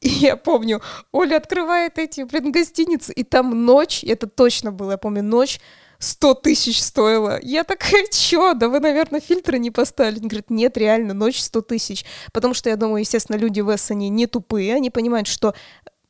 И 0.00 0.08
я 0.08 0.36
помню, 0.36 0.80
Оля 1.12 1.36
открывает 1.36 1.98
эти, 1.98 2.22
блин, 2.22 2.52
гостиницы, 2.52 3.12
и 3.12 3.22
там 3.22 3.64
ночь, 3.64 4.02
это 4.02 4.26
точно 4.26 4.72
было, 4.72 4.92
я 4.92 4.98
помню, 4.98 5.22
ночь 5.22 5.60
100 6.04 6.34
тысяч 6.34 6.82
стоило. 6.82 7.38
Я 7.42 7.64
такая, 7.64 8.04
чё, 8.12 8.54
да 8.54 8.68
вы, 8.68 8.80
наверное, 8.80 9.20
фильтры 9.20 9.58
не 9.58 9.70
поставили. 9.70 10.18
Они 10.18 10.28
говорят, 10.28 10.50
нет, 10.50 10.76
реально, 10.76 11.14
ночь 11.14 11.40
100 11.40 11.60
тысяч. 11.62 12.04
Потому 12.32 12.54
что, 12.54 12.68
я 12.70 12.76
думаю, 12.76 13.00
естественно, 13.00 13.36
люди 13.36 13.60
в 13.60 13.74
Эссене 13.74 14.08
не 14.08 14.26
тупые, 14.26 14.74
они 14.74 14.90
понимают, 14.90 15.26
что 15.26 15.54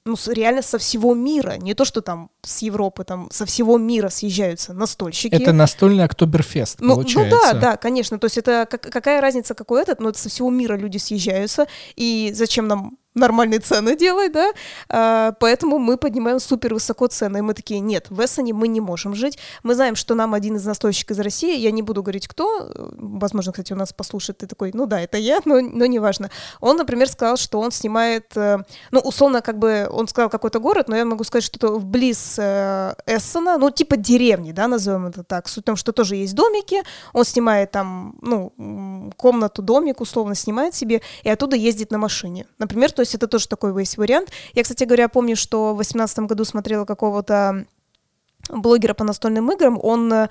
ну, 0.06 0.16
с- 0.16 0.28
реально 0.28 0.60
со 0.60 0.76
всего 0.76 1.14
мира, 1.14 1.52
не 1.58 1.72
то, 1.72 1.86
что 1.86 2.02
там 2.02 2.28
с 2.42 2.60
Европы, 2.60 3.04
там 3.04 3.28
со 3.30 3.46
всего 3.46 3.78
мира 3.78 4.10
съезжаются 4.10 4.74
настольщики. 4.74 5.34
Это 5.34 5.52
настольный 5.54 6.04
Октоберфест, 6.04 6.80
Ну, 6.80 6.88
ну 6.88 6.94
получается. 6.96 7.38
да, 7.40 7.52
да, 7.54 7.76
конечно. 7.78 8.18
То 8.18 8.26
есть 8.26 8.36
это 8.36 8.66
как- 8.70 8.82
какая 8.82 9.22
разница, 9.22 9.54
какой 9.54 9.80
этот, 9.80 10.00
но 10.00 10.10
это 10.10 10.18
со 10.18 10.28
всего 10.28 10.50
мира 10.50 10.76
люди 10.76 10.98
съезжаются. 10.98 11.68
И 11.96 12.32
зачем 12.34 12.68
нам 12.68 12.98
нормальные 13.14 13.60
цены 13.60 13.96
делать, 13.96 14.32
да? 14.32 14.52
А, 14.88 15.32
поэтому 15.40 15.78
мы 15.78 15.96
поднимаем 15.96 16.40
супер 16.40 16.74
высоко 16.74 17.06
цены. 17.06 17.38
И 17.38 17.40
мы 17.40 17.54
такие, 17.54 17.80
нет, 17.80 18.06
в 18.10 18.24
Эссене 18.24 18.52
мы 18.52 18.68
не 18.68 18.80
можем 18.80 19.14
жить. 19.14 19.38
Мы 19.62 19.74
знаем, 19.74 19.96
что 19.96 20.14
нам 20.14 20.34
один 20.34 20.56
из 20.56 20.64
настольщиков 20.64 21.16
из 21.16 21.20
России, 21.20 21.58
я 21.58 21.70
не 21.70 21.82
буду 21.82 22.02
говорить, 22.02 22.28
кто, 22.28 22.70
возможно, 22.96 23.52
кстати, 23.52 23.72
у 23.72 23.76
нас 23.76 23.92
послушает, 23.92 24.38
ты 24.38 24.46
такой, 24.46 24.72
ну 24.74 24.86
да, 24.86 25.00
это 25.00 25.16
я, 25.16 25.40
но, 25.44 25.60
но 25.60 25.86
неважно. 25.86 26.30
Он, 26.60 26.76
например, 26.76 27.08
сказал, 27.08 27.36
что 27.36 27.60
он 27.60 27.70
снимает, 27.70 28.36
э, 28.36 28.58
ну, 28.90 29.00
условно, 29.00 29.42
как 29.42 29.58
бы, 29.58 29.88
он 29.90 30.08
сказал 30.08 30.30
какой-то 30.30 30.58
город, 30.58 30.88
но 30.88 30.96
я 30.96 31.04
могу 31.04 31.24
сказать, 31.24 31.44
что 31.44 31.58
это 31.58 31.68
вблиз 31.68 32.36
э, 32.38 32.94
Эссена, 33.06 33.58
ну, 33.58 33.70
типа 33.70 33.96
деревни, 33.96 34.52
да, 34.52 34.66
назовем 34.66 35.06
это 35.06 35.22
так. 35.22 35.48
Суть 35.48 35.64
в 35.64 35.66
том, 35.66 35.76
что 35.76 35.92
тоже 35.92 36.16
есть 36.16 36.34
домики, 36.34 36.82
он 37.12 37.24
снимает 37.24 37.70
там, 37.70 38.16
ну, 38.22 39.12
комнату, 39.16 39.62
домик, 39.62 40.00
условно, 40.00 40.34
снимает 40.34 40.74
себе, 40.74 41.00
и 41.22 41.28
оттуда 41.28 41.56
ездит 41.56 41.90
на 41.90 41.98
машине. 41.98 42.46
Например, 42.58 42.90
то 42.90 43.03
есть 43.04 43.14
это 43.14 43.26
тоже 43.26 43.48
такой 43.48 43.78
есть 43.80 43.96
вариант. 43.96 44.30
Я, 44.52 44.62
кстати 44.62 44.84
говоря, 44.84 45.08
помню, 45.08 45.36
что 45.36 45.72
в 45.72 45.76
2018 45.76 46.18
году 46.20 46.44
смотрела 46.44 46.84
какого-то 46.84 47.66
блогера 48.50 48.94
по 48.94 49.04
настольным 49.04 49.50
играм, 49.52 49.78
он 49.82 50.28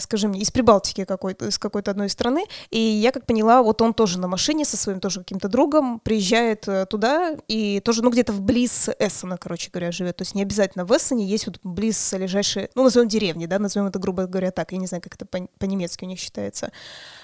скажи 0.00 0.28
мне, 0.28 0.40
из 0.40 0.50
Прибалтики 0.50 1.04
какой-то, 1.04 1.46
из 1.46 1.58
какой-то 1.58 1.90
одной 1.90 2.08
страны, 2.08 2.44
и 2.70 2.78
я 2.78 3.12
как 3.12 3.26
поняла, 3.26 3.62
вот 3.62 3.80
он 3.80 3.94
тоже 3.94 4.18
на 4.18 4.28
машине 4.28 4.64
со 4.64 4.76
своим 4.76 5.00
тоже 5.00 5.20
каким-то 5.20 5.48
другом 5.48 6.00
приезжает 6.00 6.66
э, 6.68 6.86
туда, 6.86 7.36
и 7.48 7.80
тоже, 7.80 8.02
ну, 8.02 8.10
где-то 8.10 8.32
вблиз 8.32 8.88
Эссена, 8.98 9.38
короче 9.38 9.70
говоря, 9.70 9.92
живет, 9.92 10.16
то 10.16 10.22
есть 10.22 10.34
не 10.34 10.42
обязательно 10.42 10.84
в 10.84 10.90
Эссене, 10.90 11.24
есть 11.24 11.46
вот 11.46 11.60
близ 11.62 12.12
лежащие, 12.12 12.70
ну, 12.74 12.82
назовем 12.82 13.08
деревни, 13.08 13.46
да, 13.46 13.58
назовем 13.58 13.86
это, 13.86 13.98
грубо 13.98 14.26
говоря, 14.26 14.50
так, 14.50 14.72
я 14.72 14.78
не 14.78 14.86
знаю, 14.86 15.02
как 15.02 15.14
это 15.14 15.26
по- 15.26 15.48
по-немецки 15.58 16.04
у 16.04 16.08
них 16.08 16.18
считается, 16.18 16.72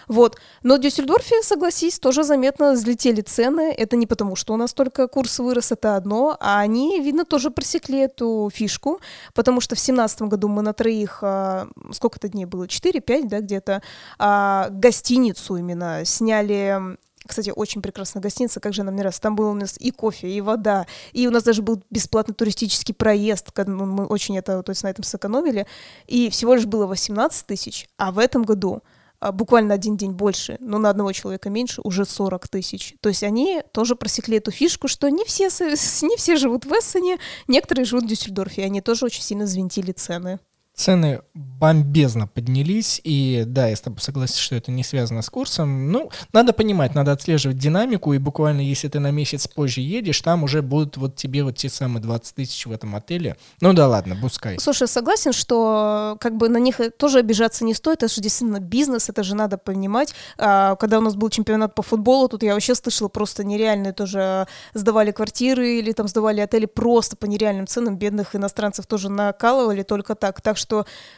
вот. 0.08 0.38
Но 0.62 0.76
в 0.76 0.80
Дюссельдорфе, 0.80 1.42
согласись, 1.42 1.98
тоже 1.98 2.24
заметно 2.24 2.72
взлетели 2.72 3.20
цены. 3.20 3.72
Это 3.76 3.96
не 3.96 4.06
потому, 4.06 4.36
что 4.36 4.54
у 4.54 4.56
нас 4.56 4.72
только 4.72 5.08
курс 5.08 5.38
вырос, 5.38 5.72
это 5.72 5.96
одно, 5.96 6.36
а 6.40 6.60
они, 6.60 7.00
видно, 7.00 7.24
тоже 7.24 7.50
просекли 7.50 7.98
эту 7.98 8.50
фишку, 8.52 9.00
потому 9.34 9.60
что 9.60 9.74
в 9.74 9.78
семнадцатом 9.78 10.28
году 10.28 10.48
мы 10.48 10.62
на 10.62 10.72
троих, 10.72 11.18
а, 11.22 11.68
сколько 11.92 12.18
это 12.18 12.28
дней 12.28 12.44
было, 12.44 12.66
4-5, 12.66 13.28
да, 13.28 13.40
где-то, 13.40 13.82
а, 14.18 14.68
гостиницу 14.70 15.56
именно 15.56 16.04
сняли 16.04 16.96
кстати, 17.26 17.52
очень 17.54 17.82
прекрасная 17.82 18.22
гостиница, 18.22 18.60
как 18.60 18.72
же 18.72 18.82
нам 18.82 18.96
не 18.96 19.02
раз. 19.02 19.20
Там 19.20 19.36
был 19.36 19.50
у 19.50 19.54
нас 19.54 19.76
и 19.78 19.90
кофе, 19.90 20.28
и 20.28 20.40
вода, 20.40 20.86
и 21.12 21.26
у 21.26 21.30
нас 21.30 21.42
даже 21.42 21.62
был 21.62 21.82
бесплатный 21.90 22.34
туристический 22.34 22.94
проезд, 22.94 23.50
ну, 23.66 23.86
мы 23.86 24.06
очень 24.06 24.36
это, 24.36 24.62
то 24.62 24.70
есть 24.70 24.82
на 24.82 24.88
этом 24.88 25.04
сэкономили, 25.04 25.66
и 26.06 26.30
всего 26.30 26.54
лишь 26.54 26.66
было 26.66 26.86
18 26.86 27.46
тысяч, 27.46 27.88
а 27.96 28.12
в 28.12 28.18
этом 28.18 28.42
году 28.42 28.82
буквально 29.30 29.74
один 29.74 29.96
день 29.96 30.12
больше, 30.12 30.56
но 30.58 30.78
на 30.78 30.90
одного 30.90 31.12
человека 31.12 31.50
меньше, 31.50 31.80
уже 31.84 32.04
40 32.04 32.48
тысяч. 32.48 32.94
То 33.00 33.08
есть 33.08 33.22
они 33.22 33.62
тоже 33.72 33.94
просекли 33.94 34.38
эту 34.38 34.50
фишку, 34.50 34.88
что 34.88 35.08
не 35.08 35.24
все, 35.24 35.44
не 35.44 36.16
все 36.16 36.36
живут 36.36 36.64
в 36.64 36.72
Эссене, 36.72 37.18
некоторые 37.46 37.84
живут 37.84 38.04
в 38.04 38.08
Дюссельдорфе, 38.08 38.62
и 38.62 38.64
они 38.64 38.80
тоже 38.80 39.06
очень 39.06 39.22
сильно 39.22 39.44
взвинтили 39.44 39.92
цены. 39.92 40.40
Цены 40.82 41.20
бомбезно 41.32 42.26
поднялись, 42.26 43.00
и 43.04 43.44
да, 43.46 43.68
я 43.68 43.76
с 43.76 43.80
тобой 43.80 44.00
согласен, 44.00 44.34
что 44.34 44.56
это 44.56 44.72
не 44.72 44.82
связано 44.82 45.22
с 45.22 45.30
курсом. 45.30 45.92
Ну, 45.92 46.10
надо 46.32 46.52
понимать, 46.52 46.96
надо 46.96 47.12
отслеживать 47.12 47.56
динамику, 47.56 48.12
и 48.14 48.18
буквально 48.18 48.62
если 48.62 48.88
ты 48.88 48.98
на 48.98 49.12
месяц 49.12 49.46
позже 49.46 49.80
едешь, 49.80 50.20
там 50.22 50.42
уже 50.42 50.60
будут 50.60 50.96
вот 50.96 51.14
тебе 51.14 51.44
вот 51.44 51.56
те 51.56 51.68
самые 51.68 52.02
20 52.02 52.34
тысяч 52.34 52.66
в 52.66 52.72
этом 52.72 52.96
отеле. 52.96 53.36
Ну 53.60 53.74
да 53.74 53.86
ладно, 53.86 54.18
пускай. 54.20 54.58
Слушай, 54.58 54.88
согласен, 54.88 55.32
что 55.32 56.16
как 56.18 56.36
бы 56.36 56.48
на 56.48 56.56
них 56.56 56.80
тоже 56.98 57.20
обижаться 57.20 57.64
не 57.64 57.74
стоит, 57.74 58.02
это 58.02 58.12
же 58.12 58.20
действительно 58.20 58.58
бизнес, 58.58 59.08
это 59.08 59.22
же 59.22 59.36
надо 59.36 59.56
понимать. 59.56 60.16
А, 60.38 60.74
когда 60.74 60.98
у 60.98 61.00
нас 61.00 61.14
был 61.14 61.28
чемпионат 61.30 61.76
по 61.76 61.82
футболу, 61.82 62.26
тут 62.26 62.42
я 62.42 62.54
вообще 62.54 62.74
слышала 62.74 63.06
просто 63.06 63.44
нереальные 63.44 63.92
тоже 63.92 64.48
сдавали 64.74 65.12
квартиры 65.12 65.78
или 65.78 65.92
там 65.92 66.08
сдавали 66.08 66.40
отели 66.40 66.66
просто 66.66 67.14
по 67.16 67.26
нереальным 67.26 67.68
ценам, 67.68 67.98
бедных 67.98 68.34
иностранцев 68.34 68.86
тоже 68.86 69.10
накалывали 69.10 69.84
только 69.84 70.16
так. 70.16 70.40
Так 70.40 70.56
что, 70.56 70.71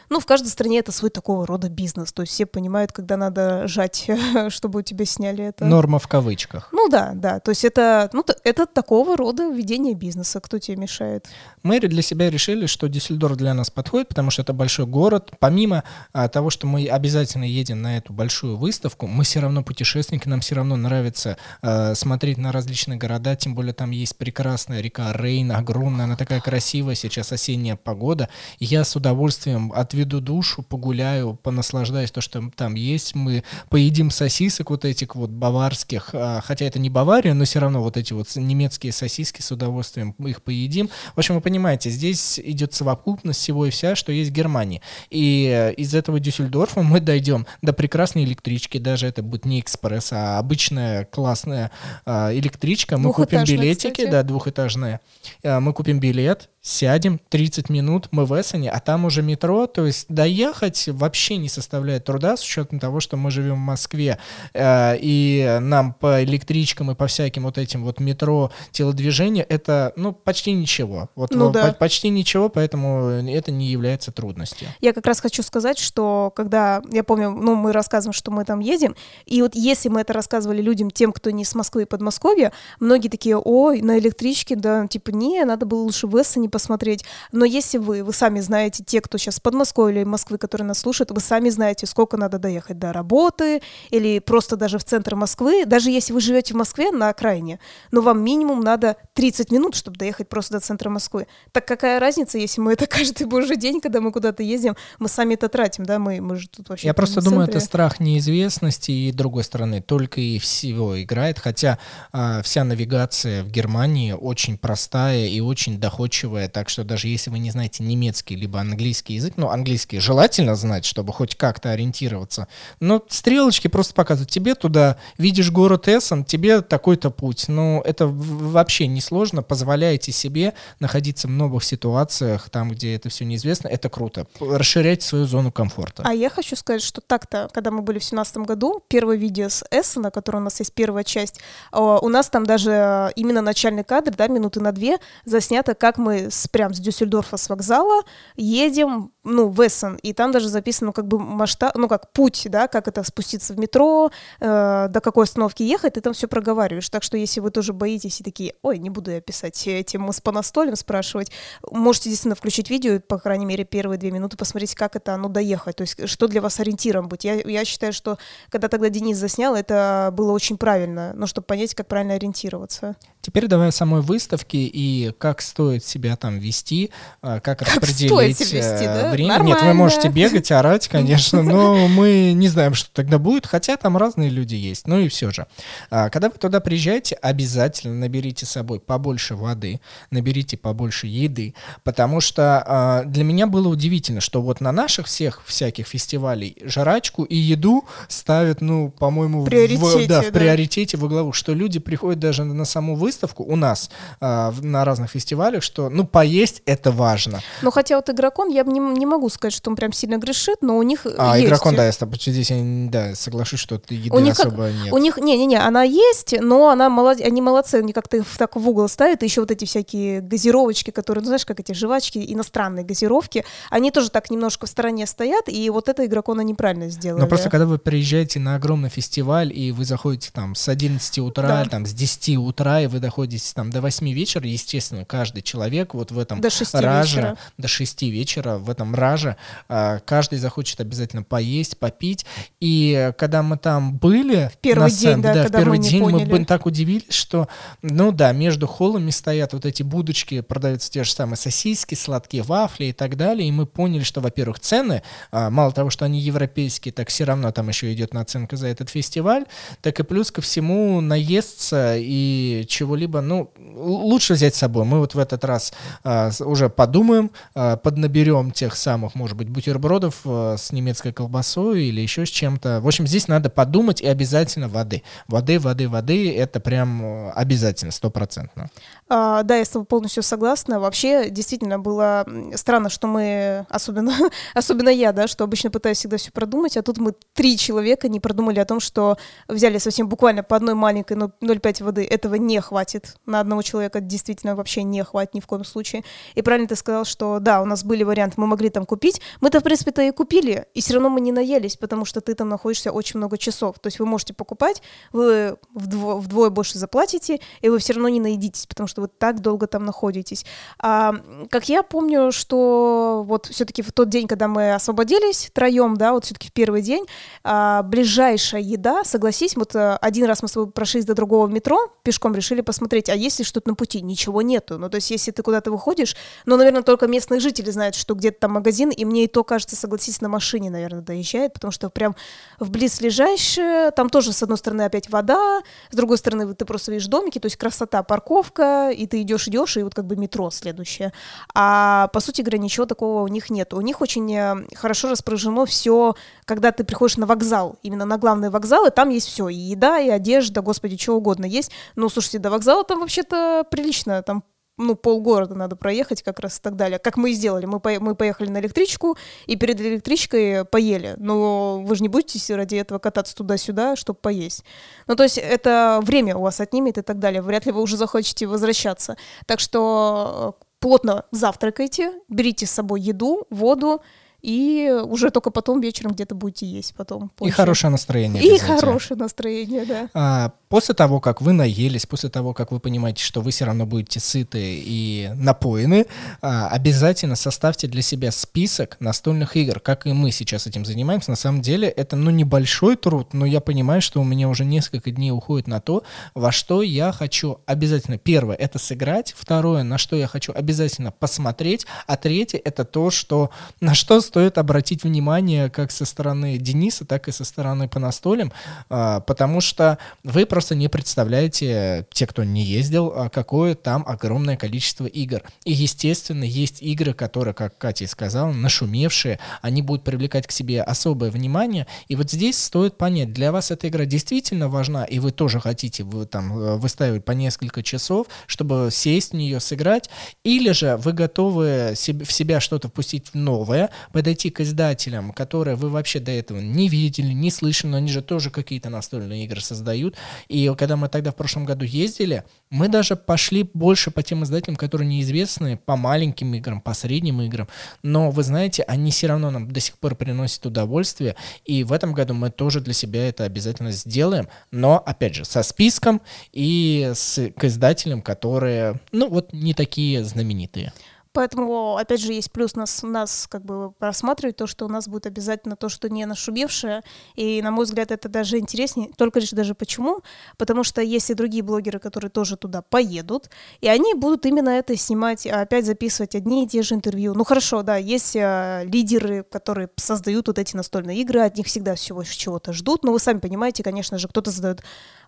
ну, 0.09 0.19
в 0.19 0.25
каждой 0.25 0.47
стране 0.47 0.79
это 0.79 0.91
свой 0.91 1.09
такого 1.09 1.45
рода 1.47 1.69
бизнес, 1.69 2.11
то 2.13 2.21
есть 2.21 2.33
все 2.33 2.45
понимают, 2.45 2.91
когда 2.91 3.17
надо 3.17 3.67
жать, 3.67 4.09
чтобы 4.49 4.79
у 4.79 4.81
тебя 4.81 5.05
сняли 5.05 5.45
это. 5.45 5.65
Норма 5.65 5.99
в 5.99 6.07
кавычках. 6.07 6.69
Ну 6.71 6.89
да, 6.89 7.11
да, 7.13 7.39
то 7.39 7.51
есть 7.51 7.65
это, 7.65 8.09
ну, 8.13 8.23
это 8.43 8.65
такого 8.65 9.17
рода 9.17 9.49
ведение 9.49 9.93
бизнеса, 9.93 10.39
кто 10.39 10.59
тебе 10.59 10.77
мешает. 10.77 11.27
Мы 11.63 11.79
для 11.79 12.01
себя 12.01 12.29
решили, 12.29 12.65
что 12.65 12.87
Дюссельдорф 12.87 13.37
для 13.37 13.53
нас 13.53 13.69
подходит, 13.69 14.09
потому 14.09 14.31
что 14.31 14.41
это 14.41 14.53
большой 14.53 14.85
город. 14.85 15.31
Помимо 15.39 15.83
а, 16.13 16.27
того, 16.27 16.49
что 16.49 16.67
мы 16.67 16.87
обязательно 16.87 17.43
едем 17.43 17.81
на 17.81 17.97
эту 17.97 18.13
большую 18.13 18.57
выставку, 18.57 19.07
мы 19.07 19.23
все 19.23 19.39
равно 19.39 19.63
путешественники, 19.63 20.27
нам 20.27 20.41
все 20.41 20.55
равно 20.55 20.75
нравится 20.75 21.37
а, 21.61 21.95
смотреть 21.95 22.37
на 22.37 22.51
различные 22.51 22.97
города, 22.97 23.35
тем 23.35 23.55
более 23.55 23.73
там 23.73 23.91
есть 23.91 24.17
прекрасная 24.17 24.81
река 24.81 25.13
Рейн, 25.13 25.51
огромная, 25.51 26.05
она 26.05 26.15
такая 26.15 26.41
красивая, 26.41 26.95
сейчас 26.95 27.31
осенняя 27.31 27.75
погода. 27.75 28.29
Я 28.59 28.83
с 28.83 28.95
удовольствием 28.95 29.34
удовольствием 29.35 29.71
отведу 29.73 30.21
душу, 30.21 30.63
погуляю, 30.63 31.37
понаслаждаюсь 31.41 32.11
то, 32.11 32.21
что 32.21 32.49
там 32.55 32.75
есть. 32.75 33.15
Мы 33.15 33.43
поедим 33.69 34.11
сосисок 34.11 34.69
вот 34.69 34.85
этих 34.85 35.15
вот 35.15 35.29
баварских, 35.29 36.09
а, 36.13 36.41
хотя 36.41 36.65
это 36.65 36.79
не 36.79 36.89
Бавария, 36.89 37.33
но 37.33 37.45
все 37.45 37.59
равно 37.59 37.81
вот 37.81 37.97
эти 37.97 38.13
вот 38.13 38.27
немецкие 38.35 38.91
сосиски 38.91 39.41
с 39.41 39.51
удовольствием 39.51 40.11
их 40.19 40.41
поедим. 40.41 40.89
В 41.15 41.19
общем, 41.19 41.35
вы 41.35 41.41
понимаете, 41.41 41.89
здесь 41.89 42.39
идет 42.39 42.73
совокупность 42.73 43.39
всего 43.39 43.65
и 43.65 43.69
вся, 43.69 43.95
что 43.95 44.11
есть 44.11 44.31
в 44.31 44.33
Германии. 44.33 44.81
И 45.09 45.73
из 45.77 45.93
этого 45.93 46.19
Дюссельдорфа 46.19 46.81
мы 46.81 46.99
дойдем 46.99 47.45
до 47.61 47.73
прекрасной 47.73 48.23
электрички, 48.23 48.77
даже 48.77 49.07
это 49.07 49.21
будет 49.21 49.45
не 49.45 49.59
экспресс, 49.59 50.13
а 50.13 50.39
обычная 50.39 51.05
классная 51.05 51.71
а, 52.05 52.33
электричка. 52.33 52.97
Мы 52.97 53.13
купим 53.13 53.43
билетики, 53.43 53.91
кстати. 53.91 54.11
да, 54.11 54.23
двухэтажная. 54.23 55.01
А, 55.43 55.59
мы 55.59 55.73
купим 55.73 55.99
билет, 55.99 56.49
сядем, 56.65 57.19
30 57.29 57.69
минут, 57.69 58.07
мы 58.09 58.25
в 58.25 58.33
Эссене, 58.39 58.71
а 58.71 58.79
там 58.79 59.05
уже 59.05 59.21
метро, 59.21 59.67
то 59.67 59.85
есть 59.85 60.07
доехать 60.09 60.85
вообще 60.87 61.37
не 61.37 61.47
составляет 61.47 62.05
труда 62.05 62.35
с 62.35 62.41
учетом 62.41 62.79
того, 62.79 62.99
что 62.99 63.17
мы 63.17 63.29
живем 63.29 63.55
в 63.55 63.59
Москве, 63.59 64.17
э, 64.55 64.97
и 64.99 65.59
нам 65.61 65.93
по 65.93 66.23
электричкам 66.23 66.89
и 66.89 66.95
по 66.95 67.05
всяким 67.05 67.43
вот 67.43 67.59
этим 67.59 67.83
вот 67.83 67.99
метро 67.99 68.51
телодвижения 68.71 69.45
это, 69.47 69.93
ну, 69.95 70.11
почти 70.11 70.53
ничего. 70.53 71.09
Вот, 71.13 71.29
ну, 71.35 71.51
да. 71.51 71.71
почти 71.73 72.09
ничего, 72.09 72.49
поэтому 72.49 73.09
это 73.09 73.51
не 73.51 73.67
является 73.67 74.11
трудностью. 74.11 74.67
Я 74.81 74.93
как 74.93 75.05
раз 75.05 75.19
хочу 75.19 75.43
сказать, 75.43 75.77
что 75.77 76.33
когда, 76.35 76.81
я 76.91 77.03
помню, 77.03 77.29
ну, 77.29 77.53
мы 77.53 77.73
рассказываем, 77.73 78.13
что 78.13 78.31
мы 78.31 78.43
там 78.43 78.59
едем, 78.59 78.95
и 79.27 79.43
вот 79.43 79.53
если 79.53 79.89
мы 79.89 80.01
это 80.01 80.13
рассказывали 80.13 80.63
людям, 80.63 80.89
тем, 80.89 81.13
кто 81.13 81.29
не 81.29 81.45
с 81.45 81.53
Москвы 81.53 81.83
и 81.83 81.85
Подмосковья, 81.85 82.51
многие 82.79 83.09
такие, 83.09 83.37
ой, 83.37 83.81
на 83.81 83.99
электричке, 83.99 84.55
да, 84.55 84.87
типа, 84.87 85.11
не, 85.11 85.43
надо 85.45 85.67
было 85.67 85.81
лучше 85.81 86.07
в 86.07 86.19
Эссене 86.19 86.49
посмотреть. 86.55 87.03
Но 87.33 87.43
если 87.43 87.77
вы, 87.77 88.01
вы 88.01 88.13
сами 88.13 88.39
знаете, 88.39 88.81
те, 88.81 89.01
кто 89.01 89.17
сейчас 89.17 89.39
в 89.39 89.41
Подмосковье 89.41 89.97
или 89.97 90.05
Москвы, 90.05 90.37
которые 90.37 90.65
нас 90.65 90.79
слушают, 90.79 91.11
вы 91.11 91.19
сами 91.19 91.49
знаете, 91.49 91.85
сколько 91.85 92.15
надо 92.15 92.39
доехать 92.39 92.79
до 92.79 92.93
работы 92.93 93.61
или 93.89 94.19
просто 94.19 94.55
даже 94.55 94.77
в 94.77 94.85
центр 94.85 95.15
Москвы, 95.15 95.65
даже 95.65 95.91
если 95.91 96.13
вы 96.13 96.21
живете 96.21 96.53
в 96.53 96.57
Москве 96.57 96.91
на 96.91 97.09
окраине, 97.09 97.59
но 97.91 97.99
вам 97.99 98.23
минимум 98.23 98.61
надо 98.61 98.95
30 99.15 99.51
минут, 99.51 99.75
чтобы 99.75 99.97
доехать 99.97 100.29
просто 100.29 100.53
до 100.53 100.59
центра 100.61 100.89
Москвы. 100.89 101.27
Так 101.51 101.67
какая 101.67 101.99
разница, 101.99 102.37
если 102.37 102.61
мы 102.61 102.71
это 102.71 102.87
каждый 102.97 103.27
божий 103.27 103.57
день, 103.57 103.81
когда 103.81 103.99
мы 103.99 104.13
куда-то 104.13 104.41
ездим, 104.41 104.77
мы 104.97 105.09
сами 105.09 105.33
это 105.33 105.49
тратим, 105.49 105.85
да, 105.85 105.99
мы, 105.99 106.21
мы 106.21 106.37
же 106.37 106.47
тут 106.47 106.69
вообще... 106.69 106.87
Я 106.87 106.93
просто 106.93 107.21
думаю, 107.21 107.49
это 107.49 107.59
страх 107.59 107.99
неизвестности, 107.99 108.91
и, 108.91 109.11
другой 109.11 109.43
стороны, 109.43 109.81
только 109.81 110.21
и 110.21 110.39
всего 110.39 111.01
играет, 111.01 111.37
хотя 111.37 111.79
а, 112.13 112.41
вся 112.43 112.63
навигация 112.63 113.43
в 113.43 113.49
Германии 113.49 114.13
очень 114.13 114.57
простая 114.57 115.25
и 115.27 115.41
очень 115.41 115.81
доходчивая 115.81 116.44
первое, 116.45 116.49
так 116.49 116.69
что 116.69 116.83
даже 116.83 117.07
если 117.07 117.31
вы 117.31 117.39
не 117.39 117.51
знаете 117.51 117.83
немецкий 117.83 118.35
либо 118.35 118.59
английский 118.59 119.15
язык, 119.15 119.33
ну, 119.37 119.49
английский 119.49 119.99
желательно 119.99 120.55
знать, 120.55 120.85
чтобы 120.85 121.13
хоть 121.13 121.35
как-то 121.35 121.71
ориентироваться, 121.71 122.47
но 122.79 123.01
стрелочки 123.09 123.67
просто 123.67 123.93
показывают, 123.93 124.29
тебе 124.29 124.55
туда, 124.55 124.97
видишь 125.17 125.51
город 125.51 125.87
Эссен, 125.87 126.23
тебе 126.23 126.61
такой-то 126.61 127.11
путь. 127.11 127.47
Ну, 127.47 127.81
это 127.81 128.07
вообще 128.07 128.87
несложно, 128.87 129.43
позволяете 129.43 130.11
себе 130.11 130.53
находиться 130.79 131.27
в 131.27 131.31
новых 131.31 131.63
ситуациях, 131.63 132.49
там, 132.49 132.69
где 132.69 132.95
это 132.95 133.09
все 133.09 133.25
неизвестно, 133.25 133.67
это 133.67 133.89
круто. 133.89 134.25
Расширяйте 134.39 135.05
свою 135.05 135.25
зону 135.25 135.51
комфорта. 135.51 136.03
А 136.05 136.13
я 136.13 136.29
хочу 136.29 136.55
сказать, 136.55 136.81
что 136.81 137.01
так-то, 137.01 137.49
когда 137.53 137.71
мы 137.71 137.81
были 137.81 137.99
в 137.99 138.01
2017 138.01 138.37
году, 138.37 138.83
первое 138.87 139.17
видео 139.17 139.49
с 139.49 139.63
Эссена, 139.71 140.11
которое 140.11 140.39
у 140.39 140.43
нас 140.43 140.59
есть 140.59 140.73
первая 140.73 141.03
часть, 141.03 141.39
а, 141.71 141.99
у 141.99 142.09
нас 142.09 142.29
там 142.29 142.45
даже 142.45 143.11
именно 143.15 143.41
начальный 143.41 143.83
кадр, 143.83 144.13
да, 144.15 144.27
минуты 144.27 144.59
на 144.59 144.71
две, 144.71 144.97
заснято, 145.25 145.73
как 145.73 145.97
мы 145.97 146.29
с, 146.35 146.47
прям 146.47 146.73
с 146.73 146.79
Дюссельдорфа 146.79 147.37
с 147.37 147.49
вокзала 147.49 148.03
едем, 148.35 149.11
ну, 149.23 149.47
в 149.47 149.65
Эссен, 149.65 149.95
и 150.03 150.13
там 150.13 150.31
даже 150.31 150.49
записано, 150.49 150.91
как 150.91 151.07
бы, 151.07 151.19
масштаб, 151.19 151.75
ну, 151.75 151.87
как 151.87 152.11
путь, 152.13 152.47
да, 152.49 152.67
как 152.67 152.87
это 152.87 153.03
спуститься 153.03 153.53
в 153.53 153.59
метро, 153.59 154.11
э, 154.39 154.87
до 154.89 155.01
какой 155.01 155.23
остановки 155.23 155.63
ехать, 155.63 155.93
ты 155.93 156.01
там 156.01 156.13
все 156.13 156.27
проговариваешь. 156.27 156.89
Так 156.89 157.03
что, 157.03 157.17
если 157.17 157.39
вы 157.39 157.51
тоже 157.51 157.73
боитесь 157.73 158.21
и 158.21 158.23
такие, 158.23 158.53
ой, 158.61 158.77
не 158.77 158.89
буду 158.89 159.11
я 159.11 159.21
писать 159.21 159.67
этим 159.67 160.11
с 160.11 160.21
понастолем 160.21 160.75
спрашивать, 160.75 161.31
можете 161.71 162.09
действительно 162.09 162.35
включить 162.35 162.69
видео, 162.69 162.99
по 162.99 163.17
крайней 163.17 163.45
мере, 163.45 163.63
первые 163.63 163.97
две 163.97 164.11
минуты 164.11 164.37
посмотреть, 164.37 164.75
как 164.75 164.95
это, 164.95 165.15
ну, 165.17 165.29
доехать, 165.29 165.77
то 165.77 165.81
есть, 165.81 166.07
что 166.07 166.27
для 166.27 166.41
вас 166.41 166.59
ориентиром 166.59 167.07
быть. 167.07 167.23
Я, 167.23 167.35
я 167.35 167.65
считаю, 167.65 167.93
что, 167.93 168.17
когда 168.49 168.67
тогда 168.67 168.89
Денис 168.89 169.17
заснял, 169.17 169.55
это 169.55 170.09
было 170.13 170.31
очень 170.31 170.57
правильно, 170.57 171.13
ну, 171.15 171.27
чтобы 171.27 171.45
понять, 171.45 171.73
как 171.73 171.87
правильно 171.87 172.13
ориентироваться. 172.13 172.95
Теперь 173.25 173.47
давай 173.47 173.69
о 173.69 173.71
самой 173.71 174.01
выставке 174.01 174.59
и 174.59 175.11
как 175.17 175.41
стоит 175.41 175.83
себя 175.83 176.15
там 176.15 176.37
вести, 176.37 176.91
а, 177.23 177.39
как, 177.39 177.57
как 177.57 177.69
распределить 177.69 178.39
вести, 178.39 178.83
э, 178.83 179.01
да? 179.01 179.09
время. 179.09 179.29
Нормально. 179.29 179.55
Нет, 179.55 179.63
вы 179.63 179.73
можете 179.73 180.09
бегать, 180.09 180.51
орать, 180.51 180.87
конечно, 180.87 181.41
но 181.41 181.87
мы 181.87 182.33
не 182.33 182.47
знаем, 182.49 182.75
что 182.75 182.91
тогда 182.93 183.17
будет, 183.17 183.47
хотя 183.47 183.77
там 183.77 183.97
разные 183.97 184.29
люди 184.29 184.53
есть. 184.53 184.85
Ну 184.85 184.99
и 184.99 185.07
все 185.07 185.31
же. 185.31 185.47
А, 185.89 186.11
когда 186.11 186.29
вы 186.29 186.37
туда 186.37 186.59
приезжаете, 186.59 187.15
обязательно 187.15 187.95
наберите 187.95 188.45
с 188.45 188.51
собой 188.51 188.79
побольше 188.79 189.35
воды, 189.35 189.81
наберите 190.11 190.55
побольше 190.55 191.07
еды, 191.07 191.55
потому 191.83 192.21
что 192.21 192.63
а, 192.63 193.03
для 193.05 193.23
меня 193.23 193.47
было 193.47 193.69
удивительно, 193.69 194.21
что 194.21 194.43
вот 194.43 194.61
на 194.61 194.71
наших 194.71 195.07
всех 195.07 195.43
всяких 195.47 195.87
фестивалей 195.87 196.57
жрачку 196.63 197.23
и 197.23 197.35
еду 197.35 197.85
ставят, 198.07 198.61
ну, 198.61 198.91
по-моему, 198.91 199.41
в, 199.41 199.47
в, 199.47 200.07
да, 200.07 200.21
в 200.21 200.25
да. 200.25 200.31
приоритете 200.31 200.97
во 200.97 201.07
главу, 201.07 201.33
что 201.33 201.55
люди 201.55 201.79
приходят 201.79 202.19
даже 202.19 202.43
на 202.43 202.65
саму 202.65 202.93
выставку, 202.93 203.14
выставку 203.15 203.43
у 203.43 203.55
нас 203.55 203.89
э, 204.19 204.51
на 204.61 204.85
разных 204.85 205.09
фестивалях, 205.11 205.63
что, 205.63 205.89
ну, 205.89 206.05
поесть 206.05 206.61
это 206.65 206.91
важно. 206.91 207.39
Ну, 207.61 207.71
хотя 207.71 207.95
вот 207.95 208.09
игрокон, 208.09 208.49
я 208.49 208.63
не, 208.63 208.79
не 208.79 209.05
могу 209.05 209.29
сказать, 209.29 209.53
что 209.53 209.69
он 209.69 209.75
прям 209.75 209.93
сильно 209.93 210.17
грешит, 210.17 210.57
но 210.61 210.77
у 210.77 210.83
них 210.83 211.05
А, 211.17 211.37
есть. 211.37 211.47
игрокон, 211.47 211.75
да, 211.75 211.85
я 211.85 211.91
с 211.91 211.97
тобой 211.97 212.17
здесь 212.19 212.51
я, 212.51 212.57
да, 212.89 213.15
соглашусь, 213.15 213.59
что 213.59 213.75
еды 213.89 214.09
у 214.15 214.19
них 214.19 214.33
особо 214.33 214.67
как, 214.67 214.73
нет. 214.73 214.93
У 214.93 214.97
них, 214.97 215.17
не-не-не, 215.17 215.57
она 215.57 215.83
есть, 215.83 216.35
но 216.39 216.69
она 216.69 216.89
молод... 216.89 217.21
они 217.21 217.41
молодцы, 217.41 217.75
они 217.75 217.93
как-то 217.93 218.17
их 218.17 218.25
так 218.37 218.55
в 218.55 218.69
угол 218.69 218.89
ставят, 218.89 219.23
и 219.23 219.25
еще 219.25 219.41
вот 219.41 219.51
эти 219.51 219.65
всякие 219.65 220.21
газировочки, 220.21 220.91
которые, 220.91 221.21
ну, 221.21 221.27
знаешь, 221.27 221.45
как 221.45 221.59
эти 221.59 221.73
жвачки, 221.73 222.23
иностранные 222.27 222.83
газировки, 222.83 223.45
они 223.69 223.91
тоже 223.91 224.09
так 224.09 224.29
немножко 224.29 224.65
в 224.65 224.69
стороне 224.69 225.07
стоят, 225.07 225.47
и 225.47 225.69
вот 225.69 225.89
это 225.89 226.05
игрокон 226.05 226.39
они 226.39 226.53
правильно 226.53 226.89
сделали. 226.89 227.21
Но 227.21 227.27
просто 227.27 227.49
когда 227.49 227.65
вы 227.65 227.77
приезжаете 227.77 228.39
на 228.39 228.55
огромный 228.55 228.89
фестиваль, 228.89 229.51
и 229.57 229.71
вы 229.71 229.85
заходите 229.85 230.29
там 230.33 230.55
с 230.55 230.67
11 230.67 231.19
утра, 231.19 231.47
да. 231.47 231.65
там 231.65 231.85
с 231.85 231.93
10 231.93 232.37
утра, 232.37 232.81
и 232.81 232.87
вы 232.87 232.99
доходите 233.05 233.51
там 233.53 233.69
до 233.69 233.81
8 233.81 234.11
вечера, 234.11 234.47
естественно, 234.47 235.05
каждый 235.05 235.43
человек 235.43 235.93
вот 235.93 236.11
в 236.11 236.17
этом 236.17 236.41
до 236.41 236.49
6 236.49 236.73
раже, 236.75 237.17
вечера. 237.17 237.37
до 237.57 237.67
6 237.67 238.01
вечера, 238.03 238.57
в 238.57 238.69
этом 238.69 238.95
раже, 238.95 239.37
а, 239.69 239.99
каждый 239.99 240.39
захочет 240.39 240.81
обязательно 240.81 241.21
поесть, 241.21 241.77
попить. 241.77 242.25
И 242.59 243.11
когда 243.17 243.43
мы 243.43 243.57
там 243.57 243.97
были... 243.97 244.49
В 244.51 244.57
первый 244.57 244.91
на 244.91 244.97
день, 244.97 245.21
да, 245.21 245.33
да 245.35 245.47
в 245.47 245.51
первый 245.51 245.77
мы 245.77 245.83
день 245.83 246.01
поняли. 246.01 246.31
мы 246.31 246.45
так 246.45 246.65
удивились, 246.65 247.13
что, 247.13 247.47
ну 247.83 248.11
да, 248.11 248.31
между 248.31 248.65
холлами 248.65 249.11
стоят 249.11 249.53
вот 249.53 249.65
эти 249.65 249.83
будочки, 249.83 250.41
продаются 250.41 250.89
те 250.91 251.03
же 251.03 251.11
самые 251.11 251.37
сосиски, 251.37 251.93
сладкие 251.93 252.41
вафли 252.41 252.85
и 252.85 252.93
так 252.93 253.17
далее, 253.17 253.47
и 253.47 253.51
мы 253.51 253.67
поняли, 253.67 254.03
что, 254.03 254.19
во-первых, 254.19 254.59
цены, 254.59 255.03
а, 255.31 255.51
мало 255.51 255.71
того, 255.71 255.91
что 255.91 256.05
они 256.05 256.19
европейские, 256.19 256.91
так 256.91 257.09
все 257.09 257.25
равно 257.25 257.51
там 257.51 257.69
еще 257.69 257.93
идет 257.93 258.15
наценка 258.15 258.57
за 258.57 258.67
этот 258.67 258.89
фестиваль, 258.89 259.45
так 259.81 259.99
и 259.99 260.03
плюс 260.03 260.31
ко 260.31 260.41
всему 260.41 261.01
наесться 261.01 261.95
и 261.97 262.65
чего-либо, 262.95 263.21
ну, 263.21 263.51
лучше 263.75 264.33
взять 264.33 264.55
с 264.55 264.59
собой. 264.59 264.85
Мы 264.85 264.99
вот 264.99 265.15
в 265.15 265.19
этот 265.19 265.43
раз 265.43 265.73
а, 266.03 266.31
уже 266.39 266.69
подумаем, 266.69 267.31
а, 267.53 267.75
поднаберем 267.75 268.51
тех 268.51 268.75
самых, 268.75 269.15
может 269.15 269.35
быть, 269.35 269.49
бутербродов 269.49 270.21
а, 270.25 270.55
с 270.57 270.71
немецкой 270.71 271.11
колбасой 271.11 271.85
или 271.85 272.01
еще 272.01 272.25
с 272.25 272.29
чем-то. 272.29 272.79
В 272.81 272.87
общем, 272.87 273.05
здесь 273.05 273.27
надо 273.27 273.49
подумать 273.49 274.01
и 274.01 274.07
обязательно 274.07 274.69
воды. 274.69 275.03
Воды, 275.27 275.59
воды, 275.59 275.89
воды— 275.89 276.33
это 276.37 276.59
прям 276.59 277.03
э, 277.03 277.31
обязательно, 277.31 277.91
стопроцентно. 277.91 278.69
А, 279.07 279.43
да, 279.43 279.57
я 279.57 279.65
с 279.65 279.69
тобой 279.69 279.85
полностью 279.85 280.23
согласна. 280.23 280.79
Вообще, 280.79 281.29
действительно, 281.29 281.77
было 281.77 282.25
странно, 282.55 282.89
что 282.89 283.05
мы, 283.05 283.67
особенно, 283.69 284.11
особенно 284.55 284.89
я, 284.89 285.11
да, 285.11 285.27
что 285.27 285.43
обычно 285.43 285.69
пытаюсь 285.69 285.99
всегда 285.99 286.17
все 286.17 286.31
продумать, 286.31 286.75
а 286.75 286.81
тут 286.81 286.97
мы 286.97 287.13
три 287.33 287.55
человека 287.55 288.09
не 288.09 288.19
продумали 288.19 288.59
о 288.59 288.65
том, 288.65 288.79
что 288.79 289.17
взяли 289.47 289.77
совсем 289.77 290.09
буквально 290.09 290.41
по 290.41 290.55
одной 290.55 290.73
маленькой 290.73 291.17
0,5 291.17 291.83
воды. 291.83 292.03
Этого 292.03 292.35
не 292.35 292.59
хватит 292.61 293.17
на 293.27 293.39
одного 293.39 293.61
человека, 293.61 293.99
действительно 293.99 294.55
вообще 294.55 294.81
не 294.81 295.03
хватит 295.03 295.35
ни 295.35 295.39
в 295.39 295.45
коем 295.45 295.65
случае. 295.65 296.03
И 296.33 296.41
правильно 296.41 296.67
ты 296.67 296.75
сказал, 296.75 297.05
что 297.05 297.37
да, 297.39 297.61
у 297.61 297.65
нас 297.65 297.83
были 297.83 298.01
варианты, 298.01 298.41
мы 298.41 298.47
могли 298.47 298.69
там 298.69 298.87
купить. 298.87 299.21
Мы-то, 299.39 299.59
в 299.59 299.63
принципе-то 299.63 300.01
и 300.01 300.09
купили, 300.09 300.65
и 300.73 300.81
все 300.81 300.95
равно 300.95 301.09
мы 301.09 301.21
не 301.21 301.31
наелись, 301.31 301.77
потому 301.77 302.05
что 302.05 302.21
ты 302.21 302.33
там 302.33 302.49
находишься 302.49 302.91
очень 302.91 303.19
много 303.19 303.37
часов. 303.37 303.77
То 303.77 303.85
есть 303.85 303.99
вы 303.99 304.07
можете 304.07 304.33
покупать, 304.33 304.81
вы 305.11 305.57
вдво- 305.75 306.19
вдвое 306.19 306.49
больше 306.49 306.79
заплатите, 306.79 307.39
и 307.61 307.69
вы 307.69 307.77
все 307.77 307.93
равно 307.93 308.09
не 308.09 308.19
наедитесь, 308.19 308.65
потому 308.65 308.87
что 308.87 308.94
что 308.95 309.01
вы 309.01 309.09
так 309.09 309.41
долго 309.41 309.67
там 309.67 309.83
находитесь. 309.83 310.45
А, 310.79 311.13
как 311.49 311.67
я 311.67 311.83
помню, 311.83 312.31
что 312.31 313.25
вот 313.27 313.47
все-таки 313.47 313.81
в 313.81 313.91
тот 313.91 314.07
день, 314.07 314.25
когда 314.25 314.47
мы 314.47 314.73
освободились 314.73 315.51
троем, 315.53 315.97
да, 315.97 316.13
вот 316.13 316.23
все-таки 316.23 316.47
в 316.47 316.53
первый 316.53 316.81
день, 316.81 317.05
а, 317.43 317.83
ближайшая 317.83 318.61
еда, 318.61 319.03
согласись, 319.03 319.57
вот 319.57 319.75
а, 319.75 319.97
один 319.97 320.27
раз 320.27 320.41
мы 320.41 320.47
с 320.47 320.53
тобой 320.53 320.71
прошлись 320.71 321.03
до 321.03 321.13
другого 321.13 321.47
метро, 321.47 321.91
пешком 322.03 322.33
решили 322.35 322.61
посмотреть, 322.61 323.09
а 323.09 323.15
есть 323.15 323.39
ли 323.39 323.43
что-то 323.43 323.67
на 323.67 323.75
пути? 323.75 324.01
Ничего 324.01 324.41
нету. 324.41 324.77
Ну, 324.77 324.89
то 324.89 324.95
есть, 324.95 325.11
если 325.11 325.31
ты 325.31 325.43
куда-то 325.43 325.71
выходишь, 325.71 326.15
ну, 326.45 326.55
наверное, 326.55 326.81
только 326.81 327.07
местные 327.07 327.41
жители 327.41 327.71
знают, 327.71 327.95
что 327.95 328.13
где-то 328.13 328.39
там 328.39 328.53
магазин, 328.53 328.91
и 328.91 329.03
мне 329.03 329.25
и 329.25 329.27
то, 329.27 329.43
кажется, 329.43 329.75
согласись, 329.75 330.21
на 330.21 330.29
машине, 330.29 330.69
наверное, 330.69 331.01
доезжает, 331.01 331.51
потому 331.51 331.73
что 331.73 331.89
прям 331.89 332.15
в 332.59 332.69
близлежащее, 332.69 333.91
там 333.91 334.09
тоже, 334.09 334.31
с 334.31 334.41
одной 334.41 334.57
стороны, 334.57 334.83
опять 334.83 335.09
вода, 335.09 335.61
с 335.91 335.95
другой 335.95 336.17
стороны, 336.17 336.53
ты 336.53 336.63
просто 336.63 336.93
видишь 336.93 337.07
домики, 337.07 337.39
то 337.39 337.47
есть 337.47 337.57
красота, 337.57 338.01
парковка, 338.01 338.84
и 338.91 339.07
ты 339.07 339.21
идешь, 339.21 339.47
идешь, 339.47 339.77
и 339.77 339.83
вот 339.83 339.93
как 339.93 340.05
бы 340.05 340.15
метро 340.15 340.49
следующее. 340.49 341.13
А, 341.53 342.07
по 342.09 342.19
сути 342.19 342.41
говоря, 342.41 342.59
ничего 342.59 342.85
такого 342.85 343.21
у 343.23 343.27
них 343.27 343.49
нет. 343.49 343.73
У 343.73 343.81
них 343.81 344.01
очень 344.01 344.33
э, 344.35 344.55
хорошо 344.75 345.09
распоряжено 345.09 345.65
все, 345.65 346.15
когда 346.45 346.71
ты 346.71 346.83
приходишь 346.83 347.17
на 347.17 347.25
вокзал, 347.25 347.77
именно 347.83 348.05
на 348.05 348.17
главный 348.17 348.49
вокзал, 348.49 348.85
и 348.85 348.91
там 348.91 349.09
есть 349.09 349.27
все, 349.27 349.49
и 349.49 349.55
еда, 349.55 349.99
и 349.99 350.09
одежда, 350.09 350.61
господи, 350.61 350.97
что 350.97 351.13
угодно 351.13 351.45
есть. 351.45 351.71
Ну, 351.95 352.09
слушайте, 352.09 352.39
до 352.39 352.49
вокзала 352.49 352.83
там 352.83 352.99
вообще-то 352.99 353.65
прилично, 353.69 354.21
там 354.21 354.43
ну, 354.77 354.95
полгорода 354.95 355.55
надо 355.55 355.75
проехать 355.75 356.21
как 356.21 356.39
раз 356.39 356.57
и 356.57 356.61
так 356.61 356.75
далее. 356.75 356.99
Как 356.99 357.17
мы 357.17 357.31
и 357.31 357.33
сделали. 357.33 357.65
Мы, 357.65 357.79
по 357.79 357.99
мы 357.99 358.15
поехали 358.15 358.49
на 358.49 358.59
электричку 358.59 359.17
и 359.45 359.55
перед 359.55 359.79
электричкой 359.79 360.65
поели. 360.65 361.15
Но 361.17 361.81
вы 361.81 361.95
же 361.95 362.01
не 362.01 362.09
будете 362.09 362.55
ради 362.55 362.75
этого 362.75 362.99
кататься 362.99 363.35
туда-сюда, 363.35 363.95
чтобы 363.95 364.19
поесть. 364.19 364.63
Ну, 365.07 365.15
то 365.15 365.23
есть 365.23 365.37
это 365.37 365.99
время 366.03 366.35
у 366.35 366.41
вас 366.41 366.59
отнимет 366.59 366.97
и 366.97 367.01
так 367.01 367.19
далее. 367.19 367.41
Вряд 367.41 367.65
ли 367.65 367.71
вы 367.71 367.81
уже 367.81 367.97
захочете 367.97 368.47
возвращаться. 368.47 369.15
Так 369.45 369.59
что 369.59 370.57
э, 370.59 370.65
плотно 370.79 371.25
завтракайте, 371.31 372.11
берите 372.27 372.65
с 372.65 372.71
собой 372.71 373.01
еду, 373.01 373.47
воду, 373.49 374.01
и 374.45 374.91
уже 375.03 375.31
только 375.31 375.49
потом 375.49 375.81
вечером 375.81 376.11
где-то 376.11 376.35
будете 376.35 376.67
есть 376.67 376.93
потом. 376.95 377.29
Позже. 377.29 377.49
И 377.49 377.51
хорошее 377.51 377.89
настроение. 377.89 378.43
И 378.43 378.59
хорошее 378.59 379.17
настроение, 379.17 379.85
да. 379.85 380.09
А, 380.13 380.51
после 380.75 380.93
того, 380.93 381.21
как 381.21 381.39
вы 381.39 381.53
наелись, 381.53 382.05
после 382.05 382.29
того, 382.29 382.53
как 382.53 382.73
вы 382.73 382.81
понимаете, 382.81 383.23
что 383.23 383.39
вы 383.39 383.51
все 383.51 383.63
равно 383.63 383.85
будете 383.85 384.19
сыты 384.19 384.59
и 384.85 385.31
напоены, 385.33 386.05
а, 386.41 386.67
обязательно 386.67 387.37
составьте 387.37 387.87
для 387.87 388.01
себя 388.01 388.29
список 388.29 388.97
настольных 388.99 389.55
игр, 389.55 389.79
как 389.79 390.05
и 390.05 390.11
мы 390.11 390.31
сейчас 390.31 390.67
этим 390.67 390.83
занимаемся. 390.83 391.31
На 391.31 391.37
самом 391.37 391.61
деле 391.61 391.87
это, 391.87 392.17
ну, 392.17 392.29
небольшой 392.29 392.97
труд, 392.97 393.33
но 393.33 393.45
я 393.45 393.61
понимаю, 393.61 394.01
что 394.01 394.19
у 394.19 394.25
меня 394.25 394.49
уже 394.49 394.65
несколько 394.65 395.11
дней 395.11 395.31
уходит 395.31 395.67
на 395.67 395.79
то, 395.79 396.03
во 396.33 396.51
что 396.51 396.81
я 396.81 397.13
хочу 397.13 397.61
обязательно. 397.65 398.17
Первое— 398.17 398.55
это 398.57 398.77
сыграть. 398.77 399.33
Второе— 399.37 399.83
на 399.83 399.97
что 399.97 400.17
я 400.17 400.27
хочу 400.27 400.51
обязательно 400.53 401.13
посмотреть. 401.13 401.87
А 402.05 402.17
третье— 402.17 402.59
это 402.65 402.83
то, 402.83 403.11
что 403.11 403.49
на 403.79 403.95
что 403.95 404.19
стоит 404.19 404.57
обратить 404.57 405.05
внимание 405.05 405.69
как 405.69 405.91
со 405.91 406.03
стороны 406.03 406.57
Дениса, 406.57 407.05
так 407.05 407.29
и 407.29 407.31
со 407.31 407.45
стороны 407.45 407.87
по 407.87 407.99
настолям, 407.99 408.51
а, 408.89 409.21
потому 409.21 409.61
что 409.61 409.99
вы 410.25 410.45
просто 410.45 410.64
не 410.73 410.87
представляете, 410.87 412.07
те, 412.11 412.25
кто 412.25 412.43
не 412.43 412.63
ездил, 412.63 413.13
а, 413.15 413.29
какое 413.29 413.75
там 413.75 414.03
огромное 414.07 414.57
количество 414.57 415.05
игр. 415.05 415.43
И, 415.65 415.71
естественно, 415.71 416.43
есть 416.43 416.81
игры, 416.81 417.13
которые, 417.13 417.53
как 417.53 417.77
Катя 417.77 418.05
и 418.05 418.07
сказала, 418.07 418.51
нашумевшие, 418.51 419.39
они 419.61 419.81
будут 419.81 420.03
привлекать 420.03 420.47
к 420.47 420.51
себе 420.51 420.81
особое 420.81 421.29
внимание. 421.29 421.85
И 422.07 422.15
вот 422.15 422.31
здесь 422.31 422.57
стоит 422.57 422.97
понять, 422.97 423.33
для 423.33 423.51
вас 423.51 423.69
эта 423.69 423.87
игра 423.89 424.05
действительно 424.05 424.69
важна, 424.69 425.05
и 425.05 425.19
вы 425.19 425.31
тоже 425.31 425.59
хотите 425.59 426.03
вы, 426.03 426.25
там, 426.25 426.57
э, 426.57 426.77
выставить 426.77 427.25
по 427.25 427.33
несколько 427.33 427.83
часов, 427.83 428.27
чтобы 428.47 428.89
сесть 428.91 429.33
в 429.33 429.35
нее, 429.35 429.59
сыграть, 429.59 430.09
или 430.43 430.71
же 430.71 430.97
вы 430.97 431.13
готовы 431.13 431.93
в 431.93 432.31
себя 432.31 432.59
что-то 432.59 432.87
впустить 432.87 433.33
новое, 433.33 433.89
подойти 434.11 434.49
к 434.49 434.61
издателям, 434.61 435.33
которые 435.33 435.75
вы 435.75 435.89
вообще 435.89 436.19
до 436.19 436.31
этого 436.31 436.59
не 436.59 436.87
видели, 436.87 437.33
не 437.33 437.51
слышали, 437.51 437.91
но 437.91 437.97
они 437.97 438.09
же 438.09 438.21
тоже 438.21 438.49
какие-то 438.49 438.89
настольные 438.89 439.45
игры 439.45 439.61
создают. 439.61 440.15
И 440.47 440.71
когда 440.77 440.95
мы 440.95 441.09
тогда 441.09 441.31
в 441.31 441.35
прошлом 441.35 441.65
году 441.65 441.85
ездили, 441.85 442.43
мы 442.69 442.87
даже 442.87 443.15
пошли 443.15 443.69
больше 443.73 444.11
по 444.11 444.23
тем 444.23 444.43
издателям, 444.43 444.75
которые 444.75 445.07
неизвестны, 445.07 445.77
по 445.77 445.95
маленьким 445.95 446.53
играм, 446.55 446.81
по 446.81 446.93
средним 446.93 447.41
играм. 447.41 447.67
Но 448.03 448.31
вы 448.31 448.43
знаете, 448.43 448.83
они 448.83 449.11
все 449.11 449.27
равно 449.27 449.51
нам 449.51 449.71
до 449.71 449.79
сих 449.79 449.97
пор 449.97 450.15
приносят 450.15 450.65
удовольствие. 450.65 451.35
И 451.65 451.83
в 451.83 451.93
этом 451.93 452.13
году 452.13 452.33
мы 452.33 452.49
тоже 452.49 452.81
для 452.81 452.93
себя 452.93 453.27
это 453.27 453.43
обязательно 453.43 453.91
сделаем. 453.91 454.47
Но, 454.71 454.97
опять 454.97 455.35
же, 455.35 455.45
со 455.45 455.63
списком 455.63 456.21
и 456.51 457.11
с, 457.13 457.51
к 457.51 457.63
издателям, 457.65 458.21
которые, 458.21 458.99
ну 459.11 459.29
вот, 459.29 459.53
не 459.53 459.73
такие 459.73 460.23
знаменитые. 460.23 460.93
Поэтому, 461.35 461.97
опять 461.97 462.21
же, 462.21 462.31
есть 462.31 462.49
плюс 462.49 462.75
нас, 462.75 463.03
нас 463.03 463.45
как 463.49 463.65
бы 463.65 463.91
просматривать 463.91 464.55
то, 464.55 464.67
что 464.67 464.85
у 464.85 464.87
нас 464.87 465.09
будет 465.09 465.25
обязательно 465.25 465.75
то, 465.75 465.89
что 465.89 466.07
не 466.07 466.25
нашумевшее. 466.25 467.03
И, 467.35 467.61
на 467.61 467.71
мой 467.71 467.83
взгляд, 467.83 468.11
это 468.11 468.29
даже 468.29 468.57
интереснее. 468.57 469.11
Только 469.17 469.41
лишь 469.41 469.51
даже 469.51 469.75
почему? 469.75 470.21
Потому 470.57 470.85
что 470.85 471.01
есть 471.01 471.29
и 471.29 471.33
другие 471.33 471.61
блогеры, 471.61 471.99
которые 471.99 472.31
тоже 472.31 472.55
туда 472.55 472.81
поедут, 472.81 473.49
и 473.81 473.89
они 473.89 474.13
будут 474.13 474.45
именно 474.45 474.69
это 474.69 474.95
снимать, 474.95 475.45
а 475.45 475.59
опять 475.59 475.85
записывать 475.85 476.35
одни 476.35 476.63
и 476.63 476.67
те 476.69 476.81
же 476.83 476.95
интервью. 476.95 477.33
Ну 477.33 477.43
хорошо, 477.43 477.83
да, 477.83 477.97
есть 477.97 478.37
а, 478.37 478.83
лидеры, 478.85 479.43
которые 479.43 479.89
создают 479.97 480.47
вот 480.47 480.57
эти 480.57 480.77
настольные 480.77 481.17
игры, 481.19 481.41
от 481.41 481.57
них 481.57 481.67
всегда 481.67 481.95
всего 481.95 482.23
чего-то 482.23 482.71
ждут, 482.71 483.03
но 483.03 483.11
вы 483.11 483.19
сами 483.19 483.39
понимаете, 483.39 483.83
конечно 483.83 484.17
же, 484.17 484.29
кто-то 484.29 484.51
задает 484.51 484.83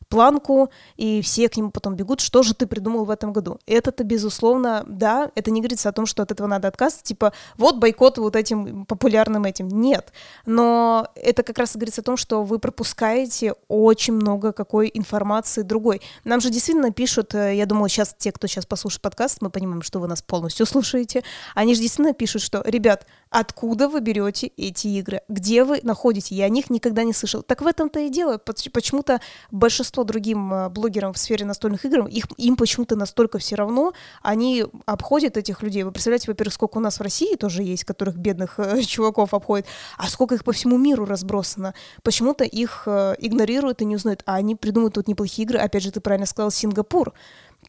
планку, 0.10 0.70
и 0.96 1.22
все 1.22 1.50
к 1.50 1.58
нему 1.58 1.72
потом 1.72 1.96
бегут, 1.96 2.22
что 2.22 2.44
же 2.44 2.54
ты 2.54 2.66
придумал 2.68 3.06
в 3.06 3.10
этом 3.10 3.34
году. 3.34 3.60
Это-то, 3.66 4.04
безусловно, 4.04 4.84
да, 4.88 5.32
это 5.36 5.52
не 5.52 5.62
говорится 5.62 5.90
о 5.90 5.92
том, 5.98 6.06
что 6.06 6.24
от 6.24 6.32
этого 6.32 6.48
надо 6.48 6.68
отказываться, 6.68 7.04
типа, 7.04 7.34
вот 7.58 7.78
бойкот 7.78 8.20
вот 8.20 8.36
этим 8.36 8.86
популярным 8.86 9.46
этим. 9.46 9.68
Нет. 9.68 10.14
Но 10.46 11.08
это 11.16 11.42
как 11.42 11.58
раз 11.58 11.74
говорится 11.74 12.02
о 12.02 12.04
том, 12.04 12.18
что 12.18 12.44
вы 12.44 12.60
пропускаете 12.60 13.56
очень 13.68 14.14
много 14.14 14.52
какой 14.52 14.92
информации 14.94 15.64
другой. 15.64 16.02
Нам 16.24 16.40
же 16.40 16.50
действительно 16.50 16.92
пишут, 16.92 17.34
э, 17.34 17.56
я 17.56 17.66
думаю, 17.66 17.90
сейчас 17.90 18.16
те, 18.18 18.32
кто 18.32 18.48
сейчас 18.48 18.66
послушает 18.66 19.02
подкаст, 19.02 19.42
мы 19.42 19.50
понимаем, 19.50 19.82
что 19.82 20.00
вы 20.00 20.08
нас 20.08 20.22
полностью 20.22 20.66
слушаете, 20.66 21.24
они 21.56 21.74
же 21.74 21.82
действительно 21.82 22.14
пишут, 22.14 22.44
что, 22.44 22.62
ребят, 22.66 23.08
откуда 23.32 23.90
вы 23.90 24.00
берете 24.00 24.48
эти 24.58 24.88
игры? 24.88 25.22
Где 25.28 25.64
вы 25.64 25.80
находите? 25.84 26.36
Я 26.36 26.46
о 26.46 26.50
них 26.50 26.70
никогда 26.70 27.04
не 27.04 27.14
слышал. 27.14 27.42
Так 27.42 27.62
в 27.62 27.68
этом-то 27.68 28.00
и 28.00 28.10
дело. 28.10 28.38
Почему-то 28.38 29.20
большинство 29.52 30.04
другим 30.04 30.54
э, 30.54 30.70
блогерам 30.70 31.14
в 31.14 31.18
сфере 31.18 31.46
настольных 31.46 31.86
игр, 31.86 32.06
их, 32.06 32.26
им 32.38 32.56
почему-то 32.56 32.96
настолько 32.96 33.40
все 33.40 33.56
равно, 33.56 33.94
они 34.22 34.66
обходят 34.86 35.38
этих 35.38 35.64
людей. 35.64 35.87
Вы 35.88 35.94
представляете, 35.94 36.26
во-первых, 36.28 36.54
сколько 36.54 36.78
у 36.78 36.82
нас 36.82 37.00
в 37.00 37.02
России 37.02 37.36
тоже 37.36 37.64
есть, 37.64 37.86
которых 37.86 38.18
бедных 38.18 38.60
э, 38.60 38.82
чуваков 38.84 39.34
обходит, 39.34 39.66
а 39.98 40.10
сколько 40.10 40.36
их 40.36 40.44
по 40.44 40.52
всему 40.52 40.78
миру 40.78 41.06
разбросано. 41.06 41.74
Почему-то 42.04 42.44
их 42.44 42.84
э, 42.86 43.16
игнорируют 43.20 43.82
и 43.82 43.86
не 43.86 43.96
узнают, 43.96 44.22
а 44.26 44.36
они 44.36 44.56
придумывают 44.56 44.96
тут 44.96 45.08
неплохие 45.08 45.46
игры. 45.46 45.60
Опять 45.60 45.84
же, 45.84 45.92
ты 45.92 46.02
правильно 46.02 46.26
сказал, 46.26 46.52
Сингапур 46.52 47.14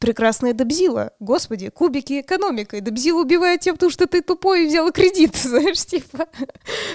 прекрасная 0.01 0.53
Debtzilla. 0.53 1.13
Господи, 1.21 1.71
кубики 1.71 2.21
экономикой. 2.21 2.81
Debtzilla 2.81 3.23
убивает 3.23 3.61
тебя, 3.61 3.75
потому 3.75 3.91
что 3.91 4.07
ты 4.07 4.23
тупой 4.23 4.65
и 4.65 4.69
взяла 4.69 4.91
кредит, 4.91 5.37
знаешь, 5.43 5.85
типа. 5.85 6.27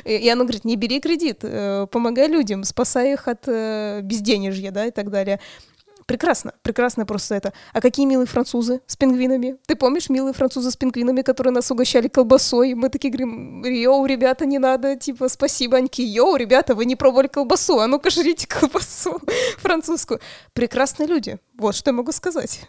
И 0.05 0.29
она 0.29 0.43
говорит, 0.43 0.65
не 0.65 0.75
бери 0.75 0.99
кредит, 0.99 1.39
э, 1.43 1.87
помогай 1.91 2.27
людям, 2.27 2.63
спасай 2.63 3.13
их 3.13 3.27
от 3.27 3.43
э, 3.47 4.01
безденежья, 4.03 4.71
да, 4.71 4.85
и 4.85 4.91
так 4.91 5.09
далее. 5.09 5.39
Прекрасно, 6.05 6.53
прекрасно 6.61 7.05
просто 7.05 7.35
это. 7.35 7.53
А 7.73 7.81
какие 7.81 8.05
милые 8.05 8.27
французы 8.27 8.81
с 8.85 8.95
пингвинами? 8.95 9.57
Ты 9.65 9.75
помнишь 9.75 10.09
милые 10.09 10.33
французы 10.33 10.71
с 10.71 10.75
пингвинами, 10.75 11.21
которые 11.21 11.53
нас 11.53 11.71
угощали 11.71 12.07
колбасой? 12.07 12.73
Мы 12.73 12.89
такие 12.89 13.09
говорим, 13.09 13.63
йоу, 13.63 14.05
ребята, 14.05 14.45
не 14.45 14.59
надо, 14.59 14.95
типа, 14.95 15.29
спасибо, 15.29 15.77
thank 15.77 15.90
you. 15.90 16.01
Йоу, 16.01 16.35
ребята, 16.35 16.75
вы 16.75 16.85
не 16.85 16.95
пробовали 16.95 17.27
колбасу, 17.27 17.79
а 17.79 17.87
ну-ка 17.87 18.09
жрите 18.09 18.47
колбасу 18.47 19.19
французскую. 19.59 20.19
Прекрасные 20.53 21.07
люди, 21.07 21.39
вот 21.57 21.75
что 21.75 21.89
я 21.89 21.93
могу 21.93 22.11
сказать. 22.11 22.67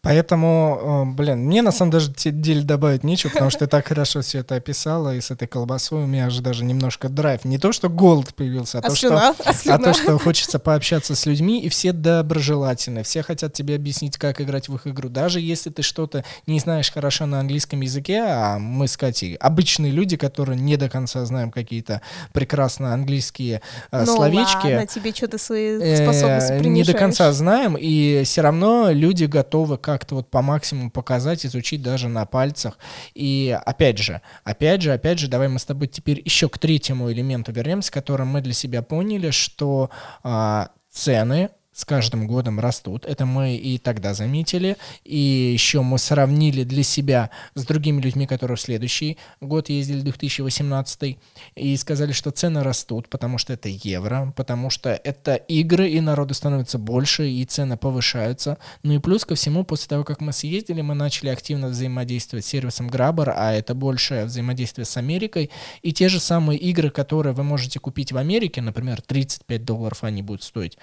Поэтому, 0.00 1.06
э, 1.10 1.14
блин, 1.16 1.46
мне 1.46 1.60
на 1.60 1.72
самом 1.72 1.92
деле 1.92 2.62
добавить 2.62 3.02
нечего, 3.02 3.30
потому 3.30 3.50
что 3.50 3.60
ты 3.60 3.66
так 3.66 3.88
хорошо 3.88 4.20
все 4.20 4.38
это 4.38 4.54
описала, 4.54 5.14
и 5.14 5.20
с 5.20 5.30
этой 5.30 5.48
колбасой 5.48 6.04
у 6.04 6.06
меня 6.06 6.30
же 6.30 6.40
даже 6.40 6.64
немножко 6.64 7.08
драйв. 7.08 7.44
Не 7.44 7.58
то, 7.58 7.72
что 7.72 7.88
голод 7.88 8.32
появился, 8.34 8.78
а, 8.78 8.80
а 8.80 8.88
то, 8.88 8.94
слюна? 8.94 9.34
что, 9.34 9.72
а, 9.72 9.74
а 9.74 9.78
то, 9.78 9.92
что 9.92 10.18
хочется 10.18 10.60
пообщаться 10.60 11.16
с 11.16 11.26
людьми, 11.26 11.60
и 11.60 11.68
все 11.68 11.92
доброжелательны, 11.92 13.02
все 13.02 13.22
хотят 13.22 13.52
тебе 13.54 13.74
объяснить, 13.74 14.16
как 14.18 14.40
играть 14.40 14.68
в 14.68 14.74
их 14.76 14.86
игру. 14.86 15.08
Даже 15.08 15.40
если 15.40 15.70
ты 15.70 15.82
что-то 15.82 16.24
не 16.46 16.60
знаешь 16.60 16.92
хорошо 16.92 17.26
на 17.26 17.40
английском 17.40 17.80
языке, 17.80 18.22
а 18.24 18.58
мы 18.58 18.86
с 18.86 18.96
Катей 18.96 19.34
обычные 19.34 19.90
люди, 19.90 20.16
которые 20.16 20.58
не 20.58 20.76
до 20.76 20.88
конца 20.88 21.24
знаем 21.24 21.50
какие-то 21.50 22.02
прекрасно 22.32 22.94
английские 22.94 23.62
э, 23.90 24.04
ну, 24.04 24.16
словечки. 24.16 24.66
ладно, 24.66 24.86
тебе 24.86 25.12
что-то 25.12 25.38
свои 25.38 25.96
способности 25.96 26.52
э, 26.52 26.60
Не 26.60 26.84
до 26.84 26.94
конца 26.94 27.32
знаем, 27.32 27.76
и 27.78 28.22
все 28.24 28.42
равно 28.42 28.90
люди 28.90 29.24
готовы 29.24 29.76
как-то 29.88 30.16
вот 30.16 30.30
по 30.30 30.42
максимуму 30.42 30.90
показать, 30.90 31.46
изучить 31.46 31.80
даже 31.80 32.08
на 32.08 32.26
пальцах. 32.26 32.76
И 33.14 33.58
опять 33.64 33.96
же, 33.96 34.20
опять 34.44 34.82
же, 34.82 34.92
опять 34.92 35.18
же, 35.18 35.28
давай 35.28 35.48
мы 35.48 35.58
с 35.58 35.64
тобой 35.64 35.88
теперь 35.88 36.20
еще 36.22 36.50
к 36.50 36.58
третьему 36.58 37.10
элементу 37.10 37.52
вернемся, 37.52 37.90
которым 37.90 38.28
мы 38.28 38.42
для 38.42 38.52
себя 38.52 38.82
поняли, 38.82 39.30
что 39.30 39.88
а, 40.22 40.68
цены 40.90 41.48
с 41.78 41.84
каждым 41.84 42.26
годом 42.26 42.58
растут. 42.58 43.06
Это 43.06 43.24
мы 43.24 43.54
и 43.54 43.78
тогда 43.78 44.12
заметили. 44.12 44.76
И 45.04 45.16
еще 45.16 45.82
мы 45.82 45.98
сравнили 45.98 46.64
для 46.64 46.82
себя 46.82 47.30
с 47.54 47.64
другими 47.64 48.00
людьми, 48.00 48.26
которые 48.26 48.56
в 48.56 48.60
следующий 48.60 49.16
год 49.40 49.68
ездили, 49.68 50.00
2018, 50.00 51.18
и 51.54 51.76
сказали, 51.76 52.10
что 52.10 52.32
цены 52.32 52.64
растут, 52.64 53.08
потому 53.08 53.38
что 53.38 53.52
это 53.52 53.68
евро, 53.68 54.32
потому 54.34 54.70
что 54.70 54.90
это 54.90 55.36
игры, 55.36 55.88
и 55.88 56.00
народу 56.00 56.34
становится 56.34 56.78
больше, 56.78 57.30
и 57.30 57.44
цены 57.44 57.76
повышаются. 57.76 58.58
Ну 58.82 58.94
и 58.94 58.98
плюс 58.98 59.24
ко 59.24 59.36
всему, 59.36 59.62
после 59.62 59.86
того, 59.86 60.02
как 60.02 60.20
мы 60.20 60.32
съездили, 60.32 60.80
мы 60.80 60.96
начали 60.96 61.28
активно 61.28 61.68
взаимодействовать 61.68 62.44
с 62.44 62.48
сервисом 62.48 62.88
Grabber, 62.90 63.32
а 63.36 63.52
это 63.52 63.76
большее 63.76 64.24
взаимодействие 64.24 64.84
с 64.84 64.96
Америкой. 64.96 65.48
И 65.82 65.92
те 65.92 66.08
же 66.08 66.18
самые 66.18 66.58
игры, 66.58 66.90
которые 66.90 67.34
вы 67.34 67.44
можете 67.44 67.78
купить 67.78 68.10
в 68.10 68.16
Америке, 68.16 68.62
например, 68.62 69.00
35 69.00 69.64
долларов 69.64 70.02
они 70.02 70.22
будут 70.22 70.42
стоить, 70.42 70.76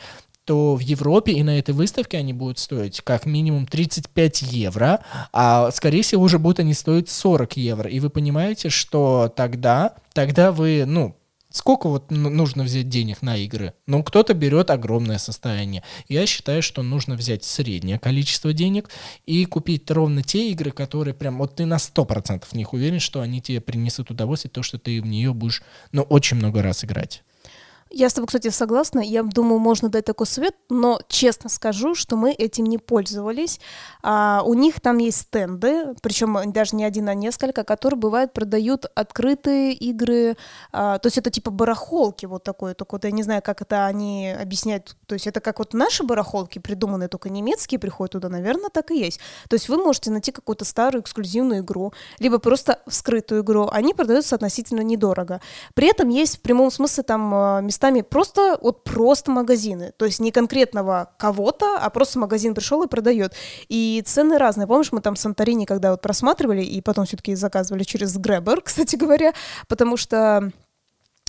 то 0.45 0.75
в 0.75 0.79
Европе 0.79 1.33
и 1.33 1.43
на 1.43 1.59
этой 1.59 1.73
выставке 1.73 2.17
они 2.17 2.33
будут 2.33 2.59
стоить 2.59 3.01
как 3.01 3.25
минимум 3.25 3.65
35 3.65 4.43
евро, 4.43 5.01
а 5.33 5.71
скорее 5.71 6.03
всего 6.03 6.23
уже 6.23 6.39
будут 6.39 6.59
они 6.59 6.73
стоить 6.73 7.09
40 7.09 7.57
евро. 7.57 7.89
И 7.89 7.99
вы 7.99 8.09
понимаете, 8.09 8.69
что 8.69 9.33
тогда, 9.35 9.95
тогда 10.13 10.51
вы, 10.51 10.85
ну, 10.85 11.15
Сколько 11.55 11.87
вот 11.87 12.11
нужно 12.11 12.63
взять 12.63 12.89
денег 12.89 13.21
на 13.21 13.37
игры? 13.37 13.75
Ну, 13.87 14.03
кто-то 14.03 14.33
берет 14.33 14.69
огромное 14.69 15.17
состояние. 15.19 15.83
Я 16.09 16.25
считаю, 16.25 16.61
что 16.61 16.83
нужно 16.83 17.15
взять 17.15 17.45
среднее 17.45 17.97
количество 17.97 18.51
денег 18.51 18.89
и 19.25 19.45
купить 19.45 19.89
ровно 19.89 20.21
те 20.21 20.51
игры, 20.51 20.71
которые 20.71 21.13
прям, 21.13 21.37
вот 21.37 21.55
ты 21.55 21.65
на 21.65 21.77
100% 21.77 22.43
в 22.45 22.53
них 22.55 22.73
уверен, 22.73 22.99
что 22.99 23.21
они 23.21 23.39
тебе 23.41 23.61
принесут 23.61 24.11
удовольствие, 24.11 24.51
то, 24.51 24.63
что 24.63 24.77
ты 24.77 25.01
в 25.01 25.05
нее 25.05 25.33
будешь, 25.33 25.63
ну, 25.93 26.01
очень 26.01 26.35
много 26.35 26.61
раз 26.61 26.83
играть. 26.83 27.23
Я 27.97 28.09
с 28.09 28.13
тобой, 28.13 28.27
кстати, 28.27 28.49
согласна. 28.49 28.99
Я 28.99 29.23
думаю, 29.23 29.57
можно 29.57 29.87
дать 29.87 30.03
такой 30.03 30.27
совет, 30.27 30.53
но 30.69 30.99
честно 31.07 31.49
скажу, 31.49 31.95
что 31.95 32.17
мы 32.17 32.33
этим 32.33 32.65
не 32.65 32.77
пользовались. 32.77 33.61
А, 34.03 34.41
у 34.45 34.53
них 34.53 34.81
там 34.81 34.97
есть 34.97 35.21
стенды, 35.21 35.95
причем 36.01 36.51
даже 36.51 36.75
не 36.75 36.83
один, 36.83 37.07
а 37.07 37.13
несколько, 37.13 37.63
которые 37.63 37.97
бывают 37.97 38.33
продают 38.33 38.85
открытые 38.95 39.71
игры. 39.71 40.35
А, 40.73 40.99
то 40.99 41.07
есть 41.07 41.17
это 41.17 41.29
типа 41.29 41.51
барахолки 41.51 42.25
вот 42.25 42.43
такое. 42.43 42.73
Только 42.73 42.95
вот 42.95 43.05
я 43.05 43.11
не 43.11 43.23
знаю, 43.23 43.41
как 43.41 43.61
это 43.61 43.85
они 43.85 44.29
объясняют. 44.29 44.97
То 45.05 45.13
есть 45.13 45.25
это 45.25 45.39
как 45.39 45.59
вот 45.59 45.73
наши 45.73 46.03
барахолки, 46.03 46.59
придуманные 46.59 47.07
только 47.07 47.29
немецкие, 47.29 47.79
приходят 47.79 48.11
туда, 48.11 48.27
наверное, 48.27 48.71
так 48.71 48.91
и 48.91 48.99
есть. 48.99 49.21
То 49.47 49.53
есть 49.53 49.69
вы 49.69 49.77
можете 49.77 50.11
найти 50.11 50.33
какую-то 50.33 50.65
старую 50.65 51.01
эксклюзивную 51.01 51.61
игру, 51.61 51.93
либо 52.19 52.39
просто 52.39 52.81
вскрытую 52.87 53.41
игру. 53.41 53.69
Они 53.71 53.93
продаются 53.93 54.35
относительно 54.35 54.81
недорого. 54.81 55.39
При 55.75 55.87
этом 55.87 56.09
есть 56.09 56.39
в 56.39 56.41
прямом 56.41 56.71
смысле 56.71 57.03
там 57.03 57.33
а, 57.33 57.61
местами 57.85 58.01
просто, 58.01 58.57
вот 58.61 58.83
просто 58.83 59.31
магазины. 59.31 59.93
То 59.97 60.05
есть 60.05 60.19
не 60.19 60.31
конкретного 60.31 61.11
кого-то, 61.17 61.77
а 61.77 61.89
просто 61.89 62.19
магазин 62.19 62.53
пришел 62.53 62.83
и 62.83 62.87
продает. 62.87 63.33
И 63.69 64.01
цены 64.05 64.37
разные. 64.37 64.67
Помнишь, 64.67 64.91
мы 64.91 65.01
там 65.01 65.15
Санторини, 65.15 65.65
когда 65.65 65.91
вот 65.91 66.01
просматривали, 66.01 66.63
и 66.63 66.81
потом 66.81 67.05
все-таки 67.05 67.35
заказывали 67.35 67.83
через 67.83 68.17
Grabber, 68.17 68.61
кстати 68.63 68.95
говоря, 68.95 69.33
потому 69.67 69.97
что 69.97 70.51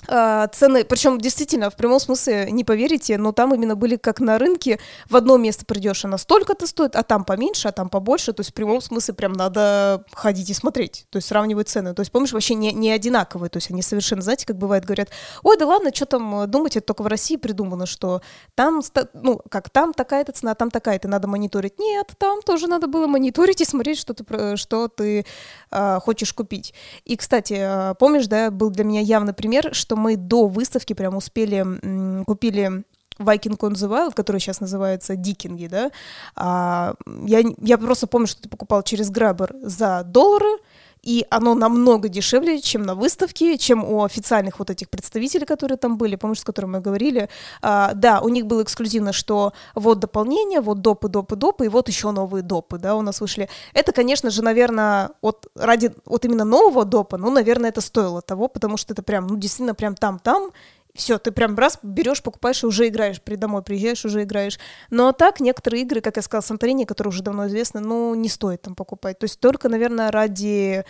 а, 0.07 0.47
цены, 0.47 0.85
причем 0.85 1.19
действительно, 1.19 1.69
в 1.69 1.75
прямом 1.75 1.99
смысле, 1.99 2.49
не 2.51 2.63
поверите, 2.63 3.17
но 3.17 3.31
там 3.31 3.53
именно 3.53 3.75
были 3.75 3.97
как 3.97 4.19
на 4.19 4.37
рынке, 4.37 4.79
в 5.09 5.15
одно 5.15 5.37
место 5.37 5.65
придешь, 5.65 6.05
она 6.05 6.17
столько-то 6.17 6.65
стоит, 6.65 6.95
а 6.95 7.03
там 7.03 7.25
поменьше, 7.25 7.67
а 7.67 7.71
там 7.71 7.89
побольше, 7.89 8.31
то 8.31 8.41
есть 8.41 8.51
в 8.51 8.53
прямом 8.53 8.81
смысле 8.81 9.13
прям 9.13 9.33
надо 9.33 10.05
ходить 10.13 10.49
и 10.49 10.53
смотреть, 10.53 11.07
то 11.09 11.17
есть 11.17 11.27
сравнивать 11.27 11.67
цены, 11.67 11.93
то 11.93 11.99
есть 12.01 12.11
помнишь, 12.11 12.31
вообще 12.31 12.55
не, 12.55 12.71
не 12.71 12.91
одинаковые, 12.91 13.49
то 13.49 13.57
есть 13.57 13.69
они 13.69 13.81
совершенно, 13.81 14.21
знаете, 14.21 14.45
как 14.45 14.57
бывает, 14.57 14.85
говорят, 14.85 15.09
ой, 15.43 15.57
да 15.57 15.65
ладно, 15.65 15.93
что 15.93 16.05
там 16.05 16.41
э, 16.41 16.47
думать, 16.47 16.77
это 16.77 16.85
только 16.85 17.03
в 17.03 17.07
России 17.07 17.35
придумано, 17.35 17.85
что 17.85 18.21
там, 18.55 18.81
ну, 19.13 19.41
как 19.49 19.69
там 19.69 19.93
такая-то 19.93 20.31
цена, 20.31 20.55
там 20.55 20.71
такая-то, 20.71 21.09
надо 21.09 21.27
мониторить, 21.27 21.79
нет, 21.79 22.13
там 22.17 22.41
тоже 22.41 22.67
надо 22.67 22.87
было 22.87 23.07
мониторить 23.07 23.59
и 23.59 23.65
смотреть, 23.65 23.99
что 23.99 24.13
ты, 24.13 24.55
что 24.55 24.87
ты 24.87 25.25
э, 25.71 25.99
хочешь 25.99 26.33
купить. 26.33 26.73
И, 27.03 27.17
кстати, 27.17 27.55
э, 27.57 27.95
помнишь, 27.95 28.27
да, 28.27 28.51
был 28.51 28.69
для 28.69 28.85
меня 28.85 29.01
явный 29.01 29.33
пример, 29.33 29.73
что 29.73 29.96
мы 29.97 30.15
до 30.15 30.47
выставки 30.47 30.93
прям 30.93 31.15
успели, 31.15 32.23
купили 32.23 32.83
Viking 33.19 33.57
on 33.57 33.73
the 33.73 33.89
Wild, 33.89 34.13
который 34.13 34.39
сейчас 34.39 34.61
называется 34.61 35.15
Дикинги, 35.15 35.67
да, 35.67 35.91
а, 36.35 36.95
я, 37.25 37.43
я 37.61 37.77
просто 37.77 38.07
помню, 38.07 38.27
что 38.27 38.43
ты 38.43 38.49
покупал 38.49 38.83
через 38.83 39.11
Grabber 39.11 39.55
за 39.61 40.03
доллары, 40.03 40.59
и 41.03 41.25
оно 41.29 41.55
намного 41.55 42.09
дешевле, 42.09 42.61
чем 42.61 42.83
на 42.83 42.95
выставке, 42.95 43.57
чем 43.57 43.83
у 43.83 44.03
официальных 44.03 44.59
вот 44.59 44.69
этих 44.69 44.89
представителей, 44.89 45.45
которые 45.45 45.77
там 45.77 45.97
были, 45.97 46.15
помнишь, 46.15 46.39
с 46.39 46.43
которыми 46.43 46.73
мы 46.73 46.79
говорили. 46.81 47.29
А, 47.61 47.93
да, 47.93 48.21
у 48.21 48.29
них 48.29 48.45
было 48.45 48.63
эксклюзивно, 48.63 49.13
что 49.13 49.53
вот 49.75 49.99
дополнение, 49.99 50.61
вот 50.61 50.81
допы, 50.81 51.09
допы, 51.09 51.35
допы, 51.35 51.65
и 51.65 51.69
вот 51.69 51.87
еще 51.87 52.11
новые 52.11 52.41
допы, 52.43 52.77
да, 52.77 52.95
у 52.95 53.01
нас 53.01 53.21
вышли. 53.21 53.49
Это, 53.73 53.91
конечно 53.91 54.29
же, 54.29 54.41
наверное, 54.43 55.11
вот 55.21 55.47
ради 55.55 55.93
вот 56.05 56.25
именно 56.25 56.45
нового 56.45 56.85
допа, 56.85 57.17
ну, 57.17 57.31
наверное, 57.31 57.69
это 57.69 57.81
стоило 57.81 58.21
того, 58.21 58.47
потому 58.47 58.77
что 58.77 58.93
это 58.93 59.03
прям, 59.03 59.27
ну, 59.27 59.37
действительно, 59.37 59.75
прям 59.75 59.95
там-там, 59.95 60.51
все, 60.97 61.17
ты 61.19 61.31
прям 61.31 61.55
раз 61.55 61.79
берешь, 61.83 62.23
покупаешь 62.23 62.63
и 62.63 62.65
уже 62.65 62.87
играешь, 62.87 63.21
при 63.21 63.35
домой 63.35 63.61
приезжаешь, 63.61 64.03
уже 64.03 64.23
играешь. 64.23 64.59
Но 64.89 65.11
так 65.11 65.39
некоторые 65.39 65.83
игры, 65.83 66.01
как 66.01 66.15
я 66.17 66.21
сказала, 66.21 66.41
Санторини, 66.41 66.85
которые 66.85 67.09
уже 67.09 67.23
давно 67.23 67.47
известны, 67.47 67.79
ну, 67.79 68.15
не 68.15 68.29
стоит 68.29 68.63
там 68.63 68.75
покупать. 68.75 69.19
То 69.19 69.25
есть 69.25 69.39
только, 69.39 69.69
наверное, 69.69 70.11
ради 70.11 70.83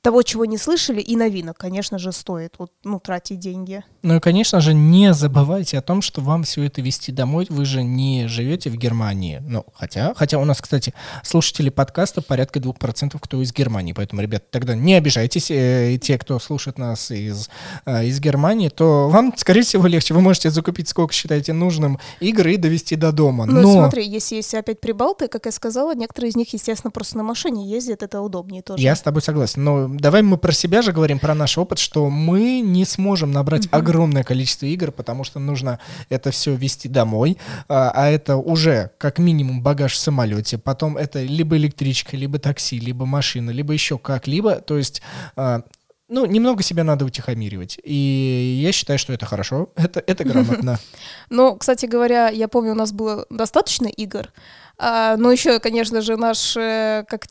того, 0.00 0.22
чего 0.22 0.44
не 0.44 0.58
слышали, 0.58 1.00
и 1.00 1.16
новинок, 1.16 1.56
конечно 1.58 1.98
же, 1.98 2.12
стоит 2.12 2.54
вот, 2.58 2.72
ну, 2.84 3.00
тратить 3.00 3.38
деньги. 3.38 3.82
Ну 4.02 4.16
и, 4.16 4.20
конечно 4.20 4.60
же, 4.60 4.74
не 4.74 5.12
забывайте 5.12 5.78
о 5.78 5.82
том, 5.82 6.02
что 6.02 6.20
вам 6.20 6.44
все 6.44 6.64
это 6.64 6.80
вести 6.80 7.12
домой. 7.12 7.46
Вы 7.48 7.64
же 7.64 7.82
не 7.82 8.28
живете 8.28 8.70
в 8.70 8.76
Германии. 8.76 9.42
Ну, 9.44 9.64
хотя, 9.74 10.14
хотя 10.14 10.38
у 10.38 10.44
нас, 10.44 10.60
кстати, 10.60 10.94
слушатели 11.22 11.68
подкаста 11.68 12.22
порядка 12.22 12.60
2%, 12.60 13.16
кто 13.20 13.42
из 13.42 13.52
Германии. 13.52 13.92
Поэтому, 13.92 14.22
ребят, 14.22 14.50
тогда 14.50 14.74
не 14.74 14.94
обижайтесь. 14.94 15.50
Э, 15.50 15.98
те, 16.00 16.18
кто 16.18 16.38
слушает 16.38 16.78
нас 16.78 17.10
из, 17.10 17.50
э, 17.86 18.06
из 18.06 18.20
Германии, 18.20 18.68
то 18.68 19.08
вам, 19.08 19.34
скорее 19.36 19.62
всего, 19.62 19.86
легче. 19.86 20.14
Вы 20.14 20.20
можете 20.20 20.50
закупить 20.50 20.88
сколько 20.88 21.12
считаете 21.12 21.52
нужным 21.52 21.98
игры 22.20 22.54
и 22.54 22.56
довести 22.56 22.96
до 22.96 23.12
дома. 23.12 23.46
Ну, 23.46 23.60
Но... 23.60 23.72
смотри, 23.72 24.06
если 24.06 24.36
есть 24.36 24.54
опять 24.54 24.80
прибалты, 24.80 25.28
как 25.28 25.46
я 25.46 25.52
сказала, 25.52 25.94
некоторые 25.94 26.30
из 26.30 26.36
них, 26.36 26.52
естественно, 26.52 26.90
просто 26.90 27.16
на 27.16 27.24
машине 27.24 27.68
ездят, 27.68 28.02
это 28.02 28.20
удобнее 28.20 28.62
тоже. 28.62 28.82
Я 28.82 28.94
с 28.94 29.02
тобой 29.02 29.22
согласен. 29.22 29.64
Но 29.64 29.87
давай 29.96 30.22
мы 30.22 30.36
про 30.36 30.52
себя 30.52 30.82
же 30.82 30.92
говорим, 30.92 31.18
про 31.18 31.34
наш 31.34 31.58
опыт, 31.58 31.78
что 31.78 32.10
мы 32.10 32.60
не 32.60 32.84
сможем 32.84 33.32
набрать 33.32 33.68
огромное 33.70 34.24
количество 34.24 34.66
игр, 34.66 34.92
потому 34.92 35.24
что 35.24 35.38
нужно 35.38 35.78
это 36.08 36.30
все 36.30 36.54
вести 36.54 36.88
домой, 36.88 37.38
а, 37.68 37.90
а 37.94 38.08
это 38.08 38.36
уже 38.36 38.90
как 38.98 39.18
минимум 39.18 39.62
багаж 39.62 39.92
в 39.92 39.98
самолете, 39.98 40.58
потом 40.58 40.96
это 40.96 41.22
либо 41.22 41.56
электричка, 41.56 42.16
либо 42.16 42.38
такси, 42.38 42.78
либо 42.78 43.06
машина, 43.06 43.50
либо 43.50 43.72
еще 43.72 43.98
как-либо, 43.98 44.56
то 44.56 44.76
есть 44.76 45.02
а, 45.36 45.62
ну, 46.08 46.24
немного 46.24 46.62
себя 46.62 46.84
надо 46.84 47.04
утихомиривать. 47.04 47.78
И 47.84 48.60
я 48.62 48.72
считаю, 48.72 48.98
что 48.98 49.12
это 49.12 49.26
хорошо, 49.26 49.70
это, 49.76 50.02
это 50.06 50.24
грамотно. 50.24 50.78
Ну, 51.30 51.56
кстати 51.56 51.86
говоря, 51.86 52.28
я 52.28 52.48
помню, 52.48 52.72
у 52.72 52.74
нас 52.74 52.92
было 52.92 53.26
достаточно 53.28 53.86
игр, 53.86 54.32
а, 54.78 55.16
но 55.16 55.32
еще, 55.32 55.58
конечно 55.58 56.00
же, 56.00 56.16
наш, 56.16 56.56
э, 56.56 57.04
как, 57.08 57.24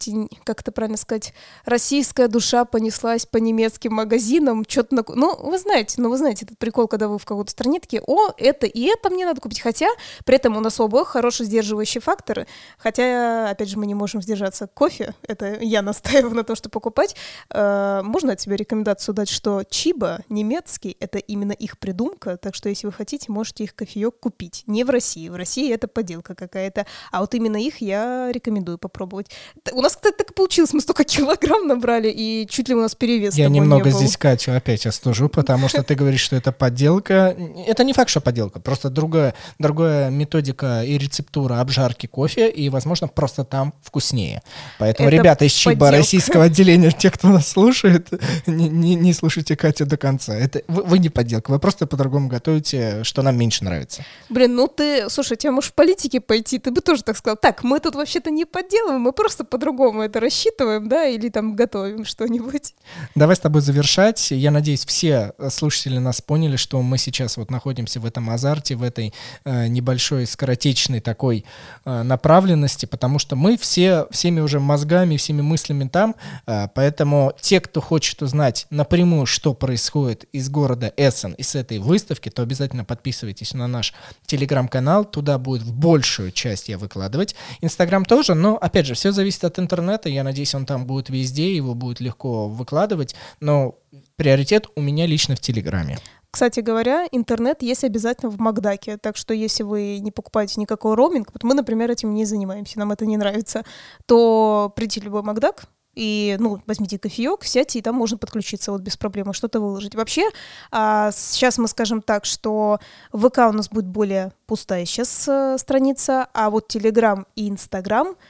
как 0.44 0.62
это 0.62 0.72
правильно 0.74 0.98
сказать, 0.98 1.34
российская 1.64 2.28
душа 2.28 2.66
понеслась 2.66 3.26
по 3.26 3.38
немецким 3.38 3.94
магазинам, 3.94 4.66
что-то 4.68 4.96
на... 4.96 5.04
Ну, 5.08 5.34
вы 5.38 5.58
знаете, 5.58 6.02
ну, 6.02 6.10
вы 6.10 6.18
знаете 6.18 6.44
этот 6.44 6.58
прикол, 6.58 6.88
когда 6.88 7.08
вы 7.08 7.18
в 7.18 7.26
какой-то 7.26 7.50
стране 7.50 7.80
такие, 7.80 8.04
о, 8.06 8.34
это 8.38 8.66
и 8.66 8.82
это 8.82 9.10
мне 9.10 9.26
надо 9.26 9.40
купить, 9.40 9.62
хотя 9.62 9.88
при 10.26 10.36
этом 10.36 10.58
у 10.58 10.60
нас 10.60 10.78
обоих 10.80 11.08
хорошие 11.08 11.48
сдерживающие 11.48 12.02
факторы, 12.02 12.48
хотя, 12.78 13.50
опять 13.50 13.70
же, 13.70 13.80
мы 13.80 13.86
не 13.86 13.96
можем 13.96 14.22
сдержаться. 14.22 14.68
Кофе, 14.68 15.16
это 15.26 15.58
я 15.62 15.82
настаиваю 15.82 16.36
на 16.36 16.44
то, 16.44 16.54
что 16.56 16.70
покупать. 16.70 17.16
А, 17.50 18.04
можно 18.04 18.34
от 18.34 18.42
себя 18.42 18.58
рекомендацию 18.58 19.16
дать, 19.16 19.30
что 19.30 19.64
Чиба 19.70 20.20
немецкий, 20.28 20.98
это 21.00 21.18
именно 21.18 21.54
их 21.54 21.80
придумка, 21.80 22.36
так 22.36 22.56
что 22.56 22.68
если 22.68 22.88
вы 22.88 22.94
хотите, 22.94 23.32
можете 23.32 23.64
их 23.64 23.74
кофеек 23.74 24.20
купить. 24.20 24.64
Не 24.68 24.84
в 24.84 24.90
России, 24.90 25.30
в 25.30 25.36
России 25.36 25.72
это 25.72 25.88
поделка 25.88 26.36
какая-то, 26.36 26.86
а 27.12 27.22
вот 27.22 27.37
именно 27.38 27.58
их 27.58 27.82
я 27.82 28.32
рекомендую 28.32 28.78
попробовать. 28.78 29.28
У 29.72 29.82
нас, 29.82 29.96
кстати, 29.96 30.16
так 30.18 30.32
и 30.32 30.34
получилось. 30.34 30.74
Мы 30.74 30.82
столько 30.82 31.04
килограмм 31.06 31.68
набрали, 31.68 32.10
и 32.10 32.48
чуть 32.50 32.70
ли 32.70 32.76
у 32.76 32.82
нас 32.82 32.96
перевес 32.96 33.36
Я 33.36 33.50
немного 33.50 33.86
не 33.86 33.92
здесь 33.92 34.18
Катю 34.18 34.54
опять 34.54 34.86
остужу, 34.86 35.30
потому 35.30 35.70
что 35.70 35.84
ты 35.84 35.96
говоришь, 35.96 36.22
что 36.22 36.36
это 36.36 36.52
подделка. 36.52 37.36
Это 37.68 37.84
не 37.84 37.94
факт, 37.94 38.10
что 38.10 38.22
подделка, 38.22 38.60
просто 38.60 38.90
другая, 38.90 39.34
другая 39.60 40.10
методика 40.10 40.84
и 40.84 40.98
рецептура 40.98 41.60
обжарки 41.62 42.08
кофе, 42.08 42.50
и, 42.50 42.70
возможно, 42.70 43.08
просто 43.08 43.44
там 43.44 43.74
вкуснее. 43.82 44.42
Поэтому, 44.80 45.10
это 45.10 45.18
ребята 45.18 45.46
из 45.46 45.54
ЧИБа 45.54 45.92
российского 45.92 46.46
отделения, 46.46 46.92
те, 46.92 47.12
кто 47.12 47.30
нас 47.30 47.48
слушает, 47.48 48.10
не, 48.48 48.68
не, 48.70 48.96
не 48.96 49.14
слушайте 49.14 49.56
Катю 49.56 49.86
до 49.86 49.98
конца. 49.98 50.36
Это, 50.36 50.62
вы, 50.68 50.84
вы 50.84 51.00
не 51.00 51.10
подделка, 51.10 51.52
вы 51.52 51.60
просто 51.60 51.88
по-другому 51.88 52.28
готовите, 52.28 53.04
что 53.04 53.22
нам 53.22 53.38
меньше 53.38 53.64
нравится. 53.64 54.04
Блин, 54.30 54.56
ну 54.56 54.68
ты, 54.68 55.10
слушай, 55.10 55.38
тебе 55.38 55.52
можешь 55.52 55.72
в 55.72 55.74
политике 55.74 56.20
пойти, 56.20 56.60
ты 56.60 56.72
бы 56.72 56.82
тоже 56.82 57.04
так 57.04 57.18
сказал, 57.18 57.27
сказал, 57.28 57.38
так, 57.38 57.64
мы 57.64 57.82
тут 57.82 57.96
вообще-то 57.96 58.32
не 58.32 58.46
подделываем, 58.46 59.02
мы 59.02 59.12
просто 59.12 59.44
по-другому 59.44 60.02
это 60.02 60.22
рассчитываем, 60.22 60.88
да, 60.88 61.06
или 61.06 61.28
там 61.28 61.56
готовим 61.56 62.06
что-нибудь. 62.06 62.74
Давай 63.16 63.36
с 63.36 63.40
тобой 63.40 63.62
завершать. 63.62 64.32
Я 64.32 64.50
надеюсь, 64.50 64.86
все 64.86 65.34
слушатели 65.50 65.98
нас 65.98 66.22
поняли, 66.22 66.56
что 66.56 66.82
мы 66.82 66.98
сейчас 66.98 67.36
вот 67.36 67.52
находимся 67.52 68.00
в 68.00 68.06
этом 68.06 68.30
азарте, 68.30 68.76
в 68.76 68.84
этой 68.84 69.14
э, 69.44 69.68
небольшой 69.68 70.26
скоротечной 70.26 71.02
такой 71.02 71.44
э, 71.84 72.04
направленности, 72.04 72.86
потому 72.86 73.20
что 73.20 73.36
мы 73.36 73.58
все 73.58 74.08
всеми 74.10 74.40
уже 74.40 74.62
мозгами, 74.62 75.18
всеми 75.18 75.42
мыслями 75.42 75.90
там, 75.90 76.16
э, 76.46 76.70
поэтому 76.74 77.34
те, 77.42 77.60
кто 77.60 77.82
хочет 77.82 78.22
узнать 78.22 78.68
напрямую, 78.70 79.26
что 79.26 79.54
происходит 79.54 80.30
из 80.32 80.50
города 80.50 80.94
Эссен 80.96 81.34
и 81.34 81.44
с 81.44 81.56
этой 81.56 81.80
выставки, 81.80 82.30
то 82.30 82.42
обязательно 82.42 82.86
подписывайтесь 82.86 83.54
на 83.54 83.68
наш 83.68 83.94
телеграм-канал, 84.26 85.04
туда 85.04 85.38
будет 85.38 85.70
большую 85.70 86.32
часть 86.32 86.70
я 86.70 86.78
выкладывать. 87.18 87.36
Инстаграм 87.62 88.06
тоже, 88.06 88.34
но, 88.36 88.58
опять 88.58 88.86
же, 88.86 88.94
все 88.94 89.12
зависит 89.12 89.44
от 89.44 89.60
интернета, 89.60 90.10
я 90.10 90.24
надеюсь, 90.24 90.56
он 90.56 90.66
там 90.66 90.86
будет 90.86 91.10
везде, 91.10 91.56
его 91.56 91.74
будет 91.74 92.00
легко 92.00 92.48
выкладывать, 92.48 93.16
но 93.40 93.76
приоритет 94.16 94.68
у 94.76 94.82
меня 94.82 95.06
лично 95.08 95.36
в 95.36 95.40
Телеграме. 95.40 95.98
Кстати 96.30 96.60
говоря, 96.60 97.08
интернет 97.12 97.64
есть 97.64 97.84
обязательно 97.84 98.30
в 98.30 98.38
Макдаке, 98.38 98.98
так 98.98 99.18
что 99.18 99.34
если 99.34 99.64
вы 99.64 100.00
не 100.00 100.12
покупаете 100.12 100.60
никакой 100.60 100.94
роуминг, 100.94 101.30
вот 101.34 101.44
мы, 101.44 101.56
например, 101.56 101.90
этим 101.90 102.14
не 102.14 102.26
занимаемся, 102.26 102.80
нам 102.80 102.92
это 102.92 103.06
не 103.06 103.18
нравится, 103.18 103.64
то 104.06 104.72
прийти 104.76 105.00
в 105.00 105.04
любой 105.04 105.24
Макдак, 105.24 105.66
и, 105.98 106.38
ну, 106.40 106.62
возьмите 106.68 107.00
кофеек, 107.00 107.44
сядьте, 107.44 107.80
и 107.80 107.82
там 107.82 107.96
можно 107.96 108.18
подключиться 108.18 108.72
вот 108.72 108.82
без 108.82 108.96
проблем, 108.98 109.34
что-то 109.34 109.60
выложить. 109.60 109.96
Вообще, 109.96 110.30
а, 110.72 111.12
сейчас 111.12 111.58
мы 111.58 111.68
скажем 111.68 112.04
так, 112.04 112.26
что 112.26 112.80
ВК 113.12 113.40
у 113.50 113.52
нас 113.52 113.70
будет 113.70 113.88
более 113.88 114.32
пустая 114.46 114.86
сейчас 114.86 115.28
а, 115.28 115.58
страница, 115.58 116.28
а 116.34 116.52
вот 116.52 116.68
Телеграм 116.68 117.26
и 117.36 117.50
Инстаграм— 117.50 118.16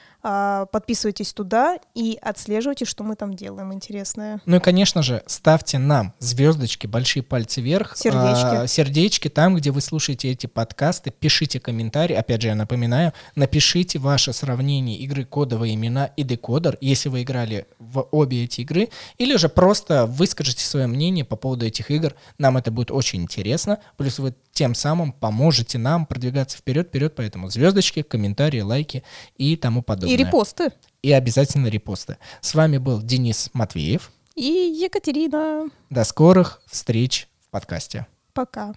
подписывайтесь 0.71 1.33
туда 1.33 1.77
и 1.95 2.17
отслеживайте, 2.21 2.85
что 2.85 3.03
мы 3.03 3.15
там 3.15 3.33
делаем 3.33 3.73
интересное. 3.73 4.41
Ну 4.45 4.57
и, 4.57 4.59
конечно 4.59 5.01
же, 5.03 5.23
ставьте 5.25 5.77
нам 5.77 6.13
звездочки, 6.19 6.87
большие 6.87 7.23
пальцы 7.23 7.61
вверх, 7.61 7.95
сердечки. 7.95 8.63
Э, 8.63 8.67
сердечки 8.67 9.29
там, 9.29 9.55
где 9.55 9.71
вы 9.71 9.81
слушаете 9.81 10.29
эти 10.29 10.47
подкасты, 10.47 11.11
пишите 11.11 11.59
комментарии. 11.59 12.15
Опять 12.15 12.41
же, 12.41 12.49
я 12.49 12.55
напоминаю, 12.55 13.13
напишите 13.35 13.99
ваше 13.99 14.33
сравнение 14.33 14.97
игры 14.97 15.25
кодовые 15.25 15.75
имена 15.75 16.05
и 16.05 16.23
декодер, 16.23 16.77
если 16.81 17.09
вы 17.09 17.23
играли 17.23 17.67
в 17.79 18.07
обе 18.11 18.43
эти 18.43 18.61
игры, 18.61 18.89
или 19.17 19.37
же 19.37 19.49
просто 19.49 20.05
выскажите 20.05 20.65
свое 20.65 20.87
мнение 20.87 21.25
по 21.25 21.35
поводу 21.35 21.65
этих 21.65 21.91
игр. 21.91 22.13
Нам 22.37 22.57
это 22.57 22.71
будет 22.71 22.91
очень 22.91 23.21
интересно. 23.21 23.79
Плюс 23.95 24.19
вы 24.19 24.33
тем 24.51 24.73
самым 24.73 25.11
поможете 25.11 25.77
нам 25.77 26.07
продвигаться 26.07 26.57
вперед, 26.57 26.87
вперед, 26.87 27.13
поэтому 27.15 27.49
звездочки, 27.49 28.01
комментарии, 28.01 28.61
лайки 28.61 29.03
и 29.37 29.55
тому 29.55 29.83
подобное. 29.83 30.15
И 30.15 30.16
репосты. 30.17 30.73
И 31.01 31.11
обязательно 31.11 31.67
репосты. 31.67 32.17
С 32.41 32.55
вами 32.55 32.77
был 32.77 33.01
Денис 33.01 33.49
Матвеев. 33.53 34.11
И 34.35 34.43
Екатерина. 34.43 35.69
До 35.89 36.03
скорых 36.03 36.61
встреч 36.67 37.27
в 37.47 37.49
подкасте. 37.49 38.05
Пока. 38.33 38.75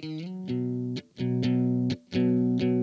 thank 0.00 1.02
you 2.62 2.77